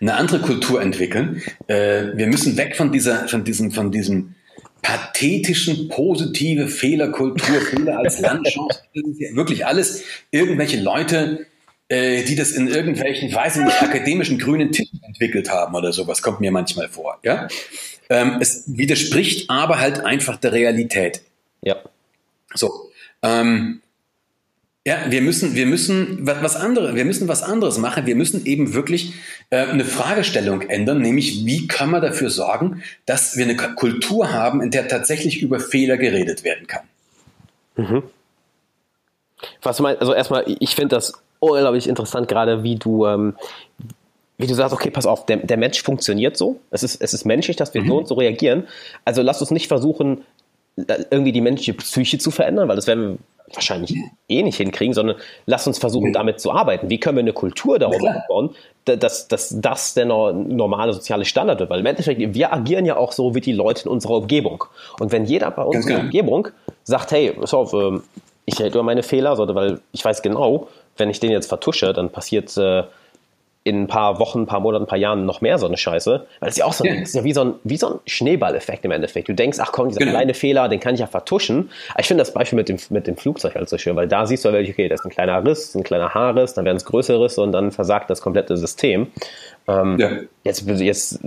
eine 0.00 0.14
andere 0.14 0.40
Kultur 0.40 0.80
entwickeln. 0.80 1.42
Äh, 1.66 2.16
wir 2.16 2.26
müssen 2.26 2.56
weg 2.56 2.76
von 2.76 2.92
dieser, 2.92 3.28
von 3.28 3.44
diesem, 3.44 3.72
von 3.72 3.90
diesem, 3.90 4.34
pathetischen, 4.82 5.88
positive 5.88 6.68
Fehlerkultur, 6.68 7.60
Fehler 7.60 7.98
als 7.98 8.20
Landchance. 8.20 8.80
wirklich 9.32 9.66
alles 9.66 10.04
irgendwelche 10.30 10.80
Leute, 10.80 11.46
äh, 11.88 12.24
die 12.24 12.34
das 12.34 12.52
in 12.52 12.68
irgendwelchen, 12.68 13.32
weiß 13.32 13.56
ich 13.56 13.64
nicht, 13.64 13.82
akademischen 13.82 14.38
grünen 14.38 14.72
Titeln 14.72 15.02
entwickelt 15.02 15.50
haben 15.50 15.74
oder 15.74 15.92
sowas, 15.92 16.22
kommt 16.22 16.40
mir 16.40 16.52
manchmal 16.52 16.88
vor. 16.88 17.18
Ja? 17.22 17.48
Ähm, 18.08 18.38
es 18.40 18.64
widerspricht 18.66 19.50
aber 19.50 19.78
halt 19.80 20.00
einfach 20.00 20.36
der 20.36 20.52
Realität. 20.52 21.22
Ja. 21.62 21.76
So. 22.54 22.90
Ähm, 23.22 23.82
ja, 24.86 25.10
wir 25.10 25.20
müssen, 25.20 25.56
wir 25.56 25.66
müssen 25.66 26.20
was 26.22 26.54
anderes, 26.54 26.94
wir 26.94 27.04
müssen 27.04 27.26
was 27.26 27.42
anderes 27.42 27.76
machen. 27.76 28.06
Wir 28.06 28.14
müssen 28.14 28.46
eben 28.46 28.72
wirklich 28.72 29.14
äh, 29.50 29.66
eine 29.66 29.84
Fragestellung 29.84 30.60
ändern, 30.60 31.02
nämlich 31.02 31.44
wie 31.44 31.66
kann 31.66 31.90
man 31.90 32.02
dafür 32.02 32.30
sorgen, 32.30 32.84
dass 33.04 33.36
wir 33.36 33.46
eine 33.46 33.56
Kultur 33.56 34.32
haben, 34.32 34.62
in 34.62 34.70
der 34.70 34.86
tatsächlich 34.86 35.42
über 35.42 35.58
Fehler 35.58 35.96
geredet 35.96 36.44
werden 36.44 36.68
kann. 36.68 36.84
Mhm. 37.74 38.04
Was 39.60 39.78
du 39.78 39.82
meinst, 39.82 40.00
also 40.00 40.14
erstmal, 40.14 40.44
ich 40.46 40.76
finde 40.76 40.94
das 40.94 41.14
unglaublich 41.40 41.88
interessant, 41.88 42.28
gerade 42.28 42.62
wie 42.62 42.76
du, 42.76 43.06
ähm, 43.06 43.34
wie 44.38 44.46
du 44.46 44.54
sagst, 44.54 44.72
okay, 44.72 44.90
pass 44.90 45.06
auf, 45.06 45.26
der, 45.26 45.38
der 45.38 45.56
Mensch 45.56 45.82
funktioniert 45.82 46.36
so. 46.36 46.60
Es 46.70 46.84
ist, 46.84 47.02
es 47.02 47.12
ist 47.12 47.24
menschlich, 47.24 47.56
dass 47.56 47.74
wir 47.74 47.82
mhm. 47.82 47.88
so 47.88 47.98
und 47.98 48.06
so 48.06 48.14
reagieren. 48.14 48.68
Also 49.04 49.22
lass 49.22 49.40
uns 49.40 49.50
nicht 49.50 49.66
versuchen, 49.66 50.22
irgendwie 50.76 51.32
die 51.32 51.40
menschliche 51.40 51.74
Psyche 51.74 52.18
zu 52.18 52.30
verändern, 52.30 52.68
weil 52.68 52.76
das 52.76 52.86
werden 52.86 53.12
wir 53.12 53.18
wahrscheinlich 53.54 53.96
eh 54.28 54.42
nicht 54.42 54.56
hinkriegen, 54.56 54.92
sondern 54.92 55.16
lass 55.46 55.66
uns 55.66 55.78
versuchen, 55.78 56.12
damit 56.12 56.40
zu 56.40 56.52
arbeiten. 56.52 56.90
Wie 56.90 56.98
können 56.98 57.16
wir 57.16 57.22
eine 57.22 57.32
Kultur 57.32 57.78
darum 57.78 58.02
ja, 58.02 58.16
aufbauen, 58.16 58.50
dass, 58.84 59.28
dass 59.28 59.60
das 59.60 59.94
der 59.94 60.04
normale 60.04 60.92
soziale 60.92 61.24
Standard 61.24 61.60
wird? 61.60 61.70
Weil 61.70 61.80
im 61.80 61.86
Endeffekt, 61.86 62.34
wir 62.34 62.52
agieren 62.52 62.84
ja 62.84 62.96
auch 62.96 63.12
so 63.12 63.34
wie 63.34 63.40
die 63.40 63.52
Leute 63.52 63.84
in 63.84 63.90
unserer 63.90 64.16
Umgebung. 64.16 64.64
Und 64.98 65.12
wenn 65.12 65.24
jeder 65.24 65.50
bei 65.50 65.62
uns 65.62 65.86
in 65.86 65.92
der 65.92 66.00
Umgebung 66.00 66.48
sagt, 66.82 67.12
hey, 67.12 67.32
pass 67.32 67.54
auf, 67.54 67.72
ähm, 67.72 68.02
ich 68.44 68.58
rede 68.60 68.70
über 68.70 68.82
meine 68.82 69.02
Fehler, 69.02 69.38
weil 69.54 69.80
ich 69.92 70.04
weiß 70.04 70.22
genau, 70.22 70.68
wenn 70.96 71.10
ich 71.10 71.20
den 71.20 71.30
jetzt 71.30 71.46
vertusche, 71.46 71.92
dann 71.92 72.10
passiert 72.10 72.56
äh, 72.56 72.84
in 73.66 73.82
ein 73.82 73.86
paar 73.88 74.20
Wochen, 74.20 74.42
ein 74.42 74.46
paar 74.46 74.60
Monaten, 74.60 74.84
ein 74.84 74.86
paar 74.86 74.96
Jahren 74.96 75.26
noch 75.26 75.40
mehr 75.40 75.58
so 75.58 75.66
eine 75.66 75.76
Scheiße. 75.76 76.24
Weil 76.38 76.48
es 76.48 76.56
ja 76.56 76.66
auch 76.66 76.72
so, 76.72 76.84
ja. 76.84 76.94
ist 76.94 77.16
ja 77.16 77.24
wie 77.24 77.32
so 77.32 77.40
ein, 77.42 77.54
wie 77.64 77.76
so 77.76 77.94
ein 77.94 77.98
Schneeballeffekt 78.06 78.84
im 78.84 78.92
Endeffekt. 78.92 79.28
Du 79.28 79.34
denkst, 79.34 79.58
ach 79.60 79.72
komm, 79.72 79.88
dieser 79.88 79.98
genau. 79.98 80.12
kleine 80.12 80.34
Fehler, 80.34 80.68
den 80.68 80.78
kann 80.78 80.94
ich 80.94 81.00
ja 81.00 81.08
vertuschen. 81.08 81.70
Aber 81.90 81.98
ich 81.98 82.06
finde 82.06 82.20
das 82.20 82.32
Beispiel 82.32 82.56
mit 82.56 82.68
dem, 82.68 82.76
mit 82.90 83.08
dem 83.08 83.16
Flugzeug 83.16 83.56
halt 83.56 83.68
so 83.68 83.76
schön, 83.76 83.96
weil 83.96 84.06
da 84.06 84.24
siehst 84.24 84.44
du 84.44 84.52
wirklich, 84.52 84.70
okay, 84.70 84.88
das 84.88 85.00
ist 85.00 85.06
ein 85.06 85.10
kleiner 85.10 85.44
Riss, 85.44 85.74
ein 85.74 85.82
kleiner 85.82 86.14
Haarriss, 86.14 86.54
dann 86.54 86.64
werden 86.64 86.76
es 86.76 86.84
größere 86.84 87.24
Risse 87.24 87.42
und 87.42 87.50
dann 87.50 87.72
versagt 87.72 88.08
das 88.08 88.20
komplette 88.20 88.56
System. 88.56 89.08
Ähm, 89.66 89.98
ja. 89.98 90.10
jetzt, 90.44 90.64
jetzt, 90.68 91.18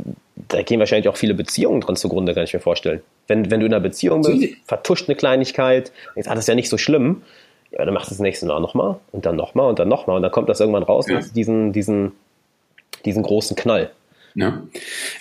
da 0.47 0.61
gehen 0.61 0.79
wahrscheinlich 0.79 1.09
auch 1.09 1.17
viele 1.17 1.33
Beziehungen 1.33 1.81
dran 1.81 1.97
zugrunde, 1.97 2.33
kann 2.33 2.45
ich 2.45 2.53
mir 2.53 2.61
vorstellen. 2.61 3.01
Wenn, 3.27 3.51
wenn 3.51 3.59
du 3.59 3.65
in 3.65 3.73
einer 3.73 3.81
Beziehung 3.81 4.21
bist, 4.21 4.53
vertuscht 4.65 5.09
eine 5.09 5.17
Kleinigkeit, 5.17 5.91
denkst, 6.15 6.29
ah, 6.29 6.35
das 6.35 6.45
ist 6.45 6.47
ja 6.47 6.55
nicht 6.55 6.69
so 6.69 6.77
schlimm. 6.77 7.23
Ja, 7.71 7.83
dann 7.83 7.93
machst 7.93 8.09
du 8.09 8.13
das 8.15 8.19
nächste 8.19 8.45
Mal 8.45 8.61
nochmal 8.61 8.95
und 9.11 9.25
dann 9.25 9.35
nochmal 9.35 9.69
und 9.69 9.77
dann 9.77 9.89
nochmal 9.89 10.15
und 10.15 10.23
dann 10.23 10.31
kommt 10.31 10.47
das 10.47 10.61
irgendwann 10.61 10.83
raus, 10.83 11.07
ja. 11.07 11.19
diesen, 11.35 11.73
diesen 11.73 12.13
diesen 13.05 13.23
großen 13.23 13.55
Knall. 13.55 13.91
Ja. 14.35 14.63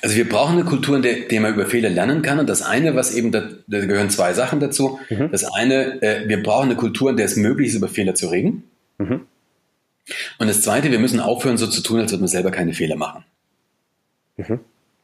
Also 0.03 0.17
wir 0.17 0.29
brauchen 0.29 0.55
eine 0.55 0.65
Kultur, 0.65 0.97
in 0.97 1.03
der, 1.03 1.21
der 1.21 1.41
man 1.41 1.55
über 1.55 1.67
Fehler 1.67 1.89
lernen 1.89 2.23
kann. 2.23 2.39
Und 2.39 2.49
das 2.49 2.63
eine, 2.63 2.95
was 2.95 3.15
eben, 3.15 3.33
da, 3.33 3.49
da 3.67 3.85
gehören 3.85 4.11
zwei 4.11 4.33
Sachen 4.33 4.61
dazu. 4.61 5.01
Mhm. 5.09 5.31
Das 5.31 5.45
eine, 5.45 6.03
äh, 6.03 6.29
wir 6.29 6.43
brauchen 6.43 6.67
eine 6.67 6.77
Kultur, 6.77 7.11
in 7.11 7.17
der 7.17 7.27
es 7.27 7.37
möglich 7.37 7.69
ist, 7.69 7.75
über 7.75 7.89
Fehler 7.89 8.15
zu 8.15 8.29
reden. 8.29 8.65
Mhm. 8.99 9.23
Und 10.39 10.47
das 10.47 10.63
zweite, 10.63 10.91
wir 10.91 10.99
müssen 10.99 11.21
aufhören, 11.21 11.59
so 11.59 11.67
zu 11.67 11.83
tun, 11.83 12.01
als 12.01 12.13
würde 12.13 12.23
man 12.23 12.29
selber 12.29 12.51
keine 12.51 12.73
Fehler 12.73 12.97
machen. 12.97 13.25
Mhm. 14.37 14.61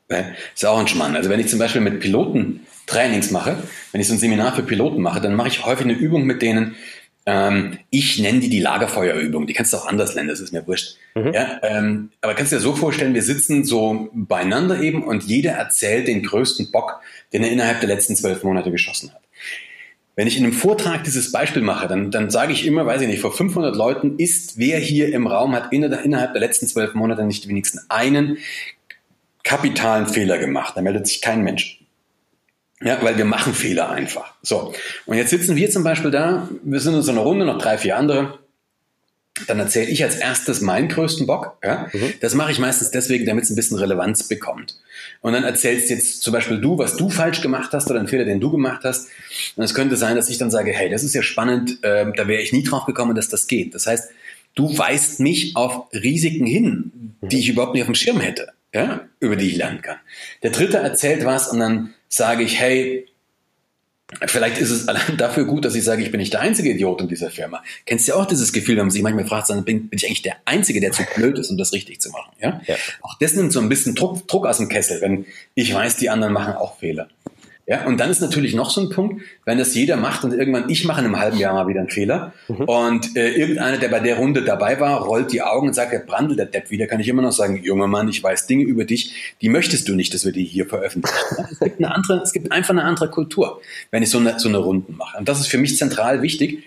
Das 0.08 0.26
ist 0.54 0.66
auch 0.66 0.78
ein 0.78 0.88
Schmarrn. 0.88 1.16
Also 1.16 1.30
wenn 1.30 1.40
ich 1.40 1.48
zum 1.48 1.58
Beispiel 1.58 1.80
mit 1.80 2.00
Piloten 2.00 2.60
Trainings 2.86 3.30
mache, 3.30 3.56
wenn 3.92 4.00
ich 4.00 4.06
so 4.06 4.14
ein 4.14 4.18
Seminar 4.18 4.54
für 4.54 4.62
Piloten 4.62 5.00
mache, 5.00 5.20
dann 5.20 5.34
mache 5.34 5.48
ich 5.48 5.64
häufig 5.64 5.86
eine 5.86 5.94
Übung 5.94 6.24
mit 6.24 6.42
denen, 6.42 6.76
ähm, 7.26 7.78
ich 7.90 8.18
nenne 8.18 8.40
die 8.40 8.50
die 8.50 8.60
Lagerfeuerübung. 8.60 9.46
Die 9.46 9.54
kannst 9.54 9.72
du 9.72 9.78
auch 9.78 9.86
anders 9.86 10.14
nennen, 10.14 10.28
das 10.28 10.40
ist 10.40 10.52
mir 10.52 10.66
wurscht. 10.66 10.96
Mhm. 11.14 11.32
Ja, 11.32 11.60
ähm, 11.62 12.10
aber 12.20 12.34
kannst 12.34 12.52
du 12.52 12.56
dir 12.56 12.62
so 12.62 12.74
vorstellen, 12.74 13.14
wir 13.14 13.22
sitzen 13.22 13.64
so 13.64 14.10
beieinander 14.12 14.80
eben 14.80 15.02
und 15.02 15.24
jeder 15.24 15.52
erzählt 15.52 16.06
den 16.06 16.22
größten 16.22 16.70
Bock, 16.70 17.00
den 17.32 17.42
er 17.42 17.50
innerhalb 17.50 17.80
der 17.80 17.88
letzten 17.88 18.14
zwölf 18.16 18.42
Monate 18.42 18.70
geschossen 18.70 19.12
hat. 19.12 19.22
Wenn 20.16 20.28
ich 20.28 20.36
in 20.36 20.44
einem 20.44 20.52
Vortrag 20.52 21.02
dieses 21.02 21.32
Beispiel 21.32 21.62
mache, 21.62 21.88
dann, 21.88 22.12
dann 22.12 22.30
sage 22.30 22.52
ich 22.52 22.66
immer, 22.66 22.86
weiß 22.86 23.02
ich 23.02 23.08
nicht, 23.08 23.20
vor 23.20 23.32
500 23.32 23.74
Leuten 23.74 24.18
ist, 24.18 24.58
wer 24.58 24.78
hier 24.78 25.12
im 25.12 25.26
Raum 25.26 25.54
hat 25.54 25.72
innerhalb 25.72 26.32
der 26.32 26.40
letzten 26.40 26.68
zwölf 26.68 26.94
Monate 26.94 27.24
nicht 27.24 27.48
wenigstens 27.48 27.90
einen 27.90 28.38
kapitalen 29.42 30.06
Fehler 30.06 30.38
gemacht. 30.38 30.74
Da 30.76 30.82
meldet 30.82 31.08
sich 31.08 31.20
kein 31.20 31.42
Mensch. 31.42 31.83
Ja, 32.82 32.98
weil 33.02 33.16
wir 33.16 33.24
machen 33.24 33.54
Fehler 33.54 33.90
einfach. 33.90 34.34
So. 34.42 34.74
Und 35.06 35.16
jetzt 35.16 35.30
sitzen 35.30 35.56
wir 35.56 35.70
zum 35.70 35.84
Beispiel 35.84 36.10
da, 36.10 36.48
wir 36.62 36.80
sind 36.80 36.94
in 36.94 37.02
so 37.02 37.12
einer 37.12 37.22
Runde, 37.22 37.46
noch 37.46 37.58
drei, 37.58 37.78
vier 37.78 37.96
andere. 37.96 38.38
Dann 39.48 39.58
erzähle 39.58 39.90
ich 39.90 40.04
als 40.04 40.16
erstes 40.16 40.60
meinen 40.60 40.88
größten 40.88 41.26
Bock. 41.26 41.58
Ja? 41.62 41.88
Mhm. 41.92 42.14
Das 42.20 42.34
mache 42.34 42.52
ich 42.52 42.58
meistens 42.58 42.90
deswegen, 42.90 43.26
damit 43.26 43.44
es 43.44 43.50
ein 43.50 43.56
bisschen 43.56 43.78
Relevanz 43.78 44.28
bekommt. 44.28 44.76
Und 45.22 45.32
dann 45.32 45.44
erzählst 45.44 45.90
jetzt 45.90 46.22
zum 46.22 46.32
Beispiel 46.32 46.60
du, 46.60 46.78
was 46.78 46.96
du 46.96 47.10
falsch 47.10 47.40
gemacht 47.40 47.72
hast 47.72 47.90
oder 47.90 47.98
einen 47.98 48.08
Fehler, 48.08 48.24
den 48.24 48.40
du 48.40 48.50
gemacht 48.50 48.82
hast. 48.84 49.08
Und 49.56 49.64
es 49.64 49.74
könnte 49.74 49.96
sein, 49.96 50.14
dass 50.14 50.28
ich 50.28 50.38
dann 50.38 50.50
sage, 50.50 50.72
hey, 50.72 50.88
das 50.90 51.02
ist 51.02 51.14
ja 51.14 51.22
spannend, 51.22 51.82
äh, 51.82 52.06
da 52.14 52.28
wäre 52.28 52.42
ich 52.42 52.52
nie 52.52 52.62
drauf 52.62 52.84
gekommen, 52.84 53.16
dass 53.16 53.28
das 53.28 53.46
geht. 53.46 53.74
Das 53.74 53.86
heißt, 53.86 54.10
du 54.54 54.76
weist 54.76 55.20
mich 55.20 55.56
auf 55.56 55.92
Risiken 55.92 56.46
hin, 56.46 57.16
die 57.22 57.38
ich 57.38 57.48
überhaupt 57.48 57.74
nicht 57.74 57.82
auf 57.82 57.88
dem 57.88 57.94
Schirm 57.94 58.20
hätte, 58.20 58.52
ja? 58.72 59.08
über 59.20 59.36
die 59.36 59.48
ich 59.48 59.56
lernen 59.56 59.82
kann. 59.82 59.96
Der 60.42 60.50
dritte 60.50 60.78
erzählt 60.78 61.24
was 61.24 61.48
und 61.48 61.58
dann 61.58 61.94
sage 62.16 62.42
ich, 62.42 62.58
hey, 62.58 63.08
Vielleicht 64.26 64.58
ist 64.58 64.70
es 64.70 64.86
allein 64.88 65.16
dafür 65.16 65.44
gut, 65.44 65.64
dass 65.64 65.74
ich 65.74 65.82
sage, 65.82 66.02
ich 66.02 66.10
bin 66.10 66.20
nicht 66.20 66.32
der 66.32 66.40
einzige 66.40 66.70
Idiot 66.70 67.00
in 67.00 67.08
dieser 67.08 67.30
Firma. 67.30 67.62
Kennst 67.86 68.06
du 68.06 68.12
ja 68.12 68.18
auch 68.18 68.26
dieses 68.26 68.52
Gefühl, 68.52 68.76
wenn 68.76 68.84
man 68.84 68.90
sich 68.90 69.02
manchmal 69.02 69.26
fragt, 69.26 69.48
dann 69.50 69.64
bin, 69.64 69.88
bin 69.88 69.96
ich 69.96 70.06
eigentlich 70.06 70.22
der 70.22 70.36
Einzige, 70.44 70.80
der 70.80 70.92
zu 70.92 71.02
blöd 71.16 71.38
ist, 71.38 71.50
um 71.50 71.56
das 71.56 71.72
richtig 71.72 72.00
zu 72.00 72.10
machen. 72.10 72.32
Ja? 72.40 72.60
ja. 72.66 72.76
Auch 73.00 73.18
das 73.18 73.34
nimmt 73.34 73.52
so 73.52 73.60
ein 73.60 73.68
bisschen 73.68 73.94
Druck, 73.94 74.28
Druck 74.28 74.46
aus 74.46 74.58
dem 74.58 74.68
Kessel, 74.68 75.00
wenn 75.00 75.26
ich 75.54 75.72
weiß, 75.72 75.96
die 75.96 76.10
anderen 76.10 76.32
machen 76.32 76.54
auch 76.54 76.78
Fehler. 76.78 77.08
Ja, 77.66 77.86
und 77.86 77.98
dann 77.98 78.10
ist 78.10 78.20
natürlich 78.20 78.54
noch 78.54 78.68
so 78.68 78.82
ein 78.82 78.90
Punkt, 78.90 79.22
wenn 79.46 79.56
das 79.56 79.74
jeder 79.74 79.96
macht 79.96 80.22
und 80.22 80.34
irgendwann 80.34 80.68
ich 80.68 80.84
mache 80.84 81.00
in 81.00 81.06
einem 81.06 81.18
halben 81.18 81.38
Jahr 81.38 81.54
mal 81.54 81.66
wieder 81.66 81.80
einen 81.80 81.88
Fehler 81.88 82.34
mhm. 82.46 82.64
und 82.64 83.16
äh, 83.16 83.30
irgendeiner, 83.30 83.78
der 83.78 83.88
bei 83.88 84.00
der 84.00 84.16
Runde 84.16 84.42
dabei 84.42 84.78
war, 84.80 85.00
rollt 85.00 85.32
die 85.32 85.40
Augen 85.40 85.68
und 85.68 85.74
sagt, 85.74 85.92
der 85.92 86.00
Brandel, 86.00 86.36
der 86.36 86.44
Depp 86.44 86.70
wieder, 86.70 86.86
kann 86.86 87.00
ich 87.00 87.08
immer 87.08 87.22
noch 87.22 87.32
sagen, 87.32 87.62
junger 87.62 87.86
Mann, 87.86 88.08
ich 88.08 88.22
weiß 88.22 88.46
Dinge 88.46 88.64
über 88.64 88.84
dich, 88.84 89.34
die 89.40 89.48
möchtest 89.48 89.88
du 89.88 89.94
nicht, 89.94 90.12
dass 90.12 90.26
wir 90.26 90.32
die 90.32 90.44
hier 90.44 90.66
veröffentlichen. 90.66 91.16
es, 91.50 91.58
gibt 91.58 91.78
eine 91.78 91.94
andere, 91.94 92.20
es 92.22 92.32
gibt 92.32 92.52
einfach 92.52 92.70
eine 92.70 92.84
andere 92.84 93.08
Kultur, 93.08 93.62
wenn 93.90 94.02
ich 94.02 94.10
so 94.10 94.18
eine, 94.18 94.38
so 94.38 94.50
eine 94.50 94.58
Runden 94.58 94.96
mache. 94.96 95.16
Und 95.16 95.26
das 95.26 95.40
ist 95.40 95.46
für 95.46 95.58
mich 95.58 95.78
zentral 95.78 96.20
wichtig. 96.20 96.64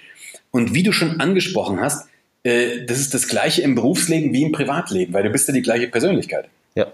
Und 0.50 0.74
wie 0.74 0.82
du 0.82 0.92
schon 0.92 1.20
angesprochen 1.20 1.80
hast, 1.80 2.10
äh, 2.42 2.86
das 2.88 3.00
ist 3.00 3.14
das 3.14 3.28
Gleiche 3.28 3.62
im 3.62 3.76
Berufsleben 3.76 4.34
wie 4.34 4.42
im 4.42 4.52
Privatleben, 4.52 5.14
weil 5.14 5.22
du 5.22 5.30
bist 5.30 5.48
ja 5.48 5.54
die 5.54 5.62
gleiche 5.62 5.88
Persönlichkeit. 5.90 6.50
Ja 6.74 6.88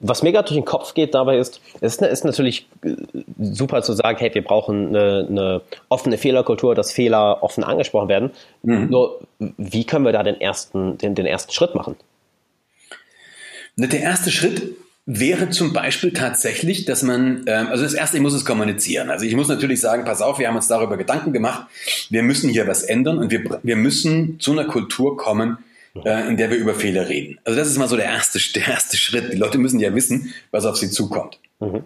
was 0.00 0.22
mir 0.22 0.32
gerade 0.32 0.48
durch 0.48 0.58
den 0.58 0.64
Kopf 0.64 0.94
geht 0.94 1.14
dabei 1.14 1.38
ist, 1.38 1.60
es 1.80 1.96
ist, 1.96 2.02
ist, 2.02 2.24
natürlich 2.24 2.68
äh, 2.84 2.94
super 3.38 3.82
zu 3.82 3.94
sagen, 3.94 4.18
hey, 4.18 4.34
wir 4.34 4.44
brauchen 4.44 4.88
eine, 4.88 5.26
eine 5.28 5.62
offene 5.88 6.18
Fehlerkultur, 6.18 6.74
dass 6.74 6.92
Fehler 6.92 7.42
offen 7.42 7.64
angesprochen 7.64 8.08
werden. 8.08 8.30
Mhm. 8.62 8.88
Nur, 8.90 9.20
wie 9.38 9.84
können 9.84 10.04
wir 10.04 10.12
da 10.12 10.22
den 10.22 10.40
ersten, 10.40 10.98
den, 10.98 11.14
den 11.14 11.26
ersten 11.26 11.52
Schritt 11.52 11.74
machen? 11.74 11.96
Der 13.76 14.00
erste 14.00 14.30
Schritt 14.30 14.76
wäre 15.06 15.50
zum 15.50 15.72
Beispiel 15.72 16.12
tatsächlich, 16.12 16.84
dass 16.84 17.02
man, 17.02 17.44
ähm, 17.46 17.68
also 17.68 17.84
das 17.84 17.94
erste, 17.94 18.16
ich 18.16 18.22
muss 18.22 18.34
es 18.34 18.44
kommunizieren. 18.44 19.08
Also 19.08 19.24
ich 19.24 19.36
muss 19.36 19.48
natürlich 19.48 19.80
sagen, 19.80 20.04
pass 20.04 20.20
auf, 20.20 20.38
wir 20.38 20.48
haben 20.48 20.56
uns 20.56 20.68
darüber 20.68 20.96
Gedanken 20.96 21.32
gemacht, 21.32 21.68
wir 22.10 22.22
müssen 22.22 22.50
hier 22.50 22.66
was 22.66 22.82
ändern 22.82 23.18
und 23.18 23.30
wir, 23.30 23.60
wir 23.62 23.76
müssen 23.76 24.40
zu 24.40 24.52
einer 24.52 24.64
Kultur 24.64 25.16
kommen, 25.16 25.58
äh, 26.04 26.28
in 26.28 26.36
der 26.36 26.50
wir 26.50 26.56
über 26.56 26.74
Fehler 26.74 27.08
reden. 27.08 27.38
Also 27.44 27.58
das 27.58 27.68
ist 27.68 27.78
mal 27.78 27.88
so 27.88 27.96
der 27.96 28.06
erste, 28.06 28.38
der 28.54 28.68
erste 28.68 28.96
Schritt. 28.96 29.32
Die 29.32 29.36
Leute 29.36 29.58
müssen 29.58 29.80
ja 29.80 29.94
wissen, 29.94 30.32
was 30.50 30.66
auf 30.66 30.76
sie 30.76 30.90
zukommt. 30.90 31.38
Mhm. 31.60 31.84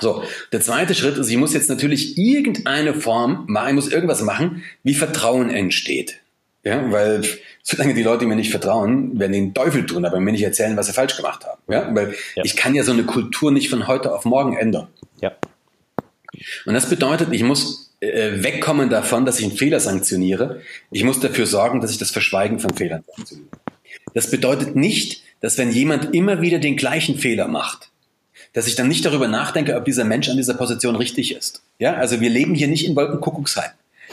So, 0.00 0.24
der 0.52 0.60
zweite 0.60 0.94
Schritt 0.94 1.18
ist, 1.18 1.30
ich 1.30 1.36
muss 1.36 1.54
jetzt 1.54 1.68
natürlich 1.68 2.18
irgendeine 2.18 2.94
Form 2.94 3.44
machen, 3.46 3.68
ich 3.68 3.74
muss 3.74 3.92
irgendwas 3.92 4.22
machen, 4.22 4.64
wie 4.82 4.94
Vertrauen 4.94 5.50
entsteht. 5.50 6.20
Ja, 6.64 6.90
weil 6.90 7.22
solange 7.62 7.92
die 7.94 8.02
Leute 8.02 8.24
mir 8.26 8.36
nicht 8.36 8.50
vertrauen, 8.50 9.18
werden 9.18 9.32
den 9.32 9.54
Teufel 9.54 9.84
tun, 9.84 10.04
aber 10.04 10.18
mir 10.18 10.32
nicht 10.32 10.42
erzählen, 10.42 10.76
was 10.76 10.86
sie 10.86 10.94
falsch 10.94 11.14
gemacht 11.16 11.44
haben. 11.44 11.60
Ja, 11.68 11.94
weil 11.94 12.14
ja. 12.34 12.42
ich 12.42 12.56
kann 12.56 12.74
ja 12.74 12.82
so 12.82 12.92
eine 12.92 13.04
Kultur 13.04 13.52
nicht 13.52 13.68
von 13.68 13.86
heute 13.86 14.12
auf 14.12 14.24
morgen 14.24 14.56
ändern. 14.56 14.88
Ja. 15.20 15.32
Und 16.64 16.74
das 16.74 16.88
bedeutet, 16.88 17.28
ich 17.32 17.42
muss 17.42 17.93
äh, 18.12 18.42
wegkommen 18.42 18.90
davon, 18.90 19.24
dass 19.26 19.38
ich 19.38 19.46
einen 19.46 19.56
Fehler 19.56 19.80
sanktioniere. 19.80 20.60
Ich 20.90 21.04
muss 21.04 21.20
dafür 21.20 21.46
sorgen, 21.46 21.80
dass 21.80 21.90
ich 21.90 21.98
das 21.98 22.10
Verschweigen 22.10 22.60
von 22.60 22.74
Fehlern 22.74 23.04
sanktioniere. 23.16 23.48
Das 24.14 24.30
bedeutet 24.30 24.76
nicht, 24.76 25.22
dass 25.40 25.58
wenn 25.58 25.70
jemand 25.70 26.14
immer 26.14 26.40
wieder 26.40 26.58
den 26.58 26.76
gleichen 26.76 27.18
Fehler 27.18 27.48
macht, 27.48 27.90
dass 28.52 28.66
ich 28.66 28.76
dann 28.76 28.88
nicht 28.88 29.04
darüber 29.04 29.28
nachdenke, 29.28 29.76
ob 29.76 29.84
dieser 29.84 30.04
Mensch 30.04 30.28
an 30.28 30.36
dieser 30.36 30.54
Position 30.54 30.96
richtig 30.96 31.34
ist. 31.34 31.62
Ja, 31.78 31.94
also 31.94 32.20
wir 32.20 32.30
leben 32.30 32.54
hier 32.54 32.68
nicht 32.68 32.86
in 32.86 32.96
Wolkenkuckucksheim. 32.96 33.70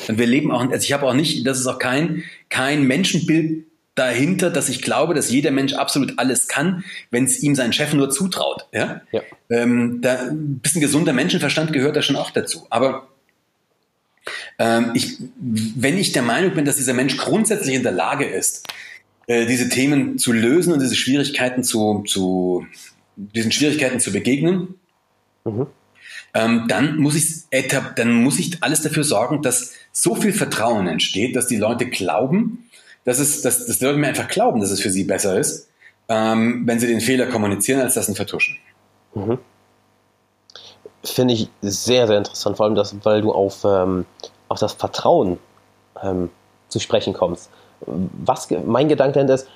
Und 0.08 0.17
wir 0.17 0.25
leben 0.25 0.51
auch, 0.51 0.62
also 0.62 0.84
ich 0.84 0.93
habe 0.93 1.06
auch 1.06 1.13
nicht, 1.13 1.45
das 1.45 1.60
ist 1.60 1.67
auch 1.67 1.80
kein, 1.80 2.23
kein 2.49 2.84
Menschenbild 2.84 3.65
dahinter, 3.95 4.49
dass 4.49 4.69
ich 4.69 4.82
glaube, 4.82 5.13
dass 5.13 5.30
jeder 5.30 5.51
Mensch 5.51 5.73
absolut 5.73 6.17
alles 6.17 6.47
kann, 6.47 6.84
wenn 7.12 7.25
es 7.25 7.43
ihm 7.43 7.56
sein 7.56 7.73
Chef 7.73 7.93
nur 7.93 8.10
zutraut. 8.10 8.65
Ja? 8.71 9.01
ja. 9.12 9.21
Ähm, 9.49 9.99
da, 10.01 10.30
ein 10.30 10.60
bisschen 10.60 10.82
gesunder 10.82 11.13
Menschenverstand 11.13 11.73
gehört 11.73 11.95
da 11.95 12.01
schon 12.01 12.15
auch 12.15 12.32
dazu. 12.32 12.65
Aber 12.69 13.11
ähm, 14.60 14.91
ich, 14.93 15.17
wenn 15.39 15.97
ich 15.97 16.12
der 16.12 16.21
Meinung 16.21 16.53
bin, 16.53 16.65
dass 16.65 16.77
dieser 16.77 16.93
Mensch 16.93 17.17
grundsätzlich 17.17 17.75
in 17.75 17.84
der 17.84 17.91
Lage 17.91 18.25
ist, 18.25 18.67
äh, 19.27 19.45
diese 19.45 19.69
Themen 19.69 20.17
zu 20.17 20.31
lösen 20.31 20.73
und 20.73 20.81
diese 20.81 20.95
Schwierigkeiten 20.95 21.63
zu, 21.63 22.03
zu 22.07 22.65
diesen 23.15 23.51
Schwierigkeiten 23.51 23.99
zu 23.99 24.12
begegnen, 24.12 24.75
mhm. 25.43 25.67
ähm, 26.34 26.65
dann 26.67 26.97
muss 26.97 27.15
ich 27.15 27.45
dann 27.95 28.13
muss 28.13 28.39
ich 28.39 28.63
alles 28.63 28.81
dafür 28.81 29.03
sorgen, 29.03 29.41
dass 29.41 29.73
so 29.91 30.15
viel 30.15 30.34
Vertrauen 30.34 30.88
entsteht, 30.88 31.36
dass 31.36 31.47
die 31.47 31.57
Leute 31.57 31.88
glauben, 31.88 32.69
dass 33.03 33.19
es, 33.19 33.41
dass, 33.41 33.65
dass 33.65 33.79
die 33.79 33.86
Leute 33.86 33.97
mir 33.97 34.07
einfach 34.07 34.27
glauben, 34.27 34.62
dass 34.62 34.71
es 34.71 34.81
für 34.81 34.91
sie 34.91 35.03
besser 35.03 35.39
ist, 35.39 35.69
ähm, 36.07 36.63
wenn 36.65 36.79
sie 36.79 36.88
den 36.88 37.01
Fehler 37.01 37.27
kommunizieren, 37.27 37.81
als 37.81 37.95
das 37.95 38.07
ein 38.07 38.15
Vertuschen. 38.15 38.57
Mhm 39.15 39.39
finde 41.03 41.33
ich 41.33 41.49
sehr, 41.61 42.07
sehr 42.07 42.17
interessant, 42.17 42.57
vor 42.57 42.65
allem, 42.65 42.75
das, 42.75 42.95
weil 43.03 43.21
du 43.21 43.31
auf, 43.31 43.63
ähm, 43.63 44.05
auf 44.47 44.59
das 44.59 44.73
Vertrauen 44.73 45.39
ähm, 46.01 46.29
zu 46.69 46.79
sprechen 46.79 47.13
kommst. 47.13 47.49
Was 47.85 48.49
mein 48.65 48.87
Gedanke 48.89 49.13
dahinter 49.13 49.35
ist, 49.35 49.47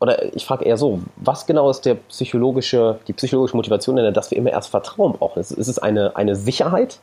oder 0.00 0.34
ich 0.34 0.44
frage 0.44 0.64
eher 0.64 0.76
so, 0.76 1.00
was 1.16 1.46
genau 1.46 1.70
ist 1.70 1.82
der 1.82 1.94
psychologische, 1.94 3.00
die 3.08 3.12
psychologische 3.12 3.56
Motivation 3.56 3.96
dahinter, 3.96 4.12
dass 4.12 4.30
wir 4.30 4.38
immer 4.38 4.50
erst 4.50 4.70
Vertrauen 4.70 5.12
brauchen? 5.14 5.40
Ist, 5.40 5.50
ist 5.50 5.68
es 5.68 5.78
eine, 5.78 6.16
eine 6.16 6.36
Sicherheit? 6.36 7.00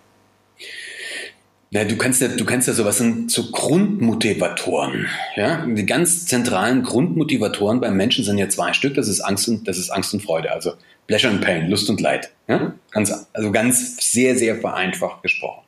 Ja, 1.71 1.83
du 1.83 1.97
kannst 1.97 2.21
ja, 2.21 2.29
du 2.29 2.45
kannst 2.45 2.69
ja 2.69 2.73
sowas 2.73 2.99
sind 2.99 3.29
so 3.29 3.51
Grundmotivatoren. 3.51 5.07
Ja, 5.35 5.65
die 5.65 5.85
ganz 5.85 6.25
zentralen 6.25 6.83
Grundmotivatoren 6.83 7.81
beim 7.81 7.97
Menschen 7.97 8.23
sind 8.23 8.37
ja 8.37 8.47
zwei 8.47 8.71
Stück. 8.71 8.95
Das 8.95 9.09
ist 9.09 9.19
Angst 9.19 9.49
und 9.49 9.67
das 9.67 9.77
ist 9.77 9.89
Angst 9.89 10.13
und 10.13 10.23
Freude. 10.23 10.51
Also 10.53 10.73
Pleasure 11.07 11.31
and 11.31 11.41
Pain, 11.41 11.69
Lust 11.69 11.89
und 11.89 12.01
Leid. 12.01 12.31
Ja? 12.47 12.73
Ganz, 12.91 13.27
also 13.33 13.51
ganz 13.51 14.11
sehr, 14.11 14.35
sehr 14.35 14.57
vereinfacht 14.57 15.21
gesprochen. 15.23 15.63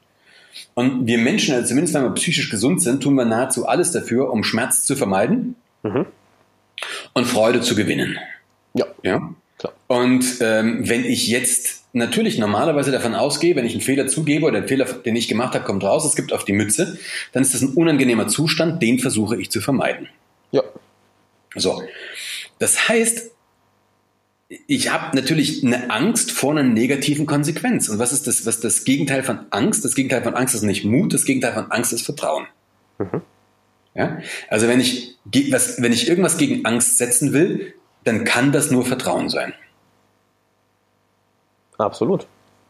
Und 0.73 1.08
wir 1.08 1.17
Menschen, 1.17 1.56
also 1.56 1.67
zumindest 1.67 1.93
wenn 1.93 2.04
wir 2.04 2.12
psychisch 2.12 2.50
gesund 2.50 2.82
sind, 2.82 3.02
tun 3.02 3.15
wir 3.15 3.26
nahezu 3.26 3.67
alles 3.67 3.91
dafür, 3.91 4.32
um 4.32 4.43
Schmerz 4.43 4.86
zu 4.86 4.95
vermeiden 4.95 5.56
mhm. 5.84 6.06
und 7.13 7.26
Freude 7.26 7.62
zu 7.62 7.76
gewinnen. 7.76 8.17
Ja. 8.73 8.86
ja? 9.04 9.34
Klar. 9.58 9.73
Und 9.88 10.38
ähm, 10.41 10.88
wenn 10.88 11.04
ich 11.04 11.28
jetzt 11.28 11.86
natürlich 11.93 12.38
normalerweise 12.38 12.91
davon 12.91 13.15
ausgehe, 13.15 13.56
wenn 13.56 13.65
ich 13.65 13.73
einen 13.73 13.82
Fehler 13.82 14.08
zugebe 14.08 14.45
oder 14.45 14.62
den 14.62 14.67
Fehler, 14.67 14.86
den 14.86 15.15
ich 15.15 15.28
gemacht 15.28 15.56
habe, 15.56 15.65
kommt 15.65 15.84
raus, 15.84 16.06
es 16.06 16.15
gibt 16.15 16.32
auf 16.32 16.45
die 16.45 16.54
Mütze, 16.54 16.97
dann 17.32 17.41
ist 17.41 17.54
das 17.54 17.62
ein 17.62 17.73
unangenehmer 17.73 18.28
Zustand, 18.28 18.82
den 18.82 19.00
versuche 19.00 19.39
ich 19.41 19.50
zu 19.50 19.62
vermeiden. 19.62 20.10
Ja. 20.52 20.63
So. 21.56 21.82
Das 22.60 22.88
heißt, 22.88 23.32
ich 24.50 24.92
habe 24.92 25.16
natürlich 25.16 25.64
eine 25.64 25.90
Angst 25.90 26.32
vor 26.32 26.52
einer 26.52 26.64
negativen 26.64 27.26
Konsequenz. 27.26 27.90
Und 27.90 28.00
was 28.00 28.14
ist 28.14 28.28
das, 28.28 28.46
was 28.46 28.60
das 28.60 28.86
Gegenteil 28.86 29.24
von 29.24 29.40
Angst? 29.50 29.84
Das 29.84 29.94
Gegenteil 29.94 30.24
von 30.24 30.36
Angst 30.36 30.56
ist 30.56 30.62
nicht 30.62 30.86
Mut, 30.86 31.14
das 31.14 31.26
Gegenteil 31.26 31.54
von 31.54 31.72
Angst 31.72 31.92
ist 31.92 32.04
Vertrauen. 32.04 32.48
Mhm. 32.98 33.22
Ja? 33.94 34.20
Also 34.50 34.68
wenn 34.68 34.80
ich, 34.80 35.18
was, 35.52 35.82
wenn 35.82 35.92
ich 35.92 36.08
irgendwas 36.08 36.38
gegen 36.38 36.66
Angst 36.66 36.98
setzen 36.98 37.34
will, 37.34 37.74
dann 38.06 38.24
kann 38.24 38.54
das 38.54 38.72
nur 38.72 38.86
Vertrauen 38.86 39.28
sein. 39.28 39.54
Absolut. 41.78 42.26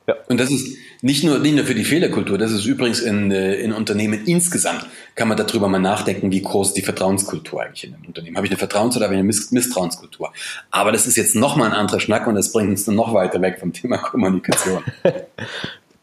Ja. 0.08 0.16
Und 0.30 0.40
das 0.40 0.50
ist 0.50 0.78
nicht 1.02 1.24
nur, 1.24 1.40
nicht 1.40 1.56
nur 1.56 1.66
für 1.66 1.76
die 1.76 1.84
Fehlerkultur, 1.84 2.38
das 2.38 2.52
ist 2.52 2.66
übrigens 2.66 3.02
in, 3.02 3.30
äh, 3.30 3.56
in 3.56 3.74
Unternehmen 3.74 4.26
insgesamt, 4.26 4.86
kann 5.18 5.28
man 5.28 5.36
darüber 5.36 5.68
mal 5.68 5.80
nachdenken, 5.80 6.32
wie 6.32 6.44
groß 6.44 6.76
die 6.76 6.84
Vertrauenskultur 6.84 7.64
eigentlich 7.64 7.86
in 7.86 7.96
einem 7.96 8.06
Unternehmen. 8.06 8.38
Habe 8.38 8.46
ich 8.46 8.52
eine 8.52 8.60
Vertrauens- 8.60 8.96
oder 8.96 9.06
habe 9.06 9.16
ich 9.16 9.20
eine 9.20 9.28
Misstrauenskultur? 9.28 10.32
Aber 10.70 10.92
das 10.92 11.08
ist 11.08 11.18
jetzt 11.18 11.36
nochmal 11.36 11.72
ein 11.72 11.76
anderer 11.76 12.00
Schnack 12.00 12.28
und 12.28 12.36
das 12.36 12.52
bringt 12.52 12.70
uns 12.70 12.86
dann 12.86 12.96
noch 12.96 13.14
weiter 13.16 13.42
weg 13.42 13.58
vom 13.60 13.74
Thema 13.74 13.98
Kommunikation. 13.98 14.84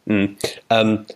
mhm. 0.05 0.37
ähm, 0.71 1.07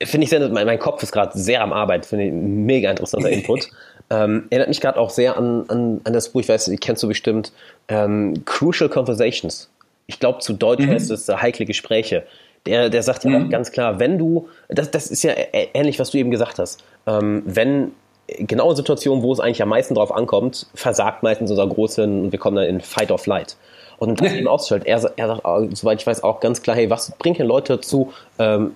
finde 0.00 0.24
ich 0.24 0.30
sehr, 0.30 0.48
mein, 0.48 0.64
mein 0.64 0.78
Kopf 0.78 1.02
ist 1.02 1.10
gerade 1.10 1.36
sehr 1.36 1.60
am 1.60 1.72
Arbeit, 1.72 2.06
finde 2.06 2.26
ich 2.26 2.32
mega 2.32 2.90
interessanter 2.90 3.30
Input. 3.30 3.68
Ähm, 4.08 4.44
erinnert 4.50 4.68
mich 4.68 4.80
gerade 4.80 5.00
auch 5.00 5.10
sehr 5.10 5.36
an, 5.36 5.64
an, 5.66 6.00
an 6.04 6.12
das 6.12 6.28
Buch, 6.28 6.40
ich 6.40 6.48
weiß, 6.48 6.66
die 6.66 6.76
kennst 6.76 7.02
du 7.02 7.08
bestimmt, 7.08 7.50
ähm, 7.88 8.44
Crucial 8.44 8.88
Conversations 8.88 9.68
ich 10.06 10.20
glaube, 10.20 10.38
zu 10.38 10.52
Deutsch 10.52 10.84
mhm. 10.84 10.90
heißt 10.90 11.10
es 11.10 11.28
heikle 11.28 11.66
Gespräche. 11.66 12.24
Der, 12.66 12.90
der 12.90 13.02
sagt 13.02 13.24
ja 13.24 13.30
mhm. 13.30 13.46
auch 13.46 13.50
ganz 13.50 13.72
klar, 13.72 13.98
wenn 13.98 14.18
du, 14.18 14.48
das, 14.68 14.90
das 14.90 15.06
ist 15.08 15.22
ja 15.22 15.32
ähnlich, 15.52 15.98
was 15.98 16.10
du 16.10 16.18
eben 16.18 16.30
gesagt 16.30 16.58
hast, 16.58 16.84
ähm, 17.06 17.42
wenn 17.46 17.92
genaue 18.38 18.74
Situationen, 18.74 19.22
wo 19.22 19.32
es 19.32 19.40
eigentlich 19.40 19.62
am 19.62 19.68
meisten 19.68 19.94
drauf 19.94 20.12
ankommt, 20.12 20.66
versagt 20.74 21.22
meistens 21.22 21.50
unser 21.50 21.66
Großhirn 21.66 22.24
und 22.24 22.32
wir 22.32 22.38
kommen 22.38 22.56
dann 22.56 22.66
in 22.66 22.80
Fight 22.80 23.10
or 23.10 23.18
Flight. 23.18 23.56
Und 23.98 24.20
das 24.20 24.32
eben 24.34 24.48
ausstellt. 24.48 24.84
Er, 24.84 25.00
er 25.16 25.26
sagt, 25.28 25.76
soweit 25.76 26.00
ich 26.00 26.06
weiß, 26.06 26.22
auch 26.22 26.40
ganz 26.40 26.62
klar, 26.62 26.76
hey, 26.76 26.90
was 26.90 27.12
bringt 27.18 27.38
denn 27.38 27.46
Leute 27.46 27.76
dazu, 27.76 28.12
ähm, 28.38 28.74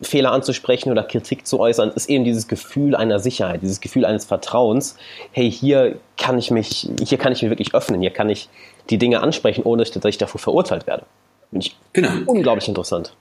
Fehler 0.00 0.30
anzusprechen 0.30 0.92
oder 0.92 1.02
Kritik 1.02 1.44
zu 1.44 1.58
äußern, 1.58 1.90
ist 1.90 2.08
eben 2.08 2.24
dieses 2.24 2.46
Gefühl 2.46 2.94
einer 2.94 3.18
Sicherheit, 3.18 3.62
dieses 3.62 3.80
Gefühl 3.80 4.04
eines 4.04 4.24
Vertrauens. 4.24 4.96
Hey, 5.32 5.50
hier 5.50 5.98
kann 6.16 6.38
ich 6.38 6.52
mich, 6.52 6.88
hier 7.02 7.18
kann 7.18 7.32
ich 7.32 7.42
mich 7.42 7.50
wirklich 7.50 7.74
öffnen, 7.74 8.00
hier 8.00 8.10
kann 8.10 8.30
ich 8.30 8.48
die 8.90 8.98
Dinge 8.98 9.20
ansprechen, 9.20 9.62
ohne 9.64 9.82
dass 9.82 10.04
ich 10.04 10.18
dafür 10.18 10.38
verurteilt 10.38 10.86
werde. 10.86 11.04
Finde 11.50 11.66
ich 11.66 11.76
genau. 11.92 12.10
unglaublich 12.26 12.68
interessant. 12.68 13.14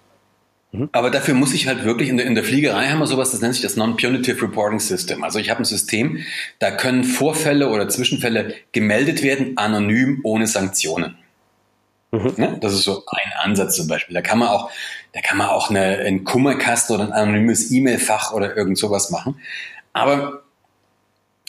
Mhm. 0.71 0.89
Aber 0.91 1.09
dafür 1.09 1.33
muss 1.33 1.53
ich 1.53 1.67
halt 1.67 1.83
wirklich, 1.83 2.09
in 2.09 2.17
der, 2.17 2.25
in 2.25 2.35
der 2.35 2.43
Fliegerei 2.43 2.87
haben 2.87 2.99
wir 2.99 3.07
sowas, 3.07 3.31
das 3.31 3.41
nennt 3.41 3.53
sich 3.53 3.63
das 3.63 3.75
Non-Punitive 3.75 4.41
Reporting 4.41 4.79
System. 4.79 5.23
Also 5.23 5.39
ich 5.39 5.49
habe 5.49 5.61
ein 5.61 5.65
System, 5.65 6.19
da 6.59 6.71
können 6.71 7.03
Vorfälle 7.03 7.69
oder 7.69 7.89
Zwischenfälle 7.89 8.55
gemeldet 8.71 9.21
werden, 9.23 9.57
anonym, 9.57 10.21
ohne 10.23 10.47
Sanktionen. 10.47 11.17
Mhm. 12.11 12.33
Ne? 12.37 12.57
Das 12.61 12.73
ist 12.73 12.83
so 12.83 13.03
ein 13.07 13.31
Ansatz 13.39 13.75
zum 13.75 13.87
Beispiel. 13.87 14.13
Da 14.13 14.21
kann 14.21 14.39
man 14.39 14.49
auch, 14.49 14.69
da 15.13 15.21
kann 15.21 15.37
man 15.37 15.49
auch 15.49 15.69
eine, 15.69 15.97
einen 15.99 16.23
Kummerkasten 16.23 16.95
oder 16.95 17.05
ein 17.05 17.13
anonymes 17.13 17.71
E-Mail-Fach 17.71 18.33
oder 18.33 18.55
irgend 18.55 18.77
sowas 18.77 19.11
machen. 19.11 19.39
Aber 19.93 20.40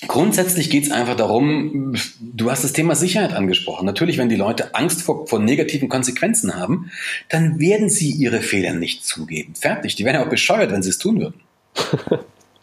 Grundsätzlich 0.09 0.69
geht 0.69 0.85
es 0.85 0.91
einfach 0.91 1.17
darum, 1.17 1.95
du 2.21 2.51
hast 2.51 2.65
das 2.65 2.73
Thema 2.73 2.97
Sicherheit 2.97 3.33
angesprochen. 3.33 3.87
Natürlich, 3.87 4.19
wenn 4.19 4.29
die 4.29 4.37
Leute 4.37 4.75
Angst 4.75 5.03
vor, 5.03 5.29
vor, 5.29 5.39
negativen 5.39 5.89
Konsequenzen 5.89 6.57
haben, 6.57 6.91
dann 7.29 7.61
werden 7.61 7.89
sie 7.89 8.11
ihre 8.11 8.41
Fehler 8.41 8.75
nicht 8.75 9.05
zugeben. 9.05 9.55
Fertig. 9.55 9.95
Die 9.95 10.05
wären 10.05 10.17
ja 10.17 10.25
auch 10.25 10.31
bescheuert, 10.31 10.73
wenn 10.73 10.83
sie 10.83 10.91
es 10.91 10.99
tun 10.99 11.21
würden. 11.21 11.41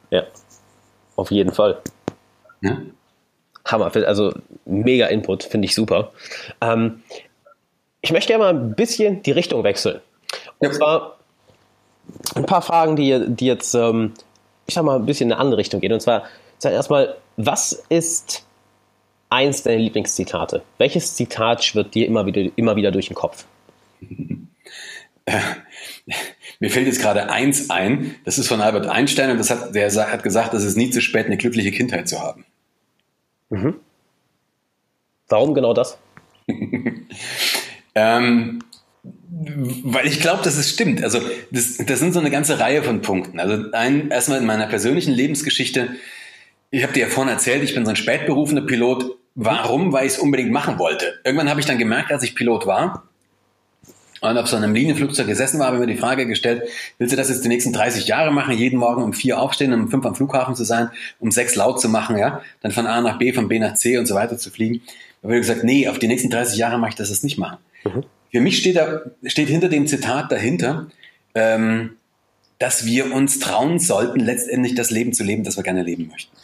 ja, 0.09 0.23
auf 1.15 1.31
jeden 1.31 1.53
Fall. 1.53 1.81
Ja? 2.61 2.81
Hammer, 3.65 3.95
also 3.95 4.33
mega 4.65 5.07
Input, 5.07 5.43
finde 5.43 5.65
ich 5.65 5.75
super. 5.75 6.11
Ähm, 6.59 7.01
ich 8.01 8.11
möchte 8.11 8.33
gerne 8.33 8.43
mal 8.43 8.53
ein 8.53 8.75
bisschen 8.75 9.21
die 9.23 9.31
Richtung 9.31 9.63
wechseln. 9.63 10.01
Und 10.59 10.69
ja. 10.69 10.73
zwar 10.73 11.19
ein 12.35 12.45
paar 12.45 12.61
Fragen, 12.61 12.95
die, 12.95 13.27
die 13.27 13.45
jetzt, 13.45 13.73
ähm, 13.75 14.13
ich 14.67 14.73
sag 14.73 14.83
mal, 14.83 14.97
ein 14.97 15.05
bisschen 15.05 15.27
in 15.29 15.33
eine 15.33 15.41
andere 15.41 15.57
Richtung 15.57 15.79
gehen. 15.79 15.93
Und 15.93 16.01
zwar, 16.01 16.23
erstmal, 16.63 17.15
was 17.41 17.83
ist 17.87 18.45
eins 19.29 19.63
deiner 19.63 19.79
Lieblingszitate? 19.79 20.61
Welches 20.77 21.15
Zitat 21.15 21.63
schwirrt 21.63 21.95
dir 21.95 22.05
immer 22.05 22.25
wieder, 22.25 22.51
immer 22.57 22.75
wieder 22.75 22.91
durch 22.91 23.07
den 23.07 23.15
Kopf? 23.15 23.45
Mir 26.59 26.69
fällt 26.69 26.87
jetzt 26.87 26.99
gerade 26.99 27.29
eins 27.31 27.69
ein, 27.69 28.15
das 28.25 28.39
ist 28.39 28.49
von 28.49 28.59
Albert 28.59 28.87
Einstein 28.87 29.31
und 29.31 29.37
das 29.37 29.49
hat, 29.51 29.73
der 29.73 29.89
hat 30.11 30.23
gesagt, 30.23 30.53
es 30.53 30.65
ist 30.65 30.75
nie 30.75 30.89
zu 30.89 30.99
spät, 30.99 31.27
eine 31.27 31.37
glückliche 31.37 31.71
Kindheit 31.71 32.09
zu 32.09 32.19
haben. 32.19 32.45
Mhm. 33.49 33.75
Warum 35.29 35.53
genau 35.53 35.73
das? 35.73 35.97
ähm, 37.95 38.59
weil 39.31 40.07
ich 40.07 40.19
glaube, 40.19 40.43
dass 40.43 40.57
es 40.57 40.69
stimmt. 40.69 41.03
Also 41.03 41.21
das, 41.51 41.77
das 41.77 41.99
sind 41.99 42.11
so 42.11 42.19
eine 42.19 42.31
ganze 42.31 42.59
Reihe 42.59 42.83
von 42.83 43.01
Punkten. 43.01 43.39
Also 43.39 43.71
ein, 43.71 44.09
erstmal 44.11 44.39
in 44.39 44.45
meiner 44.45 44.67
persönlichen 44.67 45.13
Lebensgeschichte 45.13 45.95
ich 46.71 46.83
habe 46.83 46.93
dir 46.93 47.01
ja 47.01 47.07
vorhin 47.07 47.33
erzählt, 47.33 47.63
ich 47.63 47.73
bin 47.73 47.85
so 47.85 47.91
ein 47.91 47.95
spätberufener 47.95 48.61
Pilot. 48.61 49.17
Warum? 49.35 49.93
Weil 49.93 50.05
ich 50.05 50.13
es 50.13 50.19
unbedingt 50.19 50.51
machen 50.51 50.79
wollte. 50.79 51.19
Irgendwann 51.23 51.49
habe 51.49 51.59
ich 51.59 51.65
dann 51.65 51.77
gemerkt, 51.77 52.11
als 52.11 52.23
ich 52.23 52.35
Pilot 52.35 52.65
war 52.65 53.09
und 54.21 54.37
auf 54.37 54.47
so 54.47 54.57
einem 54.57 54.73
Linienflugzeug 54.73 55.27
gesessen 55.27 55.59
war, 55.59 55.67
habe 55.67 55.77
ich 55.77 55.81
mir 55.81 55.93
die 55.93 55.99
Frage 55.99 56.27
gestellt, 56.27 56.63
willst 56.97 57.13
du 57.13 57.17
das 57.17 57.29
jetzt 57.29 57.43
die 57.43 57.47
nächsten 57.47 57.71
30 57.71 58.07
Jahre 58.07 58.31
machen, 58.31 58.55
jeden 58.55 58.77
Morgen 58.77 59.01
um 59.01 59.13
vier 59.13 59.39
aufstehen, 59.39 59.73
um 59.73 59.89
fünf 59.89 60.05
am 60.05 60.15
Flughafen 60.15 60.55
zu 60.55 60.63
sein, 60.63 60.89
um 61.19 61.31
sechs 61.31 61.55
laut 61.55 61.79
zu 61.79 61.89
machen, 61.89 62.17
ja, 62.17 62.41
dann 62.61 62.71
von 62.71 62.85
A 62.85 63.01
nach 63.01 63.17
B, 63.17 63.31
von 63.31 63.47
B 63.47 63.59
nach 63.59 63.75
C 63.75 63.97
und 63.97 64.07
so 64.07 64.15
weiter 64.15 64.37
zu 64.37 64.49
fliegen. 64.49 64.81
Da 65.21 65.29
habe 65.29 65.35
ich 65.37 65.47
gesagt, 65.47 65.63
nee, 65.63 65.87
auf 65.87 65.99
die 65.99 66.07
nächsten 66.07 66.29
30 66.29 66.57
Jahre 66.57 66.77
mache 66.77 66.89
ich 66.89 66.95
das 66.95 67.09
jetzt 67.09 67.23
nicht 67.23 67.37
machen. 67.37 67.57
Mhm. 67.85 68.03
Für 68.31 68.41
mich 68.41 68.57
steht 68.57 68.75
da, 68.75 69.01
steht 69.25 69.47
hinter 69.47 69.69
dem 69.69 69.87
Zitat 69.87 70.31
dahinter, 70.31 70.87
ähm, 71.33 71.91
dass 72.57 72.85
wir 72.85 73.13
uns 73.13 73.39
trauen 73.39 73.79
sollten, 73.79 74.19
letztendlich 74.19 74.75
das 74.75 74.91
Leben 74.91 75.13
zu 75.13 75.23
leben, 75.23 75.43
das 75.45 75.55
wir 75.55 75.63
gerne 75.63 75.83
leben 75.83 76.09
möchten. 76.09 76.35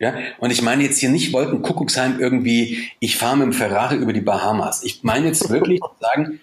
Ja, 0.00 0.14
und 0.38 0.50
ich 0.50 0.62
meine 0.62 0.82
jetzt 0.82 0.98
hier 0.98 1.10
nicht 1.10 1.32
Wolkenkuckucksheim 1.32 2.18
irgendwie, 2.18 2.88
ich 2.98 3.16
fahre 3.16 3.36
mit 3.36 3.46
dem 3.46 3.52
Ferrari 3.52 3.96
über 3.96 4.12
die 4.12 4.20
Bahamas. 4.20 4.82
Ich 4.84 5.02
meine 5.02 5.26
jetzt 5.26 5.48
wirklich 5.48 5.80
sagen, 6.00 6.40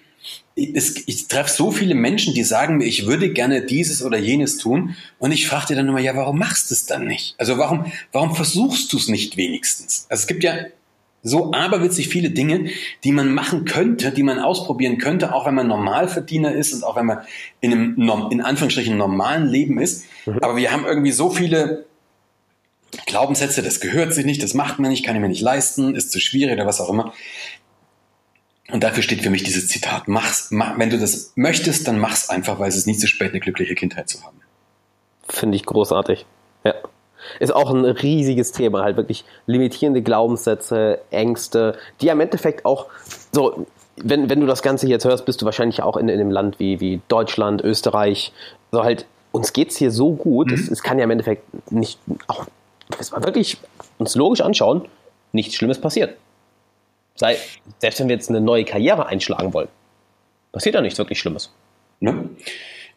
ich, 0.56 1.08
ich 1.08 1.28
treffe 1.28 1.52
so 1.52 1.72
viele 1.72 1.96
Menschen, 1.96 2.34
die 2.34 2.44
sagen 2.44 2.78
mir, 2.78 2.86
ich 2.86 3.06
würde 3.06 3.32
gerne 3.32 3.62
dieses 3.62 4.04
oder 4.04 4.18
jenes 4.18 4.58
tun. 4.58 4.96
Und 5.18 5.32
ich 5.32 5.48
frage 5.48 5.68
dir 5.68 5.76
dann 5.76 5.88
immer, 5.88 6.00
ja, 6.00 6.16
warum 6.16 6.38
machst 6.38 6.70
du 6.70 6.76
es 6.76 6.86
dann 6.86 7.06
nicht? 7.06 7.36
Also 7.38 7.58
warum, 7.58 7.92
warum 8.12 8.36
versuchst 8.36 8.92
du 8.92 8.98
es 8.98 9.08
nicht 9.08 9.38
wenigstens? 9.38 10.06
Also 10.10 10.22
es 10.22 10.28
gibt 10.28 10.44
ja 10.44 10.54
so 11.22 11.52
aberwitzig 11.52 12.08
viele 12.08 12.30
Dinge, 12.30 12.70
die 13.04 13.12
man 13.12 13.34
machen 13.34 13.66
könnte, 13.66 14.12
die 14.12 14.24
man 14.24 14.40
ausprobieren 14.40 14.98
könnte, 14.98 15.34
auch 15.34 15.46
wenn 15.46 15.56
man 15.56 15.68
Normalverdiener 15.68 16.54
ist 16.54 16.74
und 16.74 16.84
auch 16.84 16.96
wenn 16.96 17.06
man 17.06 17.20
in 17.60 17.74
einem, 17.74 18.30
in 18.32 18.42
Anführungsstrichen, 18.42 18.98
normalen 18.98 19.48
Leben 19.48 19.80
ist. 19.80 20.06
Mhm. 20.26 20.40
Aber 20.40 20.56
wir 20.56 20.72
haben 20.72 20.86
irgendwie 20.86 21.12
so 21.12 21.30
viele 21.30 21.86
Glaubenssätze, 23.06 23.62
das 23.62 23.80
gehört 23.80 24.14
sich 24.14 24.26
nicht, 24.26 24.42
das 24.44 24.54
macht 24.54 24.80
man 24.80 24.92
nicht, 24.92 25.06
kann 25.06 25.16
ich 25.16 25.22
mir 25.22 25.30
nicht 25.30 25.42
leisten, 25.42 25.96
ist 25.96 26.12
zu 26.12 26.20
schwierig 26.20 26.54
oder 26.54 26.66
was 26.66 26.82
auch 26.82 26.90
immer. 26.90 27.14
Und 28.72 28.84
dafür 28.84 29.02
steht 29.02 29.22
für 29.22 29.30
mich 29.30 29.44
dieses 29.44 29.68
Zitat, 29.68 30.08
mach's, 30.08 30.50
mach, 30.52 30.78
wenn 30.78 30.90
du 30.90 31.00
das 31.00 31.34
möchtest, 31.36 31.88
dann 31.88 32.00
mach's 32.00 32.30
einfach, 32.30 32.60
weil 32.60 32.70
es 32.70 32.76
ist 32.76 32.88
nie 32.88 32.98
zu 32.98 33.08
spät, 33.08 33.32
eine 33.32 33.40
glückliche 33.40 33.76
Kindheit 33.76 34.10
zu 34.10 34.24
haben. 34.24 34.40
Finde 35.28 35.56
ich 35.56 35.66
großartig. 35.66 36.26
Ja. 36.64 36.76
Ist 37.40 37.54
auch 37.54 37.72
ein 37.72 37.84
riesiges 37.84 38.52
Thema, 38.52 38.84
halt 38.84 38.98
wirklich 38.98 39.26
limitierende 39.46 40.02
Glaubenssätze, 40.02 41.02
Ängste, 41.12 41.78
die 42.02 42.08
im 42.08 42.20
Endeffekt 42.20 42.66
auch 42.66 42.88
so, 43.32 43.68
wenn, 43.98 44.30
wenn 44.30 44.40
du 44.40 44.48
das 44.48 44.62
Ganze 44.62 44.88
jetzt 44.88 45.06
hörst, 45.06 45.26
bist 45.26 45.42
du 45.42 45.46
wahrscheinlich 45.46 45.82
auch 45.82 45.98
in, 45.98 46.08
in 46.08 46.20
einem 46.20 46.32
Land 46.32 46.60
wie, 46.60 46.80
wie 46.80 47.02
Deutschland, 47.08 47.62
Österreich, 47.64 48.32
so 48.72 48.84
halt, 48.84 49.06
uns 49.32 49.54
geht's 49.54 49.78
hier 49.78 49.92
so 49.92 50.14
gut, 50.14 50.48
mhm. 50.48 50.54
es, 50.54 50.70
es 50.70 50.84
kann 50.84 50.98
ja 50.98 51.04
im 51.04 51.12
Endeffekt 51.12 51.44
nicht, 51.72 52.00
auch 52.28 52.46
wenn 52.90 53.22
wir 53.22 53.26
wirklich 53.26 53.58
uns 53.98 54.16
logisch 54.16 54.42
anschauen, 54.42 54.88
nichts 55.32 55.56
Schlimmes 55.56 55.80
passiert. 55.80 56.18
Sei, 57.16 57.38
selbst 57.80 58.00
wenn 58.00 58.08
wir 58.08 58.16
jetzt 58.16 58.30
eine 58.30 58.42
neue 58.42 58.66
Karriere 58.66 59.08
einschlagen 59.08 59.54
wollen, 59.54 59.68
passiert 60.52 60.76
da 60.76 60.82
nichts 60.82 60.98
wirklich 60.98 61.20
Schlimmes. 61.20 61.54
Ne? 62.00 62.30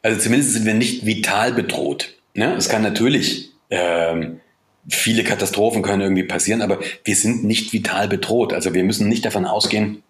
Also 0.03 0.21
zumindest 0.21 0.53
sind 0.53 0.65
wir 0.65 0.75
nicht 0.75 1.07
vital 1.07 1.53
bedroht. 1.53 2.15
Ne? 2.35 2.55
Es 2.55 2.69
kann 2.69 2.83
natürlich 2.83 3.53
ähm, 3.71 4.41
viele 4.89 5.25
Katastrophen 5.25 5.83
können 5.83 6.03
irgendwie 6.03 6.25
passieren, 6.25 6.63
aber 6.63 6.81
wir 7.05 7.17
sind 7.17 7.45
nicht 7.45 7.73
vital 7.73 8.09
bedroht. 8.09 8.53
Also 8.53 8.75
wir 8.75 8.85
müssen 8.85 9.09
nicht 9.09 9.25
davon 9.25 9.45
ausgehen, 9.45 10.03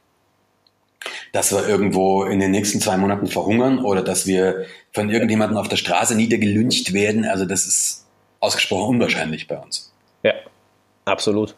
dass 1.33 1.53
wir 1.53 1.67
irgendwo 1.67 2.25
in 2.25 2.39
den 2.39 2.51
nächsten 2.51 2.81
zwei 2.81 2.97
Monaten 2.97 3.27
verhungern 3.27 3.79
oder 3.79 4.03
dass 4.03 4.27
wir 4.27 4.67
von 4.93 5.11
irgendjemandem 5.11 5.57
auf 5.57 5.69
der 5.69 5.77
Straße 5.77 6.15
niedergelüncht 6.15 6.93
werden. 6.93 7.25
Also 7.25 7.45
das 7.45 7.67
ist 7.67 8.02
ausgesprochen 8.43 8.97
unwahrscheinlich 8.97 9.47
bei 9.49 9.59
uns. 9.59 9.93
Ja, 10.23 10.35
absolut. 11.05 11.55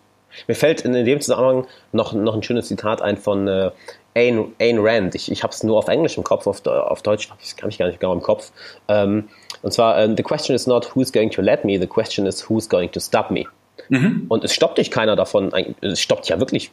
Mir 0.46 0.54
fällt 0.54 0.82
in 0.82 0.92
dem 0.92 1.20
Zusammenhang 1.20 1.66
noch, 1.92 2.12
noch 2.12 2.34
ein 2.34 2.42
schönes 2.42 2.68
Zitat 2.68 3.02
ein 3.02 3.16
von 3.16 3.48
äh, 3.48 3.70
Ayn, 4.14 4.52
Ayn 4.58 4.78
Rand. 4.80 5.14
Ich, 5.14 5.30
ich 5.30 5.42
habe 5.42 5.52
es 5.52 5.62
nur 5.62 5.78
auf 5.78 5.88
Englisch 5.88 6.16
im 6.16 6.24
Kopf, 6.24 6.46
auf, 6.46 6.64
auf 6.66 7.02
Deutsch 7.02 7.30
habe 7.30 7.40
ich 7.42 7.56
gar 7.56 7.86
nicht 7.86 8.00
genau 8.00 8.12
im 8.12 8.22
Kopf. 8.22 8.52
Ähm, 8.88 9.28
und 9.62 9.72
zwar, 9.72 10.04
uh, 10.04 10.14
the 10.14 10.22
question 10.22 10.54
is 10.54 10.66
not 10.66 10.94
who's 10.94 11.12
going 11.12 11.30
to 11.30 11.40
let 11.40 11.64
me, 11.64 11.78
the 11.78 11.86
question 11.86 12.26
is 12.26 12.48
who's 12.48 12.68
going 12.68 12.90
to 12.92 13.00
stop 13.00 13.30
me. 13.30 13.46
Mhm. 13.88 14.26
Und 14.28 14.44
es 14.44 14.54
stoppt 14.54 14.78
dich 14.78 14.90
keiner 14.90 15.16
davon, 15.16 15.52
es 15.80 16.00
stoppt 16.00 16.28
ja 16.28 16.38
wirklich 16.38 16.70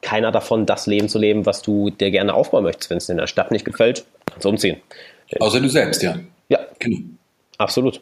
keiner 0.00 0.32
davon, 0.32 0.66
das 0.66 0.86
Leben 0.86 1.08
zu 1.08 1.18
leben, 1.18 1.46
was 1.46 1.62
du 1.62 1.90
dir 1.90 2.10
gerne 2.10 2.34
aufbauen 2.34 2.64
möchtest. 2.64 2.90
Wenn 2.90 2.98
es 2.98 3.08
in 3.08 3.16
der 3.16 3.26
Stadt 3.26 3.50
nicht 3.50 3.64
gefällt, 3.64 4.04
kannst 4.26 4.44
du 4.44 4.48
umziehen. 4.48 4.80
Außer 5.38 5.60
du 5.60 5.68
selbst, 5.68 6.02
ja. 6.02 6.18
Ja, 6.48 6.60
genau. 6.78 6.98
absolut. 7.58 8.00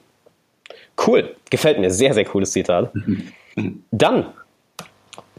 Cool. 0.98 1.36
Gefällt 1.50 1.78
mir. 1.78 1.90
Sehr, 1.90 2.14
sehr 2.14 2.24
cooles 2.24 2.52
Zitat. 2.52 2.92
Dann, 3.90 4.26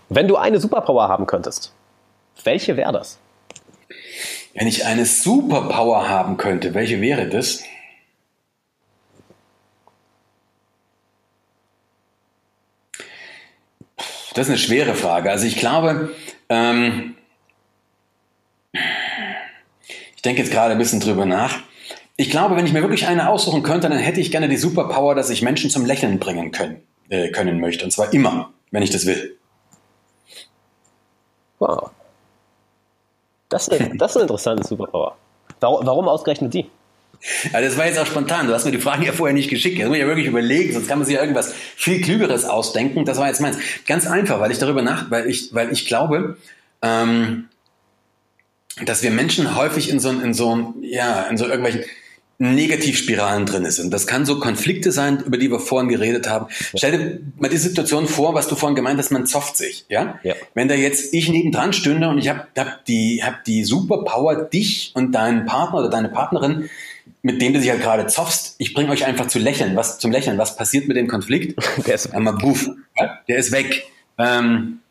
wenn 0.09 0.27
du 0.27 0.35
eine 0.35 0.59
Superpower 0.59 1.07
haben 1.07 1.25
könntest, 1.25 1.73
welche 2.43 2.77
wäre 2.77 2.91
das? 2.91 3.19
Wenn 4.53 4.67
ich 4.67 4.85
eine 4.85 5.05
Superpower 5.05 6.07
haben 6.07 6.37
könnte, 6.37 6.73
welche 6.73 7.01
wäre 7.01 7.27
das? 7.27 7.63
Das 14.33 14.47
ist 14.47 14.49
eine 14.49 14.57
schwere 14.57 14.95
Frage. 14.95 15.29
Also 15.29 15.45
ich 15.45 15.57
glaube, 15.57 16.09
ähm, 16.49 17.15
ich 20.15 20.21
denke 20.23 20.41
jetzt 20.41 20.51
gerade 20.51 20.71
ein 20.71 20.79
bisschen 20.79 20.99
drüber 20.99 21.25
nach. 21.25 21.59
Ich 22.15 22.29
glaube, 22.29 22.55
wenn 22.55 22.65
ich 22.65 22.73
mir 22.73 22.81
wirklich 22.81 23.07
eine 23.07 23.29
aussuchen 23.29 23.63
könnte, 23.63 23.89
dann 23.89 23.97
hätte 23.97 24.21
ich 24.21 24.31
gerne 24.31 24.47
die 24.47 24.57
Superpower, 24.57 25.15
dass 25.15 25.29
ich 25.29 25.41
Menschen 25.41 25.69
zum 25.69 25.85
Lächeln 25.85 26.19
bringen 26.19 26.51
können, 26.51 26.83
äh, 27.09 27.29
können 27.29 27.59
möchte. 27.59 27.85
Und 27.85 27.91
zwar 27.91 28.13
immer, 28.13 28.53
wenn 28.71 28.83
ich 28.83 28.91
das 28.91 29.05
will. 29.05 29.37
Wow. 31.59 31.89
Das 33.49 33.67
ist, 33.67 33.79
eine, 33.79 33.95
das 33.97 34.11
ist 34.11 34.17
eine 34.17 34.23
interessante 34.23 34.67
Superpower. 34.67 35.17
Warum, 35.59 35.85
warum 35.85 36.07
ausgerechnet 36.07 36.53
die? 36.53 36.69
Ja, 37.53 37.61
das 37.61 37.77
war 37.77 37.85
jetzt 37.85 37.97
auch 37.97 38.05
spontan. 38.05 38.47
Du 38.47 38.53
hast 38.53 38.65
mir 38.65 38.71
die 38.71 38.79
Fragen 38.79 39.03
ja 39.03 39.13
vorher 39.13 39.33
nicht 39.33 39.49
geschickt. 39.49 39.79
Das 39.79 39.87
muss 39.87 39.95
ich 39.95 40.01
ja 40.01 40.07
wirklich 40.07 40.27
überlegen, 40.27 40.73
sonst 40.73 40.89
kann 40.89 40.99
man 40.99 41.05
sich 41.05 41.15
ja 41.15 41.21
irgendwas 41.21 41.53
viel 41.53 42.01
Klügeres 42.01 42.43
ausdenken. 42.43 43.05
Das 43.05 43.17
war 43.17 43.27
jetzt 43.27 43.39
meins. 43.39 43.57
Ganz 43.87 44.05
einfach, 44.05 44.39
weil 44.41 44.51
ich 44.51 44.59
darüber 44.59 44.81
nach, 44.81 45.09
weil 45.09 45.29
ich, 45.29 45.53
weil 45.53 45.71
ich 45.71 45.85
glaube, 45.85 46.37
ähm, 46.81 47.47
dass 48.83 49.03
wir 49.03 49.11
Menschen 49.11 49.55
häufig 49.55 49.89
in 49.89 49.99
so, 49.99 50.09
in 50.09 50.33
so, 50.33 50.73
ja, 50.81 51.23
in 51.23 51.37
so 51.37 51.45
irgendwelchen 51.45 51.85
Negativspiralen 52.43 53.45
drin 53.45 53.65
ist. 53.65 53.79
Und 53.79 53.91
das 53.91 54.05
kann 54.05 54.25
so 54.25 54.39
Konflikte 54.39 54.91
sein, 54.91 55.23
über 55.25 55.37
die 55.37 55.49
wir 55.49 55.59
vorhin 55.59 55.89
geredet 55.89 56.29
haben. 56.29 56.47
Stell 56.75 56.91
dir 56.91 57.19
mal 57.37 57.49
die 57.49 57.57
Situation 57.57 58.07
vor, 58.07 58.33
was 58.33 58.47
du 58.47 58.55
vorhin 58.55 58.75
gemeint 58.75 58.99
hast, 58.99 59.11
man 59.11 59.25
zofft 59.25 59.57
sich. 59.57 59.85
Ja? 59.89 60.19
ja. 60.23 60.35
Wenn 60.53 60.67
da 60.67 60.75
jetzt 60.75 61.13
ich 61.13 61.29
nebendran 61.29 61.73
stünde 61.73 62.09
und 62.09 62.17
ich 62.17 62.27
habe 62.27 62.45
hab 62.57 62.85
die, 62.85 63.21
hab 63.23 63.43
die 63.45 63.63
Superpower, 63.63 64.35
dich 64.35 64.91
und 64.95 65.13
deinen 65.13 65.45
Partner 65.45 65.79
oder 65.79 65.89
deine 65.89 66.09
Partnerin, 66.09 66.69
mit 67.21 67.41
dem 67.41 67.53
du 67.53 67.59
dich 67.59 67.69
halt 67.69 67.81
gerade 67.81 68.07
zoffst, 68.07 68.55
ich 68.57 68.73
bringe 68.73 68.91
euch 68.91 69.05
einfach 69.05 69.27
zu 69.27 69.39
lächeln. 69.39 69.75
Was, 69.75 69.99
zum 69.99 70.11
Lächeln. 70.11 70.37
Was 70.37 70.57
passiert 70.57 70.87
mit 70.87 70.97
dem 70.97 71.07
Konflikt? 71.07 71.57
Der 71.87 71.95
ist, 71.95 72.13
Einmal 72.13 72.33
buff, 72.33 72.69
der 73.27 73.37
ist 73.37 73.51
weg. 73.51 73.85
Ähm, 74.17 74.79
Äh, 74.79 74.82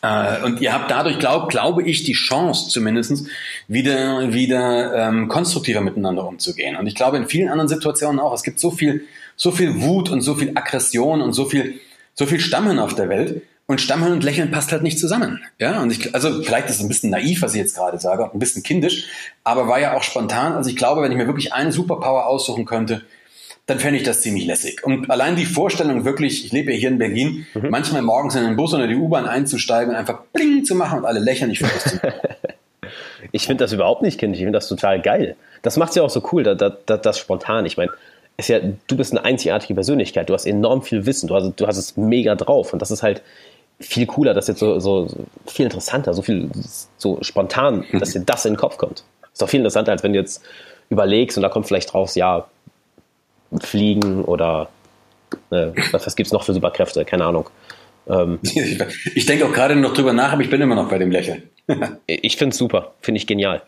und 0.00 0.60
ihr 0.60 0.72
habt 0.72 0.90
dadurch, 0.90 1.18
glaub, 1.18 1.48
glaube 1.48 1.82
ich, 1.82 2.04
die 2.04 2.12
Chance 2.12 2.70
zumindest 2.70 3.26
wieder, 3.66 4.32
wieder 4.32 4.94
ähm, 5.08 5.28
konstruktiver 5.28 5.80
miteinander 5.80 6.26
umzugehen. 6.26 6.76
Und 6.76 6.86
ich 6.86 6.94
glaube 6.94 7.16
in 7.16 7.28
vielen 7.28 7.48
anderen 7.48 7.68
Situationen 7.68 8.20
auch. 8.20 8.32
Es 8.32 8.42
gibt 8.42 8.60
so 8.60 8.70
viel, 8.70 9.04
so 9.36 9.50
viel 9.50 9.80
Wut 9.82 10.08
und 10.08 10.20
so 10.20 10.34
viel 10.34 10.52
Aggression 10.54 11.20
und 11.20 11.32
so 11.32 11.46
viel, 11.46 11.80
so 12.14 12.26
viel 12.26 12.40
Stammhirn 12.40 12.78
auf 12.78 12.94
der 12.94 13.08
Welt. 13.08 13.42
Und 13.66 13.82
Stammhirn 13.82 14.12
und 14.12 14.24
Lächeln 14.24 14.50
passt 14.50 14.72
halt 14.72 14.82
nicht 14.82 14.98
zusammen. 14.98 15.42
Ja, 15.58 15.82
und 15.82 15.92
ich, 15.92 16.14
also 16.14 16.42
vielleicht 16.42 16.70
ist 16.70 16.76
es 16.76 16.80
ein 16.80 16.88
bisschen 16.88 17.10
naiv, 17.10 17.42
was 17.42 17.52
ich 17.52 17.60
jetzt 17.60 17.76
gerade 17.76 17.98
sage, 17.98 18.30
ein 18.32 18.38
bisschen 18.38 18.62
kindisch, 18.62 19.08
aber 19.44 19.68
war 19.68 19.78
ja 19.78 19.94
auch 19.94 20.02
spontan. 20.02 20.54
Also 20.54 20.70
ich 20.70 20.76
glaube, 20.76 21.02
wenn 21.02 21.12
ich 21.12 21.18
mir 21.18 21.26
wirklich 21.26 21.52
eine 21.52 21.70
Superpower 21.70 22.26
aussuchen 22.26 22.64
könnte, 22.64 23.02
dann 23.68 23.78
fände 23.78 23.98
ich 23.98 24.02
das 24.02 24.22
ziemlich 24.22 24.46
lässig. 24.46 24.82
Und 24.82 25.10
allein 25.10 25.36
die 25.36 25.44
Vorstellung 25.44 26.06
wirklich, 26.06 26.46
ich 26.46 26.52
lebe 26.52 26.72
ja 26.72 26.78
hier 26.78 26.88
in 26.88 26.96
Berlin, 26.96 27.46
mhm. 27.52 27.68
manchmal 27.68 28.00
morgens 28.00 28.34
in 28.34 28.42
den 28.42 28.56
Bus 28.56 28.72
oder 28.72 28.86
die 28.86 28.96
U-Bahn 28.96 29.26
einzusteigen 29.26 29.90
und 29.90 29.96
einfach 29.96 30.22
bling 30.32 30.64
zu 30.64 30.74
machen 30.74 31.00
und 31.00 31.04
alle 31.04 31.20
lächeln, 31.20 31.50
ich 31.50 31.58
finde 31.58 31.74
das 31.74 31.98
Ich 33.32 33.46
finde 33.46 33.64
das 33.64 33.72
überhaupt 33.72 34.00
nicht 34.00 34.18
kindisch, 34.18 34.40
ich 34.40 34.44
finde 34.44 34.56
das 34.56 34.68
total 34.68 35.02
geil. 35.02 35.36
Das 35.60 35.76
macht 35.76 35.90
es 35.90 35.96
ja 35.96 36.02
auch 36.02 36.08
so 36.08 36.26
cool, 36.32 36.44
das, 36.44 36.72
das, 36.86 37.00
das 37.02 37.18
spontan. 37.18 37.66
Ich 37.66 37.76
meine, 37.76 37.90
ist 38.38 38.48
ja, 38.48 38.58
du 38.86 38.96
bist 38.96 39.12
eine 39.12 39.22
einzigartige 39.24 39.74
Persönlichkeit, 39.74 40.30
du 40.30 40.34
hast 40.34 40.46
enorm 40.46 40.80
viel 40.80 41.04
Wissen, 41.04 41.28
du 41.28 41.34
hast, 41.34 41.52
du 41.56 41.66
hast 41.66 41.76
es 41.76 41.98
mega 41.98 42.36
drauf 42.36 42.72
und 42.72 42.80
das 42.80 42.90
ist 42.90 43.02
halt 43.02 43.20
viel 43.80 44.06
cooler, 44.06 44.32
das 44.32 44.48
jetzt 44.48 44.60
so, 44.60 44.80
so, 44.80 45.08
viel 45.46 45.66
interessanter, 45.66 46.14
so 46.14 46.22
viel 46.22 46.48
so 46.96 47.18
spontan, 47.20 47.84
dass 47.92 48.12
dir 48.14 48.20
das 48.20 48.46
in 48.46 48.54
den 48.54 48.58
Kopf 48.58 48.78
kommt. 48.78 49.04
Ist 49.30 49.42
doch 49.42 49.48
viel 49.48 49.60
interessanter, 49.60 49.92
als 49.92 50.02
wenn 50.02 50.14
du 50.14 50.18
jetzt 50.18 50.42
überlegst 50.88 51.36
und 51.36 51.42
da 51.42 51.50
kommt 51.50 51.66
vielleicht 51.66 51.92
raus, 51.92 52.14
ja, 52.14 52.46
fliegen 53.60 54.24
oder 54.24 54.68
äh, 55.50 55.68
was, 55.92 56.06
was 56.06 56.16
gibt 56.16 56.26
es 56.26 56.32
noch 56.32 56.44
für 56.44 56.54
Superkräfte, 56.54 57.04
keine 57.04 57.24
Ahnung. 57.24 57.50
Ähm, 58.08 58.38
ich 59.14 59.26
denke 59.26 59.46
auch 59.46 59.52
gerade 59.52 59.76
noch 59.76 59.94
drüber 59.94 60.12
nach, 60.12 60.32
aber 60.32 60.42
ich 60.42 60.50
bin 60.50 60.60
immer 60.60 60.74
noch 60.74 60.88
bei 60.88 60.98
dem 60.98 61.10
Lächeln. 61.10 61.42
ich 62.06 62.36
finde 62.36 62.52
es 62.52 62.58
super, 62.58 62.94
finde 63.00 63.18
ich 63.18 63.26
genial. 63.26 63.62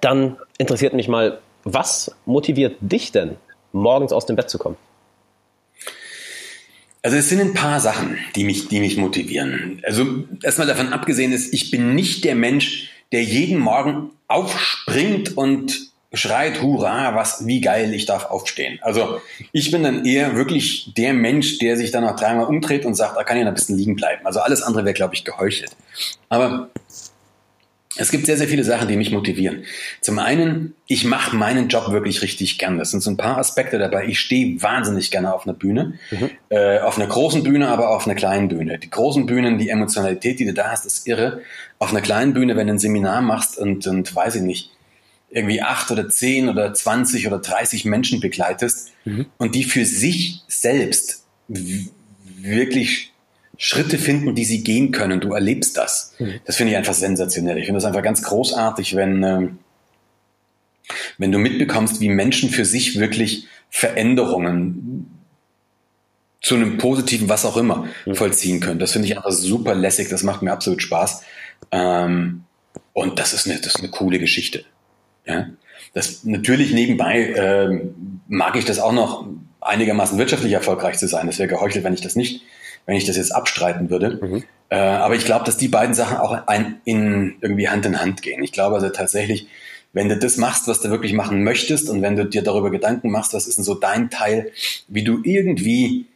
Dann 0.00 0.36
interessiert 0.58 0.94
mich 0.94 1.08
mal, 1.08 1.40
was 1.64 2.14
motiviert 2.26 2.76
dich 2.80 3.12
denn, 3.12 3.36
morgens 3.72 4.12
aus 4.12 4.26
dem 4.26 4.36
Bett 4.36 4.50
zu 4.50 4.58
kommen? 4.58 4.76
Also 7.02 7.16
es 7.16 7.28
sind 7.28 7.40
ein 7.40 7.54
paar 7.54 7.80
Sachen, 7.80 8.16
die 8.36 8.44
mich, 8.44 8.68
die 8.68 8.78
mich 8.78 8.96
motivieren. 8.96 9.82
Also 9.84 10.24
erstmal 10.42 10.68
davon 10.68 10.92
abgesehen 10.92 11.32
ist, 11.32 11.52
ich 11.52 11.70
bin 11.70 11.94
nicht 11.94 12.24
der 12.24 12.36
Mensch, 12.36 12.90
der 13.10 13.24
jeden 13.24 13.58
Morgen 13.58 14.10
aufspringt 14.28 15.36
und 15.36 15.91
schreit, 16.12 16.62
hurra, 16.62 17.14
was, 17.14 17.46
wie 17.46 17.60
geil, 17.60 17.92
ich 17.94 18.06
darf 18.06 18.26
aufstehen. 18.26 18.78
Also 18.82 19.20
ich 19.52 19.70
bin 19.70 19.82
dann 19.82 20.04
eher 20.04 20.36
wirklich 20.36 20.92
der 20.94 21.14
Mensch, 21.14 21.58
der 21.58 21.76
sich 21.76 21.90
dann 21.90 22.04
noch 22.04 22.16
dreimal 22.16 22.46
umdreht 22.46 22.84
und 22.84 22.94
sagt, 22.94 23.16
da 23.16 23.24
kann 23.24 23.36
ich 23.36 23.44
noch 23.44 23.50
ein 23.50 23.54
bisschen 23.54 23.78
liegen 23.78 23.96
bleiben. 23.96 24.26
Also 24.26 24.40
alles 24.40 24.62
andere 24.62 24.84
wäre, 24.84 24.94
glaube 24.94 25.14
ich, 25.14 25.24
geheuchelt. 25.24 25.76
Aber 26.28 26.70
es 27.96 28.10
gibt 28.10 28.24
sehr, 28.26 28.38
sehr 28.38 28.48
viele 28.48 28.64
Sachen, 28.64 28.88
die 28.88 28.96
mich 28.96 29.10
motivieren. 29.10 29.64
Zum 30.00 30.18
einen, 30.18 30.74
ich 30.86 31.04
mache 31.04 31.36
meinen 31.36 31.68
Job 31.68 31.90
wirklich 31.90 32.22
richtig 32.22 32.58
gern. 32.58 32.78
Das 32.78 32.90
sind 32.90 33.02
so 33.02 33.10
ein 33.10 33.18
paar 33.18 33.36
Aspekte 33.36 33.78
dabei. 33.78 34.06
Ich 34.06 34.18
stehe 34.18 34.62
wahnsinnig 34.62 35.10
gerne 35.10 35.34
auf 35.34 35.46
einer 35.46 35.54
Bühne, 35.54 35.94
mhm. 36.10 36.30
äh, 36.48 36.78
auf 36.80 36.96
einer 36.96 37.06
großen 37.06 37.42
Bühne, 37.42 37.68
aber 37.68 37.90
auch 37.90 37.96
auf 37.96 38.06
einer 38.06 38.14
kleinen 38.14 38.48
Bühne. 38.48 38.78
Die 38.78 38.88
großen 38.88 39.26
Bühnen, 39.26 39.58
die 39.58 39.68
Emotionalität, 39.68 40.40
die 40.40 40.46
du 40.46 40.54
da 40.54 40.70
hast, 40.70 40.86
ist 40.86 41.06
irre. 41.06 41.42
Auf 41.78 41.90
einer 41.90 42.00
kleinen 42.00 42.32
Bühne, 42.32 42.56
wenn 42.56 42.66
du 42.66 42.74
ein 42.74 42.78
Seminar 42.78 43.20
machst 43.20 43.58
und, 43.58 43.86
und 43.86 44.14
weiß 44.14 44.36
ich 44.36 44.42
nicht, 44.42 44.70
irgendwie 45.32 45.62
acht 45.62 45.90
oder 45.90 46.08
zehn 46.08 46.48
oder 46.48 46.74
zwanzig 46.74 47.26
oder 47.26 47.38
dreißig 47.38 47.84
Menschen 47.84 48.20
begleitest 48.20 48.90
mhm. 49.04 49.26
und 49.38 49.54
die 49.54 49.64
für 49.64 49.86
sich 49.86 50.42
selbst 50.46 51.24
wirklich 51.48 53.12
Schritte 53.56 53.96
finden, 53.96 54.34
die 54.34 54.44
sie 54.44 54.62
gehen 54.62 54.92
können. 54.92 55.20
Du 55.20 55.32
erlebst 55.32 55.76
das. 55.76 56.14
Mhm. 56.18 56.40
Das 56.44 56.56
finde 56.56 56.72
ich 56.72 56.76
einfach 56.76 56.94
sensationell. 56.94 57.58
Ich 57.58 57.64
finde 57.64 57.78
das 57.78 57.84
einfach 57.84 58.02
ganz 58.02 58.22
großartig, 58.22 58.94
wenn, 58.94 59.22
äh, 59.22 59.48
wenn 61.18 61.32
du 61.32 61.38
mitbekommst, 61.38 62.00
wie 62.00 62.08
Menschen 62.08 62.50
für 62.50 62.64
sich 62.64 62.98
wirklich 62.98 63.46
Veränderungen 63.70 65.08
zu 66.42 66.56
einem 66.56 66.76
positiven, 66.76 67.28
was 67.28 67.44
auch 67.44 67.56
immer, 67.56 67.86
mhm. 68.04 68.16
vollziehen 68.16 68.60
können. 68.60 68.80
Das 68.80 68.92
finde 68.92 69.06
ich 69.06 69.16
einfach 69.16 69.32
super 69.32 69.74
lässig. 69.74 70.08
Das 70.08 70.24
macht 70.24 70.42
mir 70.42 70.52
absolut 70.52 70.82
Spaß. 70.82 71.22
Ähm, 71.70 72.44
und 72.92 73.18
das 73.18 73.32
ist 73.32 73.46
eine, 73.46 73.60
das 73.60 73.76
ist 73.76 73.80
eine 73.80 73.90
coole 73.90 74.18
Geschichte. 74.18 74.64
Ja? 75.26 75.48
Das 75.94 76.24
natürlich 76.24 76.72
nebenbei 76.72 77.20
äh, 77.20 77.80
mag 78.28 78.56
ich 78.56 78.64
das 78.64 78.78
auch 78.78 78.92
noch 78.92 79.26
einigermaßen 79.60 80.18
wirtschaftlich 80.18 80.52
erfolgreich 80.52 80.98
zu 80.98 81.06
sein. 81.06 81.26
Das 81.26 81.38
wäre 81.38 81.48
geheuchelt, 81.48 81.84
wenn 81.84 81.94
ich 81.94 82.00
das 82.00 82.16
nicht 82.16 82.42
wenn 82.86 82.96
ich 82.96 83.04
das 83.04 83.16
jetzt 83.16 83.34
abstreiten 83.34 83.90
würde. 83.90 84.18
Mhm. 84.20 84.44
Äh, 84.68 84.76
aber 84.76 85.14
ich 85.14 85.24
glaube, 85.24 85.44
dass 85.44 85.56
die 85.56 85.68
beiden 85.68 85.94
Sachen 85.94 86.16
auch 86.16 86.46
ein, 86.46 86.80
in, 86.84 87.36
irgendwie 87.40 87.68
Hand 87.68 87.86
in 87.86 88.00
Hand 88.00 88.22
gehen. 88.22 88.42
Ich 88.42 88.52
glaube 88.52 88.76
also 88.76 88.88
tatsächlich, 88.88 89.46
wenn 89.92 90.08
du 90.08 90.16
das 90.16 90.36
machst, 90.36 90.68
was 90.68 90.80
du 90.80 90.90
wirklich 90.90 91.12
machen 91.12 91.44
möchtest 91.44 91.90
und 91.90 92.02
wenn 92.02 92.16
du 92.16 92.24
dir 92.24 92.42
darüber 92.42 92.70
Gedanken 92.70 93.10
machst, 93.10 93.34
was 93.34 93.46
ist 93.46 93.58
denn 93.58 93.64
so 93.64 93.74
dein 93.74 94.10
Teil, 94.10 94.50
wie 94.88 95.04
du 95.04 95.20
irgendwie, 95.22 96.06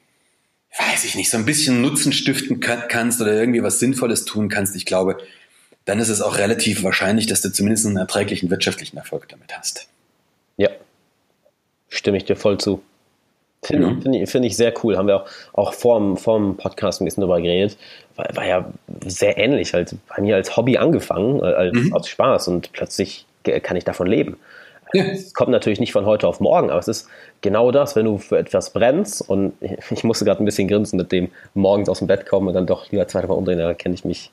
weiß 0.79 1.05
ich 1.05 1.15
nicht, 1.15 1.31
so 1.31 1.37
ein 1.37 1.45
bisschen 1.45 1.83
Nutzen 1.83 2.13
stiften 2.13 2.61
kannst 2.61 3.21
oder 3.21 3.35
irgendwie 3.35 3.63
was 3.63 3.79
Sinnvolles 3.79 4.25
tun 4.25 4.49
kannst, 4.49 4.75
ich 4.77 4.87
glaube, 4.87 5.19
dann 5.87 6.01
ist 6.01 6.09
es 6.09 6.21
auch 6.21 6.37
relativ 6.37 6.85
wahrscheinlich, 6.85 7.27
dass 7.27 7.41
du 7.41 7.51
zumindest 7.51 7.87
einen 7.87 7.97
erträglichen 7.97 8.51
wirtschaftlichen 8.51 8.99
Erfolg 8.99 9.29
damit 9.29 9.57
hast. 9.57 9.89
Ja, 10.57 10.69
stimme 11.89 12.19
ich 12.19 12.25
dir 12.25 12.37
voll 12.37 12.59
zu. 12.59 12.83
Finde 13.63 13.89
mhm. 13.89 14.03
find 14.03 14.17
ich, 14.17 14.31
find 14.31 14.45
ich 14.45 14.57
sehr 14.57 14.75
cool. 14.83 14.97
Haben 14.97 15.09
wir 15.09 15.23
auch, 15.23 15.29
auch 15.55 15.73
vor, 15.73 15.99
dem, 15.99 16.17
vor 16.17 16.39
dem 16.39 16.57
Podcast 16.57 17.01
ein 17.01 17.05
bisschen 17.05 17.23
drüber 17.23 17.41
geredet. 17.41 17.79
War, 18.17 18.27
war 18.35 18.47
ja 18.47 18.73
sehr 19.05 19.39
ähnlich. 19.39 19.75
Halt 19.75 19.95
bei 20.09 20.21
mir 20.23 20.37
als 20.37 20.57
Hobby 20.57 20.77
angefangen, 20.77 21.41
äh, 21.41 21.47
als, 21.47 21.75
mhm. 21.75 21.93
aus 21.95 22.09
Spaß 22.09 22.49
und 22.49 22.73
plötzlich 22.73 23.25
kann 23.63 23.77
ich 23.77 23.85
davon 23.85 24.09
leben. 24.09 24.37
Es 24.93 25.35
kommt 25.35 25.51
natürlich 25.51 25.81
nicht 25.81 25.93
von 25.93 26.07
heute 26.07 26.27
auf 26.27 26.41
morgen, 26.41 26.71
aber 26.71 26.79
es 26.79 26.89
ist 26.89 27.09
genau 27.41 27.71
das, 27.71 27.97
wenn 27.97 28.07
du 28.07 28.19
für 28.19 28.39
etwas 28.39 28.71
brennst 28.71 29.21
und 29.29 29.53
ich 29.91 30.05
musste 30.05 30.25
gerade 30.25 30.43
ein 30.43 30.45
bisschen 30.45 30.69
grinsen 30.69 30.97
mit 30.97 31.13
dem 31.13 31.31
morgens 31.55 31.89
aus 31.89 31.99
dem 31.99 32.09
Bett 32.09 32.27
kommen 32.27 32.49
und 32.49 32.55
dann 32.55 32.67
doch 32.67 32.91
lieber 32.91 33.07
zweite 33.07 33.29
Mal 33.29 33.35
umdrehen, 33.35 33.59
da 33.59 33.75
kenne 33.75 33.95
ich 33.95 34.05
mich 34.05 34.31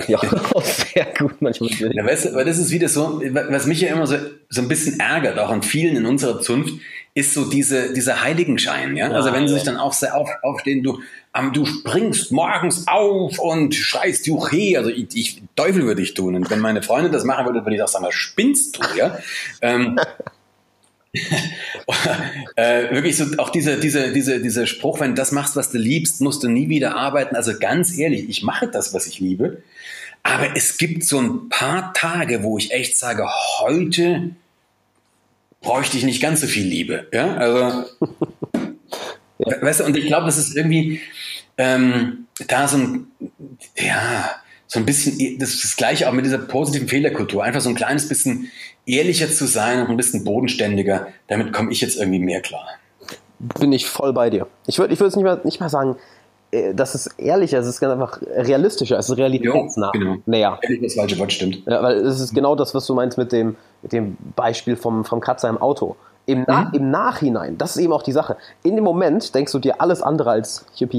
kann 0.00 0.08
ich 0.08 0.16
auch 0.16 0.62
sehr 0.94 1.06
gut 1.18 1.40
manchmal. 1.40 1.70
Ja, 1.92 2.04
weißt 2.04 2.26
du, 2.26 2.34
weil 2.34 2.44
das 2.44 2.58
ist 2.58 2.70
wieder 2.70 2.88
so, 2.88 3.20
was 3.30 3.66
mich 3.66 3.80
ja 3.80 3.92
immer 3.92 4.06
so, 4.06 4.16
so 4.48 4.62
ein 4.62 4.68
bisschen 4.68 4.98
ärgert, 4.98 5.38
auch 5.38 5.50
an 5.50 5.62
vielen 5.62 5.96
in 5.96 6.06
unserer 6.06 6.40
Zunft, 6.40 6.74
ist 7.14 7.34
so 7.34 7.44
diese, 7.44 7.92
dieser 7.92 8.22
Heiligenschein, 8.22 8.96
ja. 8.96 9.10
Also 9.10 9.32
wenn 9.32 9.46
sie 9.46 9.54
sich 9.54 9.64
dann 9.64 9.76
auch 9.76 9.92
sehr 9.92 10.16
auf, 10.16 10.30
aufstehen, 10.42 10.82
du, 10.82 11.00
um, 11.38 11.52
du 11.52 11.66
springst 11.66 12.32
morgens 12.32 12.88
auf 12.88 13.38
und 13.38 13.74
schreist 13.74 14.26
Juche, 14.26 14.78
also 14.78 14.88
ich, 14.88 15.08
ich 15.14 15.42
Teufel 15.54 15.84
würde 15.84 16.00
ich 16.00 16.14
tun. 16.14 16.34
Und 16.34 16.50
wenn 16.50 16.60
meine 16.60 16.82
Freundin 16.82 17.12
das 17.12 17.24
machen 17.24 17.44
würde, 17.44 17.64
würde 17.64 17.76
ich 17.76 17.82
auch 17.82 17.88
sagen, 17.88 18.06
was 18.06 18.14
spinnst 18.14 18.78
du, 18.78 18.98
ja? 18.98 19.18
ähm, 19.60 19.98
äh, 22.56 22.90
wirklich 22.94 23.18
so 23.18 23.26
auch 23.36 23.50
dieser 23.50 23.76
diese, 23.76 24.12
diese, 24.12 24.40
dieser 24.40 24.66
Spruch, 24.66 25.00
wenn 25.00 25.10
du 25.10 25.16
das 25.16 25.32
machst, 25.32 25.56
was 25.56 25.70
du 25.70 25.76
liebst, 25.76 26.22
musst 26.22 26.42
du 26.42 26.48
nie 26.48 26.70
wieder 26.70 26.96
arbeiten. 26.96 27.36
Also 27.36 27.52
ganz 27.58 27.98
ehrlich, 27.98 28.30
ich 28.30 28.42
mache 28.42 28.68
das, 28.68 28.94
was 28.94 29.06
ich 29.06 29.20
liebe. 29.20 29.62
Aber 30.22 30.56
es 30.56 30.78
gibt 30.78 31.04
so 31.04 31.18
ein 31.18 31.48
paar 31.48 31.92
Tage, 31.94 32.42
wo 32.42 32.58
ich 32.58 32.72
echt 32.72 32.96
sage, 32.96 33.28
heute 33.58 34.30
bräuchte 35.60 35.96
ich 35.96 36.04
nicht 36.04 36.22
ganz 36.22 36.40
so 36.40 36.46
viel 36.46 36.66
Liebe. 36.66 37.08
Ja, 37.12 37.34
also, 37.34 37.58
ja. 39.38 39.62
weißt 39.62 39.80
du, 39.80 39.84
und 39.84 39.96
ich 39.96 40.06
glaube, 40.06 40.26
das 40.26 40.38
ist 40.38 40.56
irgendwie 40.56 41.00
ähm, 41.58 42.26
da 42.48 42.68
so 42.68 42.78
ein, 42.78 43.06
ja, 43.76 44.30
so 44.66 44.78
ein 44.78 44.86
bisschen, 44.86 45.38
das 45.38 45.54
ist 45.54 45.64
das 45.64 45.76
Gleiche 45.76 46.08
auch 46.08 46.12
mit 46.12 46.24
dieser 46.24 46.38
positiven 46.38 46.88
Fehlerkultur. 46.88 47.44
Einfach 47.44 47.60
so 47.60 47.68
ein 47.68 47.74
kleines 47.74 48.08
bisschen 48.08 48.50
ehrlicher 48.86 49.30
zu 49.30 49.46
sein 49.46 49.80
und 49.80 49.90
ein 49.90 49.96
bisschen 49.96 50.24
bodenständiger. 50.24 51.08
Damit 51.28 51.52
komme 51.52 51.72
ich 51.72 51.80
jetzt 51.80 51.96
irgendwie 51.96 52.18
mehr 52.18 52.40
klar. 52.40 52.66
Bin 53.38 53.72
ich 53.72 53.86
voll 53.86 54.12
bei 54.12 54.30
dir. 54.30 54.46
Ich 54.66 54.78
würde 54.78 54.94
ich 54.94 55.00
es 55.00 55.16
nicht 55.16 55.24
mal, 55.24 55.40
nicht 55.44 55.60
mal 55.60 55.68
sagen, 55.68 55.96
das 56.74 56.94
ist 56.94 57.18
ehrlicher, 57.18 57.58
es 57.58 57.66
ist 57.66 57.80
ganz 57.80 57.94
einfach 57.94 58.20
realistischer, 58.20 58.98
es 58.98 59.08
ist 59.08 59.16
realitätsnah. 59.16 59.90
Jo, 59.94 60.00
genau. 60.00 60.16
Naja. 60.26 60.58
Ehrlich, 60.62 60.82
das 60.82 60.94
falsche 60.94 61.18
Wort 61.18 61.32
stimmt. 61.32 61.62
Ja, 61.66 61.82
weil 61.82 61.96
es 61.96 62.20
ist 62.20 62.34
genau 62.34 62.54
das, 62.54 62.74
was 62.74 62.86
du 62.86 62.94
meinst 62.94 63.16
mit 63.16 63.32
dem, 63.32 63.56
mit 63.80 63.92
dem 63.92 64.18
Beispiel 64.36 64.76
vom, 64.76 65.04
vom 65.04 65.20
Kratzer 65.20 65.48
im 65.48 65.58
Auto. 65.58 65.96
Im, 66.26 66.44
Na 66.46 66.64
mhm. 66.64 66.70
Im 66.74 66.90
Nachhinein, 66.90 67.56
das 67.56 67.76
ist 67.76 67.82
eben 67.82 67.92
auch 67.92 68.02
die 68.02 68.12
Sache. 68.12 68.36
In 68.62 68.76
dem 68.76 68.84
Moment 68.84 69.34
denkst 69.34 69.50
du 69.50 69.58
dir 69.58 69.80
alles 69.80 70.02
andere 70.02 70.30
als 70.30 70.66
UPA. 70.80 70.96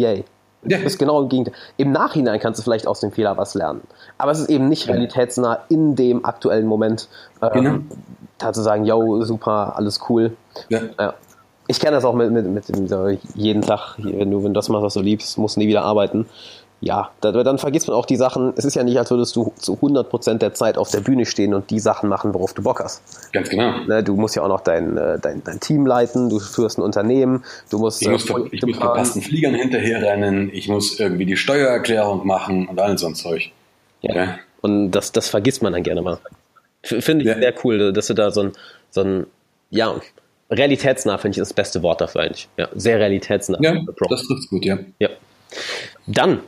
Ja. 0.65 0.77
Das 0.77 0.81
ist 0.83 0.97
genau 0.97 1.21
im 1.21 1.29
Gegenteil. 1.29 1.53
Im 1.77 1.91
Nachhinein 1.91 2.39
kannst 2.39 2.59
du 2.59 2.63
vielleicht 2.63 2.87
aus 2.87 3.01
dem 3.01 3.11
Fehler 3.11 3.37
was 3.37 3.53
lernen. 3.53 3.81
Aber 4.17 4.31
es 4.31 4.39
ist 4.39 4.49
eben 4.49 4.69
nicht 4.69 4.87
realitätsnah 4.87 5.59
in 5.69 5.95
dem 5.95 6.25
aktuellen 6.25 6.65
Moment. 6.65 7.09
Ähm, 7.41 7.49
genau. 7.53 7.77
Da 8.37 8.53
zu 8.53 8.61
sagen, 8.61 8.85
yo, 8.85 9.21
super, 9.23 9.73
alles 9.75 9.99
cool. 10.09 10.35
Ja. 10.69 10.79
ja 10.99 11.13
ich 11.67 11.79
kenne 11.79 11.93
das 11.93 12.05
auch 12.05 12.13
mit, 12.13 12.31
mit, 12.31 12.45
mit 12.45 12.69
dem, 12.69 13.17
jeden 13.35 13.61
Tag, 13.61 13.95
wenn 13.97 14.31
du, 14.31 14.43
wenn 14.43 14.53
du 14.53 14.59
das 14.59 14.69
machst, 14.69 14.83
was 14.83 14.93
du 14.95 15.01
liebst, 15.01 15.37
musst 15.37 15.55
du 15.55 15.61
nie 15.61 15.67
wieder 15.67 15.83
arbeiten. 15.83 16.25
ja, 16.81 17.11
dann 17.21 17.57
vergisst 17.57 17.87
man 17.87 17.95
auch 17.95 18.05
die 18.05 18.17
Sachen. 18.17 18.53
Es 18.57 18.65
ist 18.65 18.75
ja 18.75 18.83
nicht, 18.83 18.97
als 18.97 19.09
würdest 19.09 19.33
du 19.37 19.53
zu 19.55 19.75
100% 19.75 20.39
der 20.39 20.53
Zeit 20.53 20.77
auf 20.77 20.91
der 20.91 20.99
Bühne 20.99 21.25
stehen 21.25 21.53
und 21.53 21.69
die 21.69 21.79
Sachen 21.79 22.09
machen, 22.09 22.33
worauf 22.33 22.53
du 22.53 22.61
Bock 22.61 22.81
hast. 22.81 23.01
Ganz 23.31 23.49
genau. 23.49 23.79
Ne, 23.87 24.03
du 24.03 24.15
musst 24.15 24.35
ja 24.35 24.43
auch 24.43 24.49
noch 24.49 24.59
dein, 24.59 24.97
äh, 24.97 25.17
dein, 25.19 25.41
dein 25.43 25.61
Team 25.61 25.85
leiten, 25.85 26.29
du 26.29 26.39
führst 26.39 26.77
ein 26.77 26.81
Unternehmen, 26.81 27.45
du 27.69 27.79
musst. 27.79 28.01
Ich 28.01 28.09
muss, 28.09 28.29
äh, 28.29 28.33
ich 28.51 28.61
muss 28.65 28.77
verpassten 28.77 29.21
Fliegern 29.21 29.55
hinterherrennen, 29.55 30.49
ich 30.53 30.67
muss 30.67 30.99
irgendwie 30.99 31.25
die 31.25 31.37
Steuererklärung 31.37 32.27
machen 32.27 32.67
und 32.67 32.79
all 32.81 32.97
so 32.97 33.07
ein 33.07 33.15
Zeug. 33.15 33.51
Ja. 34.01 34.15
ja. 34.15 34.35
Und 34.59 34.91
das, 34.91 35.13
das 35.13 35.29
vergisst 35.29 35.63
man 35.63 35.71
dann 35.71 35.83
gerne 35.83 36.01
mal. 36.01 36.17
Finde 36.81 37.23
ich 37.23 37.31
ja. 37.31 37.39
sehr 37.39 37.53
cool, 37.63 37.93
dass 37.93 38.07
du 38.07 38.13
da 38.13 38.31
so 38.31 38.41
ein, 38.41 38.51
so 38.91 39.01
ein 39.01 39.25
ja, 39.69 39.95
realitätsnah 40.53 41.17
finde 41.17 41.35
ich 41.35 41.39
das 41.39 41.53
beste 41.53 41.83
Wort 41.83 42.01
dafür 42.01 42.21
eigentlich. 42.21 42.47
Ja, 42.57 42.69
sehr 42.73 42.99
realitätsnah. 42.99 43.59
Ja, 43.61 43.79
das 44.09 44.23
trifft 44.23 44.49
gut, 44.49 44.65
ja. 44.65 44.79
Ja. 44.99 45.09
Dann 46.07 46.41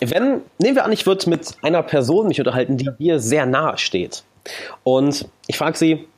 wenn, 0.00 0.42
nehmen 0.58 0.76
wir 0.76 0.84
an, 0.84 0.92
ich 0.92 1.06
würde 1.06 1.28
mit 1.30 1.54
einer 1.62 1.82
Person 1.82 2.28
mich 2.28 2.38
unterhalten, 2.38 2.76
die 2.76 2.90
dir 2.98 3.20
sehr 3.20 3.46
nahe 3.46 3.78
steht. 3.78 4.24
Und 4.82 5.28
ich 5.46 5.56
frage 5.56 5.78
sie, 5.78 6.08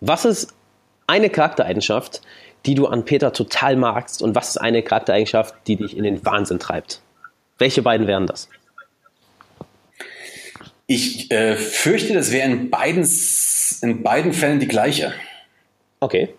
was 0.00 0.24
ist 0.24 0.54
eine 1.06 1.30
Charaktereigenschaft, 1.30 2.22
die 2.64 2.74
du 2.74 2.86
an 2.86 3.04
Peter 3.04 3.32
total 3.32 3.76
magst 3.76 4.22
und 4.22 4.34
was 4.34 4.50
ist 4.50 4.56
eine 4.56 4.82
Charaktereigenschaft, 4.82 5.54
die 5.66 5.76
dich 5.76 5.96
in 5.96 6.04
den 6.04 6.24
Wahnsinn 6.24 6.58
treibt? 6.58 7.00
Welche 7.58 7.82
beiden 7.82 8.06
wären 8.06 8.26
das? 8.26 8.48
Ich 10.86 11.30
äh, 11.30 11.56
fürchte, 11.56 12.14
das 12.14 12.32
wäre 12.32 12.48
in 12.48 12.70
beiden, 12.70 13.08
in 13.82 14.02
beiden 14.02 14.32
Fällen 14.32 14.60
die 14.60 14.68
gleiche. 14.68 15.12
Okay. 16.00 16.30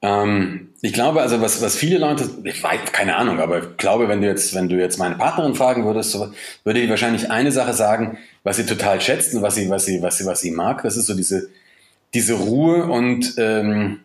Ähm, 0.00 0.68
ich 0.80 0.92
glaube, 0.92 1.20
also 1.22 1.40
was, 1.40 1.60
was 1.60 1.76
viele 1.76 1.98
Leute, 1.98 2.30
ich 2.44 2.62
weiß, 2.62 2.92
keine 2.92 3.16
Ahnung, 3.16 3.40
aber 3.40 3.58
ich 3.58 3.76
glaube, 3.78 4.08
wenn 4.08 4.20
du 4.20 4.28
jetzt, 4.28 4.54
wenn 4.54 4.68
du 4.68 4.76
jetzt 4.76 4.98
meine 4.98 5.16
Partnerin 5.16 5.54
fragen 5.54 5.84
würdest, 5.84 6.12
so, 6.12 6.32
würde 6.64 6.80
die 6.80 6.88
wahrscheinlich 6.88 7.30
eine 7.30 7.50
Sache 7.50 7.72
sagen, 7.72 8.18
was 8.44 8.56
sie 8.56 8.66
total 8.66 9.00
schätzt 9.00 9.34
und 9.34 9.42
was 9.42 9.56
sie, 9.56 9.68
was 9.70 9.84
sie, 9.84 10.00
was 10.02 10.18
sie, 10.18 10.26
was 10.26 10.40
sie 10.40 10.52
mag. 10.52 10.82
Das 10.82 10.96
ist 10.96 11.06
so 11.06 11.14
diese, 11.14 11.48
diese 12.14 12.34
Ruhe 12.34 12.84
und 12.86 13.34
ähm, 13.38 14.00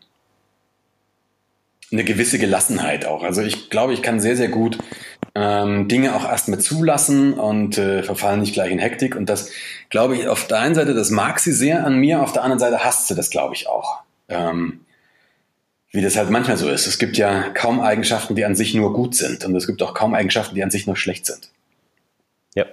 eine 1.91 2.03
gewisse 2.03 2.39
Gelassenheit 2.39 3.05
auch. 3.05 3.23
Also 3.23 3.43
ich 3.43 3.69
glaube, 3.69 3.93
ich 3.93 4.01
kann 4.01 4.19
sehr, 4.19 4.35
sehr 4.35 4.49
gut 4.49 4.79
ähm, 5.35 5.87
Dinge 5.87 6.15
auch 6.15 6.25
erstmal 6.25 6.59
zulassen 6.59 7.33
und 7.33 7.77
äh, 7.77 8.03
verfallen 8.03 8.39
nicht 8.39 8.53
gleich 8.53 8.71
in 8.71 8.79
Hektik. 8.79 9.15
Und 9.15 9.29
das 9.29 9.51
glaube 9.89 10.15
ich 10.15 10.27
auf 10.27 10.47
der 10.47 10.59
einen 10.59 10.75
Seite, 10.75 10.93
das 10.93 11.11
mag 11.11 11.39
sie 11.39 11.53
sehr 11.53 11.85
an 11.85 11.97
mir, 11.97 12.21
auf 12.21 12.33
der 12.33 12.43
anderen 12.43 12.59
Seite 12.59 12.83
hasst 12.83 13.07
sie 13.07 13.15
das, 13.15 13.29
glaube 13.29 13.55
ich, 13.55 13.67
auch. 13.67 14.01
Ähm, 14.27 14.81
wie 15.93 16.01
das 16.01 16.17
halt 16.17 16.31
manchmal 16.31 16.57
so 16.57 16.69
ist. 16.69 16.87
Es 16.87 16.97
gibt 16.97 17.17
ja 17.17 17.49
kaum 17.49 17.79
Eigenschaften, 17.79 18.35
die 18.35 18.43
an 18.43 18.55
sich 18.55 18.73
nur 18.73 18.93
gut 18.93 19.15
sind. 19.15 19.45
Und 19.45 19.55
es 19.55 19.67
gibt 19.67 19.81
auch 19.83 19.93
kaum 19.93 20.15
Eigenschaften, 20.15 20.55
die 20.55 20.63
an 20.63 20.71
sich 20.71 20.87
nur 20.87 20.97
schlecht 20.97 21.27
sind. 21.27 21.51
Ja. 22.55 22.65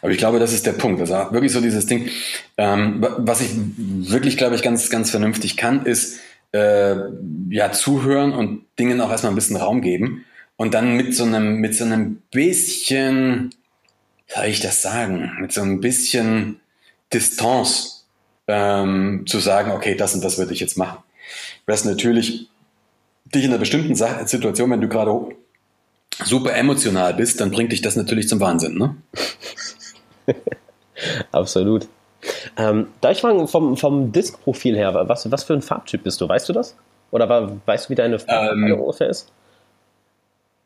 Aber 0.00 0.12
ich 0.12 0.18
glaube, 0.18 0.38
das 0.38 0.52
ist 0.52 0.64
der 0.64 0.72
Punkt. 0.72 1.00
Also 1.00 1.14
wirklich 1.32 1.52
so 1.52 1.60
dieses 1.60 1.86
Ding. 1.86 2.08
Ähm, 2.56 3.04
was 3.18 3.40
ich 3.40 3.50
wirklich, 3.52 4.36
glaube 4.36 4.54
ich, 4.54 4.62
ganz, 4.62 4.90
ganz 4.90 5.10
vernünftig 5.10 5.56
kann, 5.56 5.84
ist 5.84 6.20
äh, 6.52 6.94
ja 7.50 7.72
zuhören 7.72 8.32
und 8.32 8.64
Dingen 8.78 9.00
auch 9.00 9.10
erstmal 9.10 9.32
ein 9.32 9.36
bisschen 9.36 9.56
Raum 9.56 9.82
geben. 9.82 10.24
Und 10.56 10.72
dann 10.72 10.96
mit 10.96 11.16
so 11.16 11.24
einem, 11.24 11.56
mit 11.56 11.74
so 11.74 11.82
einem 11.82 12.22
bisschen, 12.30 13.50
wie 14.28 14.34
soll 14.34 14.44
ich 14.46 14.60
das 14.60 14.82
sagen, 14.82 15.32
mit 15.40 15.52
so 15.52 15.62
ein 15.62 15.80
bisschen 15.80 16.60
Distanz 17.12 18.06
ähm, 18.46 19.24
zu 19.26 19.40
sagen, 19.40 19.72
okay, 19.72 19.96
das 19.96 20.14
und 20.14 20.22
das 20.22 20.38
würde 20.38 20.52
ich 20.52 20.60
jetzt 20.60 20.78
machen 20.78 20.98
was 21.66 21.84
natürlich 21.84 22.48
dich 23.34 23.44
in 23.44 23.50
einer 23.50 23.58
bestimmten 23.58 23.94
Situation, 23.94 24.70
wenn 24.70 24.80
du 24.80 24.88
gerade 24.88 25.36
super 26.24 26.54
emotional 26.54 27.14
bist, 27.14 27.40
dann 27.40 27.50
bringt 27.50 27.72
dich 27.72 27.82
das 27.82 27.96
natürlich 27.96 28.28
zum 28.28 28.40
Wahnsinn, 28.40 28.78
ne? 28.78 28.96
Absolut. 31.32 31.88
Ähm, 32.56 32.88
da 33.00 33.10
ich 33.10 33.20
frage, 33.20 33.46
vom, 33.46 33.76
vom 33.76 34.12
Disk-Profil 34.12 34.76
her, 34.76 34.92
was, 35.08 35.30
was 35.30 35.44
für 35.44 35.54
ein 35.54 35.62
Farbtyp 35.62 36.02
bist 36.02 36.20
du? 36.20 36.28
Weißt 36.28 36.48
du 36.48 36.52
das? 36.52 36.76
Oder 37.10 37.28
war, 37.28 37.56
weißt 37.64 37.86
du, 37.86 37.90
wie 37.90 37.94
deine 37.94 38.18
Farbe 38.18 38.52
ähm, 38.52 38.80
ungefähr 38.80 39.08
ist? 39.08 39.30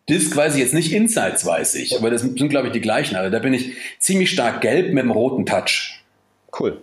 Disk 0.08 0.34
weiß 0.34 0.54
ich 0.54 0.60
jetzt 0.60 0.74
nicht, 0.74 0.92
Insights 0.92 1.46
weiß 1.46 1.76
ich, 1.76 1.96
aber 1.96 2.10
das 2.10 2.22
sind, 2.22 2.36
glaube 2.48 2.68
ich, 2.68 2.72
die 2.72 2.80
gleichen. 2.80 3.14
Also 3.14 3.30
da 3.30 3.38
bin 3.38 3.54
ich 3.54 3.76
ziemlich 3.98 4.30
stark 4.30 4.60
gelb 4.60 4.92
mit 4.92 5.02
einem 5.02 5.12
roten 5.12 5.46
Touch. 5.46 6.02
Cool. 6.58 6.80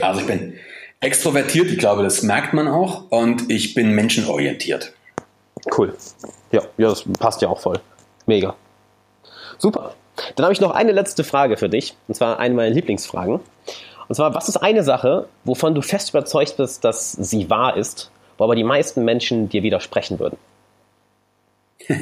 Also 0.00 0.20
ich 0.20 0.26
bin 0.26 0.54
extrovertiert, 1.04 1.70
ich 1.70 1.78
glaube, 1.78 2.02
das 2.02 2.22
merkt 2.22 2.54
man 2.54 2.66
auch. 2.68 3.10
Und 3.10 3.50
ich 3.50 3.74
bin 3.74 3.92
menschenorientiert. 3.92 4.92
Cool. 5.76 5.94
Ja, 6.50 6.62
ja, 6.76 6.88
das 6.88 7.04
passt 7.18 7.42
ja 7.42 7.48
auch 7.48 7.60
voll. 7.60 7.80
Mega. 8.26 8.56
Super. 9.58 9.94
Dann 10.36 10.44
habe 10.44 10.52
ich 10.52 10.60
noch 10.60 10.70
eine 10.72 10.92
letzte 10.92 11.24
Frage 11.24 11.56
für 11.56 11.68
dich. 11.68 11.96
Und 12.08 12.14
zwar 12.14 12.38
eine 12.38 12.54
meiner 12.54 12.74
Lieblingsfragen. 12.74 13.40
Und 14.08 14.14
zwar, 14.14 14.34
was 14.34 14.48
ist 14.48 14.58
eine 14.58 14.82
Sache, 14.84 15.28
wovon 15.44 15.74
du 15.74 15.82
fest 15.82 16.10
überzeugt 16.10 16.56
bist, 16.56 16.84
dass 16.84 17.12
sie 17.12 17.48
wahr 17.48 17.76
ist, 17.76 18.10
wo 18.36 18.44
aber 18.44 18.54
die 18.54 18.64
meisten 18.64 19.04
Menschen 19.04 19.48
dir 19.48 19.62
widersprechen 19.62 20.18
würden? 20.18 20.36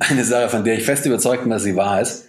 eine 0.00 0.24
Sache, 0.24 0.48
von 0.48 0.64
der 0.64 0.74
ich 0.74 0.84
fest 0.84 1.06
überzeugt 1.06 1.42
bin, 1.42 1.50
dass 1.50 1.62
sie 1.62 1.76
wahr 1.76 2.00
ist. 2.00 2.28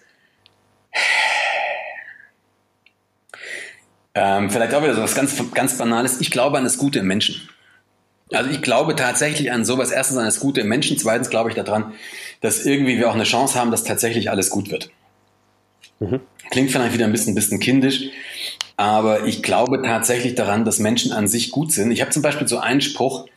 Ähm, 4.16 4.50
vielleicht 4.50 4.74
auch 4.74 4.84
wieder 4.84 4.96
so 4.96 5.02
was 5.02 5.16
ganz, 5.16 5.42
ganz 5.54 5.78
Banales. 5.78 6.22
Ich 6.22 6.32
glaube 6.32 6.58
an 6.58 6.64
das 6.64 6.78
Gute 6.78 7.00
im 7.00 7.08
Menschen. 7.08 7.50
Also 8.32 8.50
ich 8.50 8.62
glaube 8.62 8.96
tatsächlich 8.96 9.52
an 9.52 9.66
sowas. 9.66 9.92
Erstens 9.92 10.18
an 10.18 10.26
das 10.26 10.40
Gute 10.40 10.62
im 10.62 10.68
Menschen. 10.68 10.98
Zweitens 10.98 11.30
glaube 11.30 11.50
ich 11.50 11.56
daran, 11.56 11.94
dass 12.42 12.66
irgendwie 12.66 12.98
wir 12.98 13.10
auch 13.10 13.16
eine 13.16 13.24
Chance 13.24 13.60
haben, 13.60 13.72
dass 13.72 13.84
tatsächlich 13.84 14.30
alles 14.30 14.50
gut 14.50 14.70
wird. 14.72 14.92
Mhm. 16.00 16.20
Klingt 16.52 16.72
vielleicht 16.72 16.94
wieder 16.94 17.06
ein 17.06 17.12
bisschen, 17.12 17.36
bisschen 17.36 17.60
kindisch, 17.60 18.10
aber 18.76 19.26
ich 19.26 19.42
glaube 19.42 19.82
tatsächlich 19.82 20.36
daran, 20.36 20.66
dass 20.66 20.80
Menschen 20.80 21.12
an 21.12 21.28
sich 21.28 21.52
gut 21.52 21.72
sind. 21.72 21.92
Ich 21.92 22.02
habe 22.02 22.12
zum 22.12 22.22
Beispiel 22.22 22.48
so 22.48 22.58
einen 22.58 22.82
Spruch, 22.82 23.28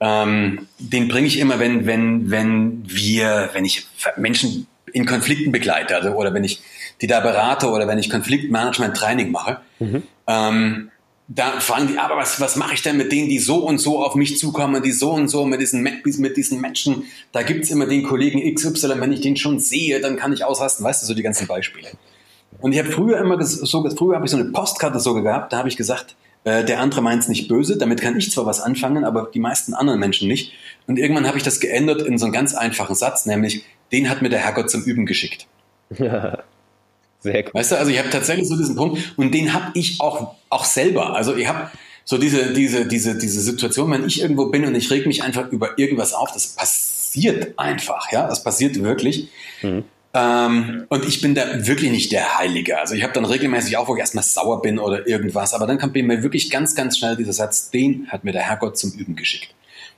ähm, 0.00 0.68
den 0.78 1.08
bringe 1.08 1.26
ich 1.26 1.38
immer, 1.38 1.58
wenn, 1.58 1.86
wenn, 1.86 2.30
wenn 2.30 2.82
wir, 2.86 3.50
wenn 3.52 3.64
ich 3.64 3.86
Menschen 4.16 4.66
in 4.92 5.04
Konflikten 5.06 5.52
begleite, 5.52 5.96
also, 5.96 6.10
oder 6.10 6.32
wenn 6.32 6.44
ich 6.44 6.60
die 7.00 7.06
da 7.06 7.20
berate 7.20 7.68
oder 7.70 7.86
wenn 7.86 7.98
ich 7.98 8.10
Konfliktmanagement-Training 8.10 9.30
mache, 9.30 9.58
mhm. 9.78 10.02
ähm, 10.26 10.90
da 11.28 11.60
fragen 11.60 11.88
die, 11.88 11.98
aber 11.98 12.16
was, 12.16 12.40
was 12.40 12.56
mache 12.56 12.74
ich 12.74 12.82
denn 12.82 12.96
mit 12.96 13.12
denen, 13.12 13.28
die 13.28 13.38
so 13.38 13.56
und 13.56 13.78
so 13.78 14.02
auf 14.02 14.14
mich 14.14 14.38
zukommen, 14.38 14.82
die 14.82 14.92
so 14.92 15.12
und 15.12 15.28
so 15.28 15.44
mit 15.44 15.60
diesen, 15.60 15.82
mit 15.82 16.36
diesen 16.36 16.60
Menschen, 16.60 17.04
da 17.32 17.42
gibt's 17.42 17.70
immer 17.70 17.86
den 17.86 18.02
Kollegen 18.02 18.54
XY, 18.54 18.94
wenn 18.96 19.12
ich 19.12 19.20
den 19.20 19.36
schon 19.36 19.60
sehe, 19.60 20.00
dann 20.00 20.16
kann 20.16 20.32
ich 20.32 20.44
ausrasten, 20.44 20.84
weißt 20.84 21.02
du, 21.02 21.06
so 21.06 21.14
die 21.14 21.22
ganzen 21.22 21.46
Beispiele. 21.46 21.88
Und 22.60 22.72
ich 22.72 22.78
habe 22.78 22.90
früher 22.90 23.18
immer 23.18 23.40
so, 23.42 23.88
früher 23.94 24.16
habe 24.16 24.24
ich 24.24 24.30
so 24.30 24.38
eine 24.38 24.46
Postkarte 24.46 25.00
so 25.00 25.14
gehabt, 25.14 25.52
da 25.52 25.58
habe 25.58 25.68
ich 25.68 25.76
gesagt, 25.76 26.16
äh, 26.44 26.64
der 26.64 26.80
andere 26.80 27.02
meint's 27.02 27.28
nicht 27.28 27.46
böse, 27.46 27.76
damit 27.76 28.00
kann 28.00 28.16
ich 28.16 28.30
zwar 28.30 28.46
was 28.46 28.60
anfangen, 28.60 29.04
aber 29.04 29.30
die 29.32 29.38
meisten 29.38 29.74
anderen 29.74 30.00
Menschen 30.00 30.28
nicht. 30.28 30.52
Und 30.86 30.98
irgendwann 30.98 31.26
habe 31.26 31.36
ich 31.36 31.44
das 31.44 31.60
geändert 31.60 32.00
in 32.00 32.16
so 32.16 32.24
einen 32.24 32.32
ganz 32.32 32.54
einfachen 32.54 32.94
Satz, 32.94 33.26
nämlich, 33.26 33.64
den 33.92 34.08
hat 34.08 34.22
mir 34.22 34.30
der 34.30 34.40
Herrgott 34.40 34.70
zum 34.70 34.82
Üben 34.82 35.04
geschickt. 35.04 35.46
Sehr 37.20 37.44
cool. 37.44 37.54
Weißt 37.54 37.72
du, 37.72 37.78
also 37.78 37.90
ich 37.90 37.98
habe 37.98 38.10
tatsächlich 38.10 38.48
so 38.48 38.56
diesen 38.56 38.76
Punkt 38.76 39.14
und 39.16 39.32
den 39.32 39.52
habe 39.52 39.70
ich 39.74 40.00
auch, 40.00 40.34
auch 40.50 40.64
selber. 40.64 41.14
Also 41.14 41.36
ich 41.36 41.48
habe 41.48 41.70
so 42.04 42.16
diese, 42.16 42.52
diese, 42.52 42.86
diese, 42.86 43.18
diese 43.18 43.40
Situation, 43.40 43.90
wenn 43.90 44.06
ich 44.06 44.22
irgendwo 44.22 44.46
bin 44.46 44.64
und 44.64 44.74
ich 44.74 44.90
reg 44.90 45.06
mich 45.06 45.22
einfach 45.22 45.50
über 45.50 45.78
irgendwas 45.78 46.12
auf, 46.14 46.32
das 46.32 46.48
passiert 46.48 47.58
einfach, 47.58 48.10
ja, 48.12 48.26
das 48.26 48.42
passiert 48.42 48.82
wirklich. 48.82 49.28
Mhm. 49.62 49.84
Ähm, 50.14 50.86
und 50.88 51.04
ich 51.04 51.20
bin 51.20 51.34
da 51.34 51.66
wirklich 51.66 51.90
nicht 51.90 52.12
der 52.12 52.38
Heilige. 52.38 52.78
Also 52.78 52.94
ich 52.94 53.02
habe 53.02 53.12
dann 53.12 53.24
regelmäßig 53.24 53.76
auch, 53.76 53.88
wo 53.88 53.94
ich 53.94 54.00
erstmal 54.00 54.24
sauer 54.24 54.62
bin 54.62 54.78
oder 54.78 55.06
irgendwas, 55.06 55.52
aber 55.52 55.66
dann 55.66 55.78
kommt 55.78 55.94
mir 55.94 56.22
wirklich 56.22 56.50
ganz, 56.50 56.74
ganz 56.74 56.96
schnell 56.96 57.16
dieser 57.16 57.32
Satz, 57.32 57.70
den 57.70 58.06
hat 58.08 58.24
mir 58.24 58.32
der 58.32 58.42
Herrgott 58.42 58.78
zum 58.78 58.92
Üben 58.92 59.16
geschickt. 59.16 59.54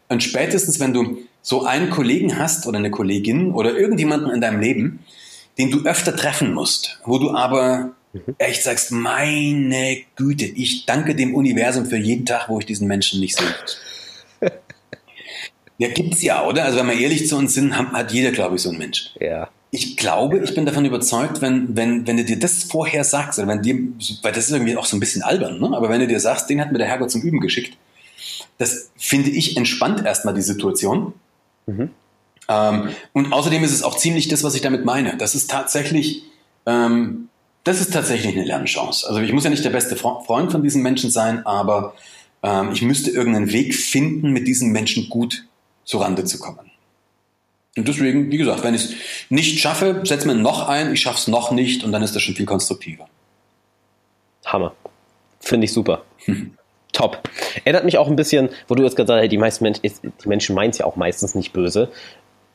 Und 0.08 0.22
spätestens, 0.24 0.80
wenn 0.80 0.92
du 0.92 1.18
so 1.42 1.64
einen 1.64 1.90
Kollegen 1.90 2.38
hast 2.38 2.66
oder 2.66 2.78
eine 2.78 2.90
Kollegin 2.90 3.52
oder 3.52 3.76
irgendjemanden 3.76 4.30
in 4.30 4.40
deinem 4.40 4.60
Leben, 4.60 4.98
den 5.60 5.70
du 5.70 5.84
öfter 5.84 6.16
treffen 6.16 6.54
musst, 6.54 6.98
wo 7.04 7.18
du 7.18 7.32
aber 7.32 7.92
mhm. 8.14 8.34
echt 8.38 8.62
sagst, 8.62 8.92
meine 8.92 9.98
Güte, 10.16 10.46
ich 10.46 10.86
danke 10.86 11.14
dem 11.14 11.34
Universum 11.34 11.84
für 11.84 11.98
jeden 11.98 12.24
Tag, 12.24 12.48
wo 12.48 12.58
ich 12.58 12.64
diesen 12.64 12.88
Menschen 12.88 13.20
nicht 13.20 13.36
sehe. 13.36 14.50
ja, 15.76 15.88
gibt's 15.88 16.22
ja, 16.22 16.46
oder? 16.46 16.64
Also 16.64 16.78
wenn 16.78 16.86
wir 16.86 16.98
ehrlich 16.98 17.28
zu 17.28 17.36
uns 17.36 17.52
sind, 17.52 17.76
hat 17.76 18.10
jeder, 18.10 18.30
glaube 18.30 18.56
ich, 18.56 18.62
so 18.62 18.70
einen 18.70 18.78
Mensch. 18.78 19.10
Ja. 19.20 19.50
Ich 19.70 19.98
glaube, 19.98 20.38
ich 20.38 20.54
bin 20.54 20.64
davon 20.64 20.86
überzeugt, 20.86 21.42
wenn, 21.42 21.76
wenn, 21.76 22.06
wenn 22.06 22.16
du 22.16 22.24
dir 22.24 22.38
das 22.38 22.64
vorher 22.64 23.04
sagst, 23.04 23.38
oder 23.38 23.48
wenn 23.48 23.60
dir, 23.60 23.76
weil 24.22 24.32
das 24.32 24.46
ist 24.46 24.52
irgendwie 24.52 24.78
auch 24.78 24.86
so 24.86 24.96
ein 24.96 25.00
bisschen 25.00 25.22
albern, 25.22 25.60
ne? 25.60 25.76
aber 25.76 25.90
wenn 25.90 26.00
du 26.00 26.06
dir 26.06 26.20
sagst, 26.20 26.48
den 26.48 26.60
hat 26.60 26.72
mir 26.72 26.78
der 26.78 26.88
Herrgott 26.88 27.10
zum 27.10 27.20
Üben 27.20 27.40
geschickt, 27.40 27.76
das 28.56 28.90
finde 28.96 29.28
ich 29.28 29.58
entspannt 29.58 30.04
erstmal 30.06 30.32
die 30.32 30.42
Situation. 30.42 31.12
Mhm. 31.66 31.90
Ähm, 32.50 32.88
und 33.12 33.32
außerdem 33.32 33.62
ist 33.62 33.72
es 33.72 33.84
auch 33.84 33.96
ziemlich 33.96 34.26
das, 34.26 34.42
was 34.42 34.56
ich 34.56 34.60
damit 34.60 34.84
meine. 34.84 35.16
Das 35.16 35.36
ist 35.36 35.48
tatsächlich, 35.50 36.24
ähm, 36.66 37.28
das 37.62 37.80
ist 37.80 37.92
tatsächlich 37.92 38.36
eine 38.36 38.44
Lernchance. 38.44 39.08
Also 39.08 39.20
ich 39.20 39.32
muss 39.32 39.44
ja 39.44 39.50
nicht 39.50 39.64
der 39.64 39.70
beste 39.70 39.94
Freund 39.94 40.50
von 40.50 40.62
diesen 40.62 40.82
Menschen 40.82 41.10
sein, 41.10 41.46
aber 41.46 41.94
ähm, 42.42 42.72
ich 42.72 42.82
müsste 42.82 43.10
irgendeinen 43.10 43.52
Weg 43.52 43.74
finden, 43.76 44.32
mit 44.32 44.48
diesen 44.48 44.72
Menschen 44.72 45.08
gut 45.08 45.44
zurande 45.84 46.24
zu 46.24 46.40
kommen. 46.40 46.70
Und 47.76 47.86
deswegen, 47.86 48.32
wie 48.32 48.36
gesagt, 48.36 48.64
wenn 48.64 48.74
ich 48.74 48.84
es 48.84 48.94
nicht 49.28 49.60
schaffe, 49.60 50.02
setze 50.04 50.26
mir 50.26 50.34
noch 50.34 50.68
ein, 50.68 50.92
ich 50.92 51.02
schaffe 51.02 51.18
es 51.18 51.28
noch 51.28 51.52
nicht 51.52 51.84
und 51.84 51.92
dann 51.92 52.02
ist 52.02 52.16
das 52.16 52.22
schon 52.22 52.34
viel 52.34 52.46
konstruktiver. 52.46 53.08
Hammer. 54.44 54.74
Finde 55.38 55.66
ich 55.66 55.72
super. 55.72 56.02
Top. 56.92 57.22
Erinnert 57.64 57.84
mich 57.84 57.98
auch 57.98 58.08
ein 58.08 58.16
bisschen, 58.16 58.48
wo 58.66 58.74
du 58.74 58.82
jetzt 58.82 58.96
gesagt 58.96 59.22
hast, 59.22 59.28
die 59.30 59.38
meisten 59.38 59.62
Menschen, 59.62 59.82
die 59.84 60.28
Menschen 60.28 60.56
meinen 60.56 60.70
es 60.70 60.78
ja 60.78 60.86
auch 60.86 60.96
meistens 60.96 61.36
nicht 61.36 61.52
böse. 61.52 61.90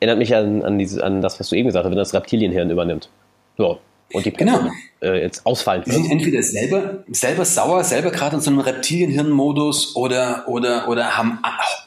Erinnert 0.00 0.18
mich 0.18 0.34
an, 0.34 0.62
an, 0.62 0.78
diese, 0.78 1.02
an 1.02 1.22
das, 1.22 1.40
was 1.40 1.48
du 1.48 1.56
eben 1.56 1.68
gesagt 1.68 1.84
hast, 1.84 1.90
wenn 1.90 1.98
das 1.98 2.14
Reptilienhirn 2.14 2.70
übernimmt. 2.70 3.08
So. 3.56 3.80
Und 4.12 4.24
die 4.24 4.32
genau. 4.32 4.70
äh, 5.02 5.20
jetzt 5.22 5.44
ausfallen. 5.44 5.82
Die 5.84 5.90
sind 5.90 6.10
entweder 6.10 6.42
selber, 6.42 7.04
selber 7.08 7.44
sauer, 7.44 7.82
selber 7.82 8.10
gerade 8.10 8.36
in 8.36 8.42
so 8.42 8.50
einem 8.50 8.60
Reptilienhirnmodus 8.60 9.96
oder, 9.96 10.44
oder, 10.48 10.88
oder 10.88 11.16
haben 11.16 11.40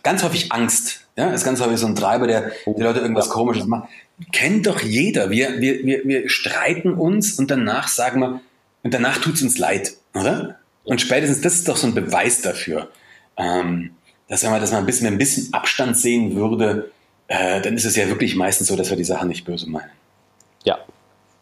ganz 0.04 0.24
häufig 0.24 0.52
Angst. 0.52 1.02
Ja, 1.16 1.32
ist 1.32 1.46
ganz 1.46 1.62
häufig 1.62 1.78
so 1.78 1.88
ein 1.88 1.96
Treiber, 1.96 2.28
der 2.28 2.52
die 2.66 2.82
Leute 2.82 3.00
irgendwas 3.00 3.30
Komisches 3.30 3.66
macht. 3.66 3.90
Kennt 4.32 4.68
doch 4.68 4.82
jeder. 4.82 5.30
Wir, 5.30 5.62
wir, 5.62 5.86
wir, 5.86 6.02
wir 6.06 6.30
streiten 6.30 6.94
uns 6.94 7.40
und 7.40 7.52
danach 7.52 7.88
sagen 7.88 8.20
wir, 8.20 8.42
und 8.84 8.94
danach 8.94 9.20
tut 9.20 9.36
es 9.36 9.42
uns 9.42 9.58
leid, 9.58 9.94
oder? 10.14 10.60
Und 10.84 11.02
spätestens, 11.02 11.42
das 11.42 11.56
ist 11.56 11.68
doch 11.68 11.78
so 11.78 11.88
ein 11.88 11.94
Beweis 11.94 12.42
dafür, 12.42 12.90
ähm, 13.38 13.92
dass, 14.28 14.44
wenn 14.44 14.52
man, 14.52 14.62
dass 14.62 14.72
man 14.72 14.82
ein 14.82 14.86
bisschen, 14.86 15.08
ein 15.08 15.18
bisschen 15.18 15.54
Abstand 15.54 15.98
sehen 15.98 16.36
würde, 16.36 16.92
äh, 17.30 17.62
dann 17.62 17.76
ist 17.76 17.86
es 17.86 17.96
ja 17.96 18.08
wirklich 18.10 18.36
meistens 18.36 18.68
so, 18.68 18.76
dass 18.76 18.90
wir 18.90 18.98
die 18.98 19.04
Sachen 19.04 19.30
nicht 19.30 19.46
böse 19.46 19.70
meinen. 19.70 19.92
Ja. 20.64 20.80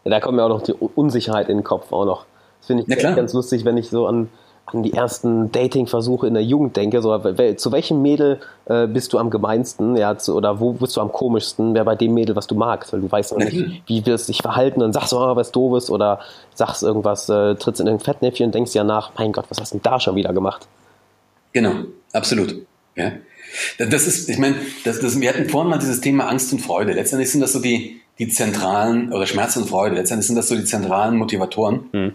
ja 0.04 0.10
da 0.10 0.20
kommt 0.20 0.36
mir 0.36 0.44
auch 0.44 0.50
noch 0.50 0.62
die 0.62 0.74
Unsicherheit 0.74 1.48
in 1.48 1.58
den 1.58 1.64
Kopf 1.64 1.92
auch 1.92 2.04
noch. 2.04 2.26
Das 2.60 2.66
finde 2.68 2.84
ich 2.86 2.98
ganz 3.02 3.32
lustig, 3.32 3.64
wenn 3.64 3.78
ich 3.78 3.88
so 3.88 4.06
an, 4.06 4.28
an 4.66 4.82
die 4.82 4.92
ersten 4.92 5.50
Dating-Versuche 5.50 6.26
in 6.26 6.34
der 6.34 6.44
Jugend 6.44 6.76
denke. 6.76 7.00
So, 7.00 7.16
zu 7.18 7.72
welchem 7.72 8.02
Mädel 8.02 8.38
äh, 8.66 8.86
bist 8.86 9.14
du 9.14 9.18
am 9.18 9.30
gemeinsten? 9.30 9.96
Ja, 9.96 10.18
zu, 10.18 10.34
oder 10.34 10.60
wo 10.60 10.72
bist 10.72 10.94
du 10.94 11.00
am 11.00 11.10
komischsten? 11.10 11.72
Wer 11.74 11.84
bei 11.84 11.94
dem 11.94 12.12
Mädel, 12.12 12.36
was 12.36 12.46
du 12.46 12.54
magst? 12.54 12.92
Weil 12.92 13.00
du 13.00 13.10
weißt 13.10 13.32
noch 13.32 13.38
nicht, 13.38 13.82
wie 13.86 14.04
wirst 14.04 14.28
du 14.28 14.32
dich 14.32 14.42
verhalten 14.42 14.82
und 14.82 14.92
sagst, 14.92 15.14
oh, 15.14 15.36
was 15.36 15.52
doofes 15.52 15.88
oder 15.88 16.20
sagst 16.54 16.82
irgendwas, 16.82 17.30
äh, 17.30 17.54
trittst 17.54 17.80
in 17.80 17.86
irgendein 17.86 18.04
Fettnäpfchen 18.04 18.46
und 18.46 18.54
denkst 18.54 18.74
ja 18.74 18.84
nach, 18.84 19.12
mein 19.16 19.32
Gott, 19.32 19.46
was 19.48 19.58
hast 19.58 19.72
du 19.72 19.78
denn 19.78 19.84
da 19.84 19.98
schon 19.98 20.16
wieder 20.16 20.34
gemacht? 20.34 20.68
Genau, 21.54 21.72
absolut. 22.12 22.54
Ja. 22.98 23.12
Das 23.78 24.06
ist, 24.06 24.28
ich 24.28 24.38
meine, 24.38 24.56
das, 24.84 25.00
das, 25.00 25.20
wir 25.20 25.28
hatten 25.28 25.48
vorhin 25.48 25.70
mal 25.70 25.78
dieses 25.78 26.00
Thema 26.00 26.28
Angst 26.28 26.52
und 26.52 26.60
Freude. 26.60 26.92
Letztendlich 26.92 27.30
sind 27.30 27.40
das 27.40 27.52
so 27.52 27.60
die, 27.60 28.00
die 28.18 28.28
zentralen, 28.28 29.12
oder 29.12 29.26
Schmerz 29.26 29.56
und 29.56 29.68
Freude, 29.68 29.94
letztendlich 29.94 30.26
sind 30.26 30.36
das 30.36 30.48
so 30.48 30.56
die 30.56 30.64
zentralen 30.64 31.16
Motivatoren. 31.16 31.88
Mhm. 31.92 32.14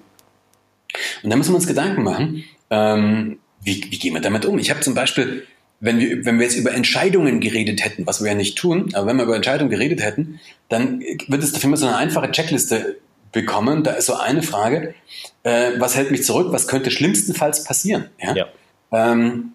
Und 1.23 1.29
da 1.29 1.35
müssen 1.35 1.51
wir 1.51 1.55
uns 1.55 1.67
Gedanken 1.67 2.03
machen, 2.03 2.43
ähm, 2.69 3.39
wie, 3.61 3.83
wie 3.89 3.97
gehen 3.97 4.13
wir 4.13 4.21
damit 4.21 4.45
um? 4.45 4.59
Ich 4.59 4.69
habe 4.69 4.81
zum 4.81 4.93
Beispiel, 4.93 5.47
wenn 5.79 5.99
wir, 5.99 6.25
wenn 6.25 6.37
wir 6.37 6.45
jetzt 6.45 6.57
über 6.57 6.73
Entscheidungen 6.73 7.39
geredet 7.39 7.83
hätten, 7.83 8.05
was 8.05 8.21
wir 8.21 8.29
ja 8.29 8.35
nicht 8.35 8.57
tun, 8.57 8.89
aber 8.93 9.07
wenn 9.07 9.17
wir 9.17 9.23
über 9.23 9.35
Entscheidungen 9.35 9.71
geredet 9.71 10.01
hätten, 10.01 10.39
dann 10.69 10.99
wird 10.99 11.43
es 11.43 11.51
dafür 11.51 11.69
immer 11.69 11.77
so 11.77 11.87
eine 11.87 11.97
einfache 11.97 12.31
Checkliste 12.31 12.97
bekommen. 13.31 13.83
Da 13.83 13.93
ist 13.93 14.05
so 14.05 14.15
eine 14.15 14.43
Frage, 14.43 14.93
äh, 15.43 15.71
was 15.79 15.95
hält 15.95 16.11
mich 16.11 16.23
zurück, 16.23 16.47
was 16.51 16.67
könnte 16.67 16.91
schlimmstenfalls 16.91 17.63
passieren? 17.63 18.09
Ja. 18.21 18.35
ja. 18.35 18.47
Ähm, 18.93 19.51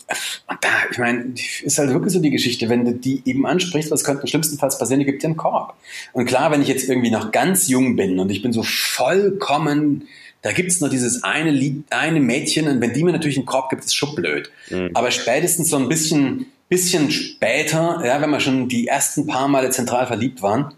und 0.48 0.58
da, 0.60 0.68
ich 0.90 0.98
meine, 0.98 1.34
ist 1.62 1.78
halt 1.78 1.90
wirklich 1.90 2.12
so 2.12 2.20
die 2.20 2.30
Geschichte, 2.30 2.68
wenn 2.68 2.84
du 2.84 2.92
die 2.92 3.22
eben 3.24 3.46
ansprichst, 3.46 3.90
was 3.90 4.04
könnte 4.04 4.26
schlimmstenfalls 4.26 4.78
passieren, 4.78 5.00
die 5.00 5.06
gibt 5.06 5.22
dir 5.22 5.28
einen 5.28 5.36
Korb. 5.36 5.74
Und 6.12 6.26
klar, 6.26 6.50
wenn 6.50 6.60
ich 6.60 6.68
jetzt 6.68 6.88
irgendwie 6.88 7.10
noch 7.10 7.30
ganz 7.30 7.68
jung 7.68 7.96
bin 7.96 8.18
und 8.18 8.30
ich 8.30 8.42
bin 8.42 8.52
so 8.52 8.62
vollkommen 8.62 10.08
da 10.42 10.52
gibt 10.52 10.70
es 10.70 10.80
nur 10.80 10.88
dieses 10.88 11.24
eine 11.24 11.50
Lied, 11.50 11.84
eine 11.90 12.20
Mädchen 12.20 12.68
und 12.68 12.80
wenn 12.80 12.92
die 12.92 13.02
mir 13.02 13.12
natürlich 13.12 13.36
einen 13.36 13.46
Korb 13.46 13.70
gibt, 13.70 13.84
ist 13.84 13.96
schon 13.96 14.14
blöd. 14.14 14.50
Mhm. 14.70 14.90
Aber 14.94 15.10
spätestens 15.10 15.68
so 15.68 15.76
ein 15.76 15.88
bisschen, 15.88 16.46
bisschen 16.68 17.10
später, 17.10 18.02
ja, 18.04 18.20
wenn 18.20 18.30
wir 18.30 18.40
schon 18.40 18.68
die 18.68 18.86
ersten 18.86 19.26
paar 19.26 19.48
Male 19.48 19.70
zentral 19.70 20.06
verliebt 20.06 20.40
waren, 20.40 20.74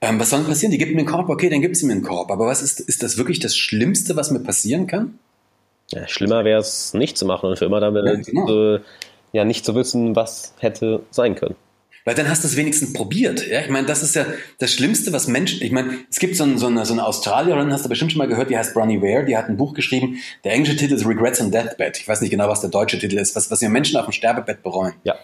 ähm, 0.00 0.18
was 0.18 0.30
soll 0.30 0.40
denn 0.40 0.48
passieren? 0.48 0.72
Die 0.72 0.78
gibt 0.78 0.92
mir 0.92 0.98
einen 0.98 1.08
Korb, 1.08 1.28
okay, 1.28 1.48
dann 1.48 1.60
gibt 1.60 1.76
sie 1.76 1.86
mir 1.86 1.92
einen 1.92 2.02
Korb. 2.02 2.32
Aber 2.32 2.46
was 2.46 2.60
ist, 2.60 2.80
ist 2.80 3.04
das 3.04 3.18
wirklich 3.18 3.38
das 3.38 3.56
Schlimmste, 3.56 4.16
was 4.16 4.32
mir 4.32 4.40
passieren 4.40 4.88
kann? 4.88 5.18
Ja, 5.92 6.08
schlimmer 6.08 6.44
wäre 6.44 6.60
es 6.60 6.94
nicht 6.94 7.16
zu 7.16 7.26
machen 7.26 7.50
und 7.50 7.58
für 7.58 7.66
immer 7.66 7.80
damit 7.80 8.04
ja, 8.06 8.14
genau. 8.14 8.74
äh, 8.76 8.80
ja 9.32 9.44
nicht 9.44 9.64
zu 9.64 9.74
wissen, 9.74 10.16
was 10.16 10.54
hätte 10.58 11.02
sein 11.10 11.34
können. 11.34 11.56
Weil 12.04 12.16
dann 12.16 12.28
hast 12.28 12.42
du 12.42 12.48
es 12.48 12.56
wenigstens 12.56 12.92
probiert. 12.92 13.46
Ja? 13.46 13.60
Ich 13.60 13.68
meine, 13.68 13.86
das 13.86 14.02
ist 14.02 14.16
ja 14.16 14.26
das 14.58 14.72
Schlimmste, 14.72 15.12
was 15.12 15.28
Menschen. 15.28 15.62
Ich 15.62 15.70
meine, 15.70 15.98
es 16.10 16.18
gibt 16.18 16.34
so, 16.34 16.42
ein, 16.42 16.58
so, 16.58 16.66
eine, 16.66 16.84
so 16.84 16.94
eine 16.94 17.06
Australierin, 17.06 17.72
hast 17.72 17.84
du 17.84 17.88
bestimmt 17.88 18.10
schon 18.10 18.18
mal 18.18 18.26
gehört, 18.26 18.50
die 18.50 18.58
heißt 18.58 18.74
Bronnie 18.74 19.00
Ware, 19.00 19.24
die 19.24 19.36
hat 19.36 19.48
ein 19.48 19.56
Buch 19.56 19.72
geschrieben. 19.72 20.16
Der 20.42 20.52
englische 20.52 20.76
Titel 20.76 20.94
ist 20.94 21.06
Regrets 21.06 21.40
on 21.40 21.52
Deathbed. 21.52 21.98
Ich 21.98 22.08
weiß 22.08 22.20
nicht 22.20 22.30
genau, 22.30 22.48
was 22.48 22.60
der 22.60 22.70
deutsche 22.70 22.98
Titel 22.98 23.18
ist, 23.18 23.36
was, 23.36 23.50
was 23.52 23.60
wir 23.60 23.68
Menschen 23.68 23.96
auf 23.98 24.06
dem 24.06 24.12
Sterbebett 24.12 24.64
bereuen. 24.64 24.94
Ja. 25.04 25.14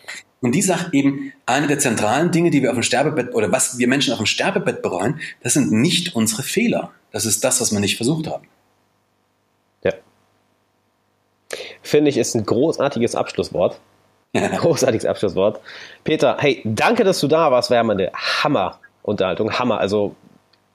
Und 0.41 0.55
die 0.55 0.63
sagt 0.63 0.95
eben, 0.95 1.33
eine 1.47 1.67
der 1.67 1.81
zentralen 1.81 2.31
Dinge, 2.31 2.51
die 2.51 2.63
wir 2.63 2.71
auf 2.71 2.77
dem 2.77 2.85
Sterbebett 2.85 3.35
oder 3.35 3.51
was 3.51 3.79
wir 3.79 3.89
Menschen 3.89 4.13
auf 4.13 4.19
dem 4.19 4.27
Sterbebett 4.27 4.81
bereuen, 4.81 5.19
das 5.43 5.55
sind 5.55 5.73
nicht 5.73 6.15
unsere 6.15 6.45
Fehler. 6.45 6.93
Das 7.11 7.27
ist 7.27 7.43
das, 7.43 7.61
was 7.61 7.73
wir 7.73 7.81
nicht 7.81 7.97
versucht 7.97 8.29
haben. 8.29 8.47
Ja. 9.83 9.95
Finde 11.89 12.11
ich, 12.11 12.19
ist 12.19 12.35
ein 12.35 12.45
großartiges 12.45 13.15
Abschlusswort. 13.15 13.81
Großartiges 14.35 15.07
Abschlusswort. 15.07 15.59
Peter, 16.05 16.37
hey, 16.39 16.61
danke, 16.63 17.03
dass 17.03 17.19
du 17.21 17.29
da 17.29 17.51
warst. 17.51 17.71
War 17.71 17.79
ja 17.79 17.83
mal 17.83 17.95
eine 17.95 18.13
Hammer-Unterhaltung. 18.13 19.59
Hammer. 19.59 19.81
Also 19.81 20.15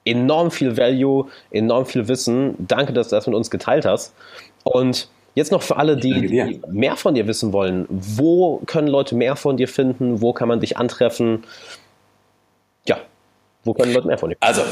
enorm 0.04 0.50
viel 0.50 0.76
Value, 0.76 1.28
enorm 1.52 1.86
viel 1.86 2.08
Wissen. 2.08 2.56
Danke, 2.58 2.92
dass 2.92 3.10
du 3.10 3.14
das 3.14 3.28
mit 3.28 3.36
uns 3.36 3.48
geteilt 3.48 3.84
hast. 3.84 4.12
Und 4.64 5.08
jetzt 5.36 5.52
noch 5.52 5.62
für 5.62 5.76
alle, 5.76 5.96
die, 5.96 6.26
die 6.26 6.60
mehr 6.68 6.96
von 6.96 7.14
dir 7.14 7.28
wissen 7.28 7.52
wollen. 7.52 7.86
Wo 7.88 8.60
können 8.66 8.88
Leute 8.88 9.14
mehr 9.14 9.36
von 9.36 9.56
dir 9.56 9.68
finden? 9.68 10.20
Wo 10.20 10.32
kann 10.32 10.48
man 10.48 10.58
dich 10.58 10.78
antreffen? 10.78 11.44
Ja, 12.88 12.98
wo 13.62 13.72
können 13.72 13.94
Leute 13.94 14.08
mehr 14.08 14.18
von 14.18 14.30
dir 14.30 14.36
finden? 14.42 14.58
Also, 14.60 14.62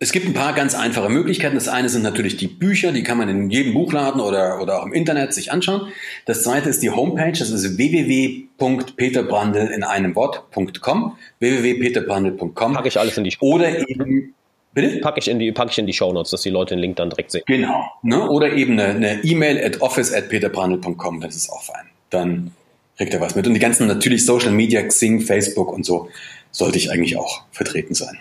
es 0.00 0.12
gibt 0.12 0.26
ein 0.26 0.34
paar 0.34 0.52
ganz 0.52 0.76
einfache 0.76 1.08
Möglichkeiten. 1.08 1.56
Das 1.56 1.66
eine 1.66 1.88
sind 1.88 2.02
natürlich 2.02 2.36
die 2.36 2.46
Bücher, 2.46 2.92
die 2.92 3.02
kann 3.02 3.18
man 3.18 3.28
in 3.28 3.50
jedem 3.50 3.74
Buchladen 3.74 4.20
oder, 4.20 4.62
oder 4.62 4.80
auch 4.80 4.86
im 4.86 4.92
Internet 4.92 5.34
sich 5.34 5.50
anschauen. 5.50 5.88
Das 6.24 6.44
zweite 6.44 6.68
ist 6.68 6.84
die 6.84 6.90
Homepage, 6.90 7.32
das 7.32 7.50
ist 7.50 7.76
www.peterbrandel 7.76 9.66
in 9.68 9.82
einem 9.82 10.14
Wort.com, 10.14 11.18
www.peterbrandel.com. 11.40 12.74
Packe 12.74 12.86
ich 12.86 13.00
alles 13.00 13.18
in 13.18 13.24
die 13.24 13.36
Oder 13.40 13.88
eben, 13.88 14.34
bitte? 14.72 15.00
Packe 15.00 15.18
ich 15.18 15.26
in 15.26 15.40
die, 15.40 15.50
packe 15.50 15.72
ich 15.72 15.78
in 15.78 15.86
die 15.86 15.92
Show 15.92 16.12
Notes, 16.12 16.30
dass 16.30 16.42
die 16.42 16.50
Leute 16.50 16.76
den 16.76 16.80
Link 16.80 16.94
dann 16.96 17.10
direkt 17.10 17.32
sehen. 17.32 17.42
Genau. 17.46 17.90
Ne? 18.02 18.28
Oder 18.28 18.52
eben 18.52 18.78
eine 18.78 19.24
E-Mail 19.24 19.64
at 19.64 19.80
office 19.80 20.12
at 20.14 20.28
peterbrandel.com, 20.28 21.20
das 21.20 21.34
ist 21.34 21.50
auch 21.50 21.64
fein. 21.64 21.86
Dann 22.10 22.52
kriegt 22.96 23.12
er 23.14 23.20
was 23.20 23.34
mit. 23.34 23.48
Und 23.48 23.54
die 23.54 23.60
ganzen 23.60 23.88
natürlich 23.88 24.24
Social 24.24 24.52
Media, 24.52 24.80
Xing, 24.80 25.22
Facebook 25.22 25.72
und 25.72 25.84
so, 25.84 26.08
sollte 26.52 26.78
ich 26.78 26.92
eigentlich 26.92 27.16
auch 27.16 27.42
vertreten 27.50 27.94
sein. 27.94 28.16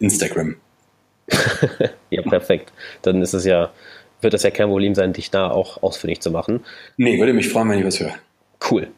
Instagram. 0.00 0.56
ja, 2.10 2.22
perfekt. 2.22 2.72
Dann 3.02 3.22
ist 3.22 3.34
es 3.34 3.44
ja, 3.44 3.70
wird 4.20 4.34
es 4.34 4.42
ja 4.42 4.50
kein 4.50 4.68
Problem 4.68 4.94
sein, 4.94 5.12
dich 5.12 5.30
da 5.30 5.50
auch 5.50 5.82
ausfindig 5.82 6.20
zu 6.20 6.30
machen. 6.30 6.64
Nee, 6.96 7.18
würde 7.18 7.32
mich 7.32 7.48
freuen, 7.48 7.70
wenn 7.70 7.78
ich 7.78 7.84
was 7.84 8.00
höre. 8.00 8.14
Cool. 8.70 8.88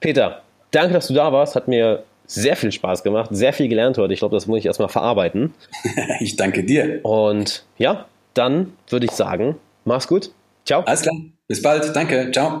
Peter, 0.00 0.42
danke, 0.70 0.94
dass 0.94 1.08
du 1.08 1.14
da 1.14 1.32
warst. 1.32 1.56
Hat 1.56 1.68
mir 1.68 2.04
sehr 2.26 2.56
viel 2.56 2.70
Spaß 2.70 3.02
gemacht, 3.02 3.30
sehr 3.32 3.52
viel 3.52 3.68
gelernt 3.68 3.98
heute. 3.98 4.12
Ich 4.12 4.20
glaube, 4.20 4.36
das 4.36 4.46
muss 4.46 4.58
ich 4.58 4.66
erstmal 4.66 4.88
verarbeiten. 4.88 5.54
ich 6.20 6.36
danke 6.36 6.62
dir. 6.62 7.00
Und 7.02 7.64
ja, 7.78 8.06
dann 8.34 8.74
würde 8.88 9.06
ich 9.06 9.12
sagen, 9.12 9.56
mach's 9.84 10.06
gut. 10.06 10.30
Ciao. 10.64 10.82
Alles 10.82 11.02
klar. 11.02 11.16
Bis 11.48 11.62
bald. 11.62 11.96
Danke. 11.96 12.30
Ciao. 12.30 12.60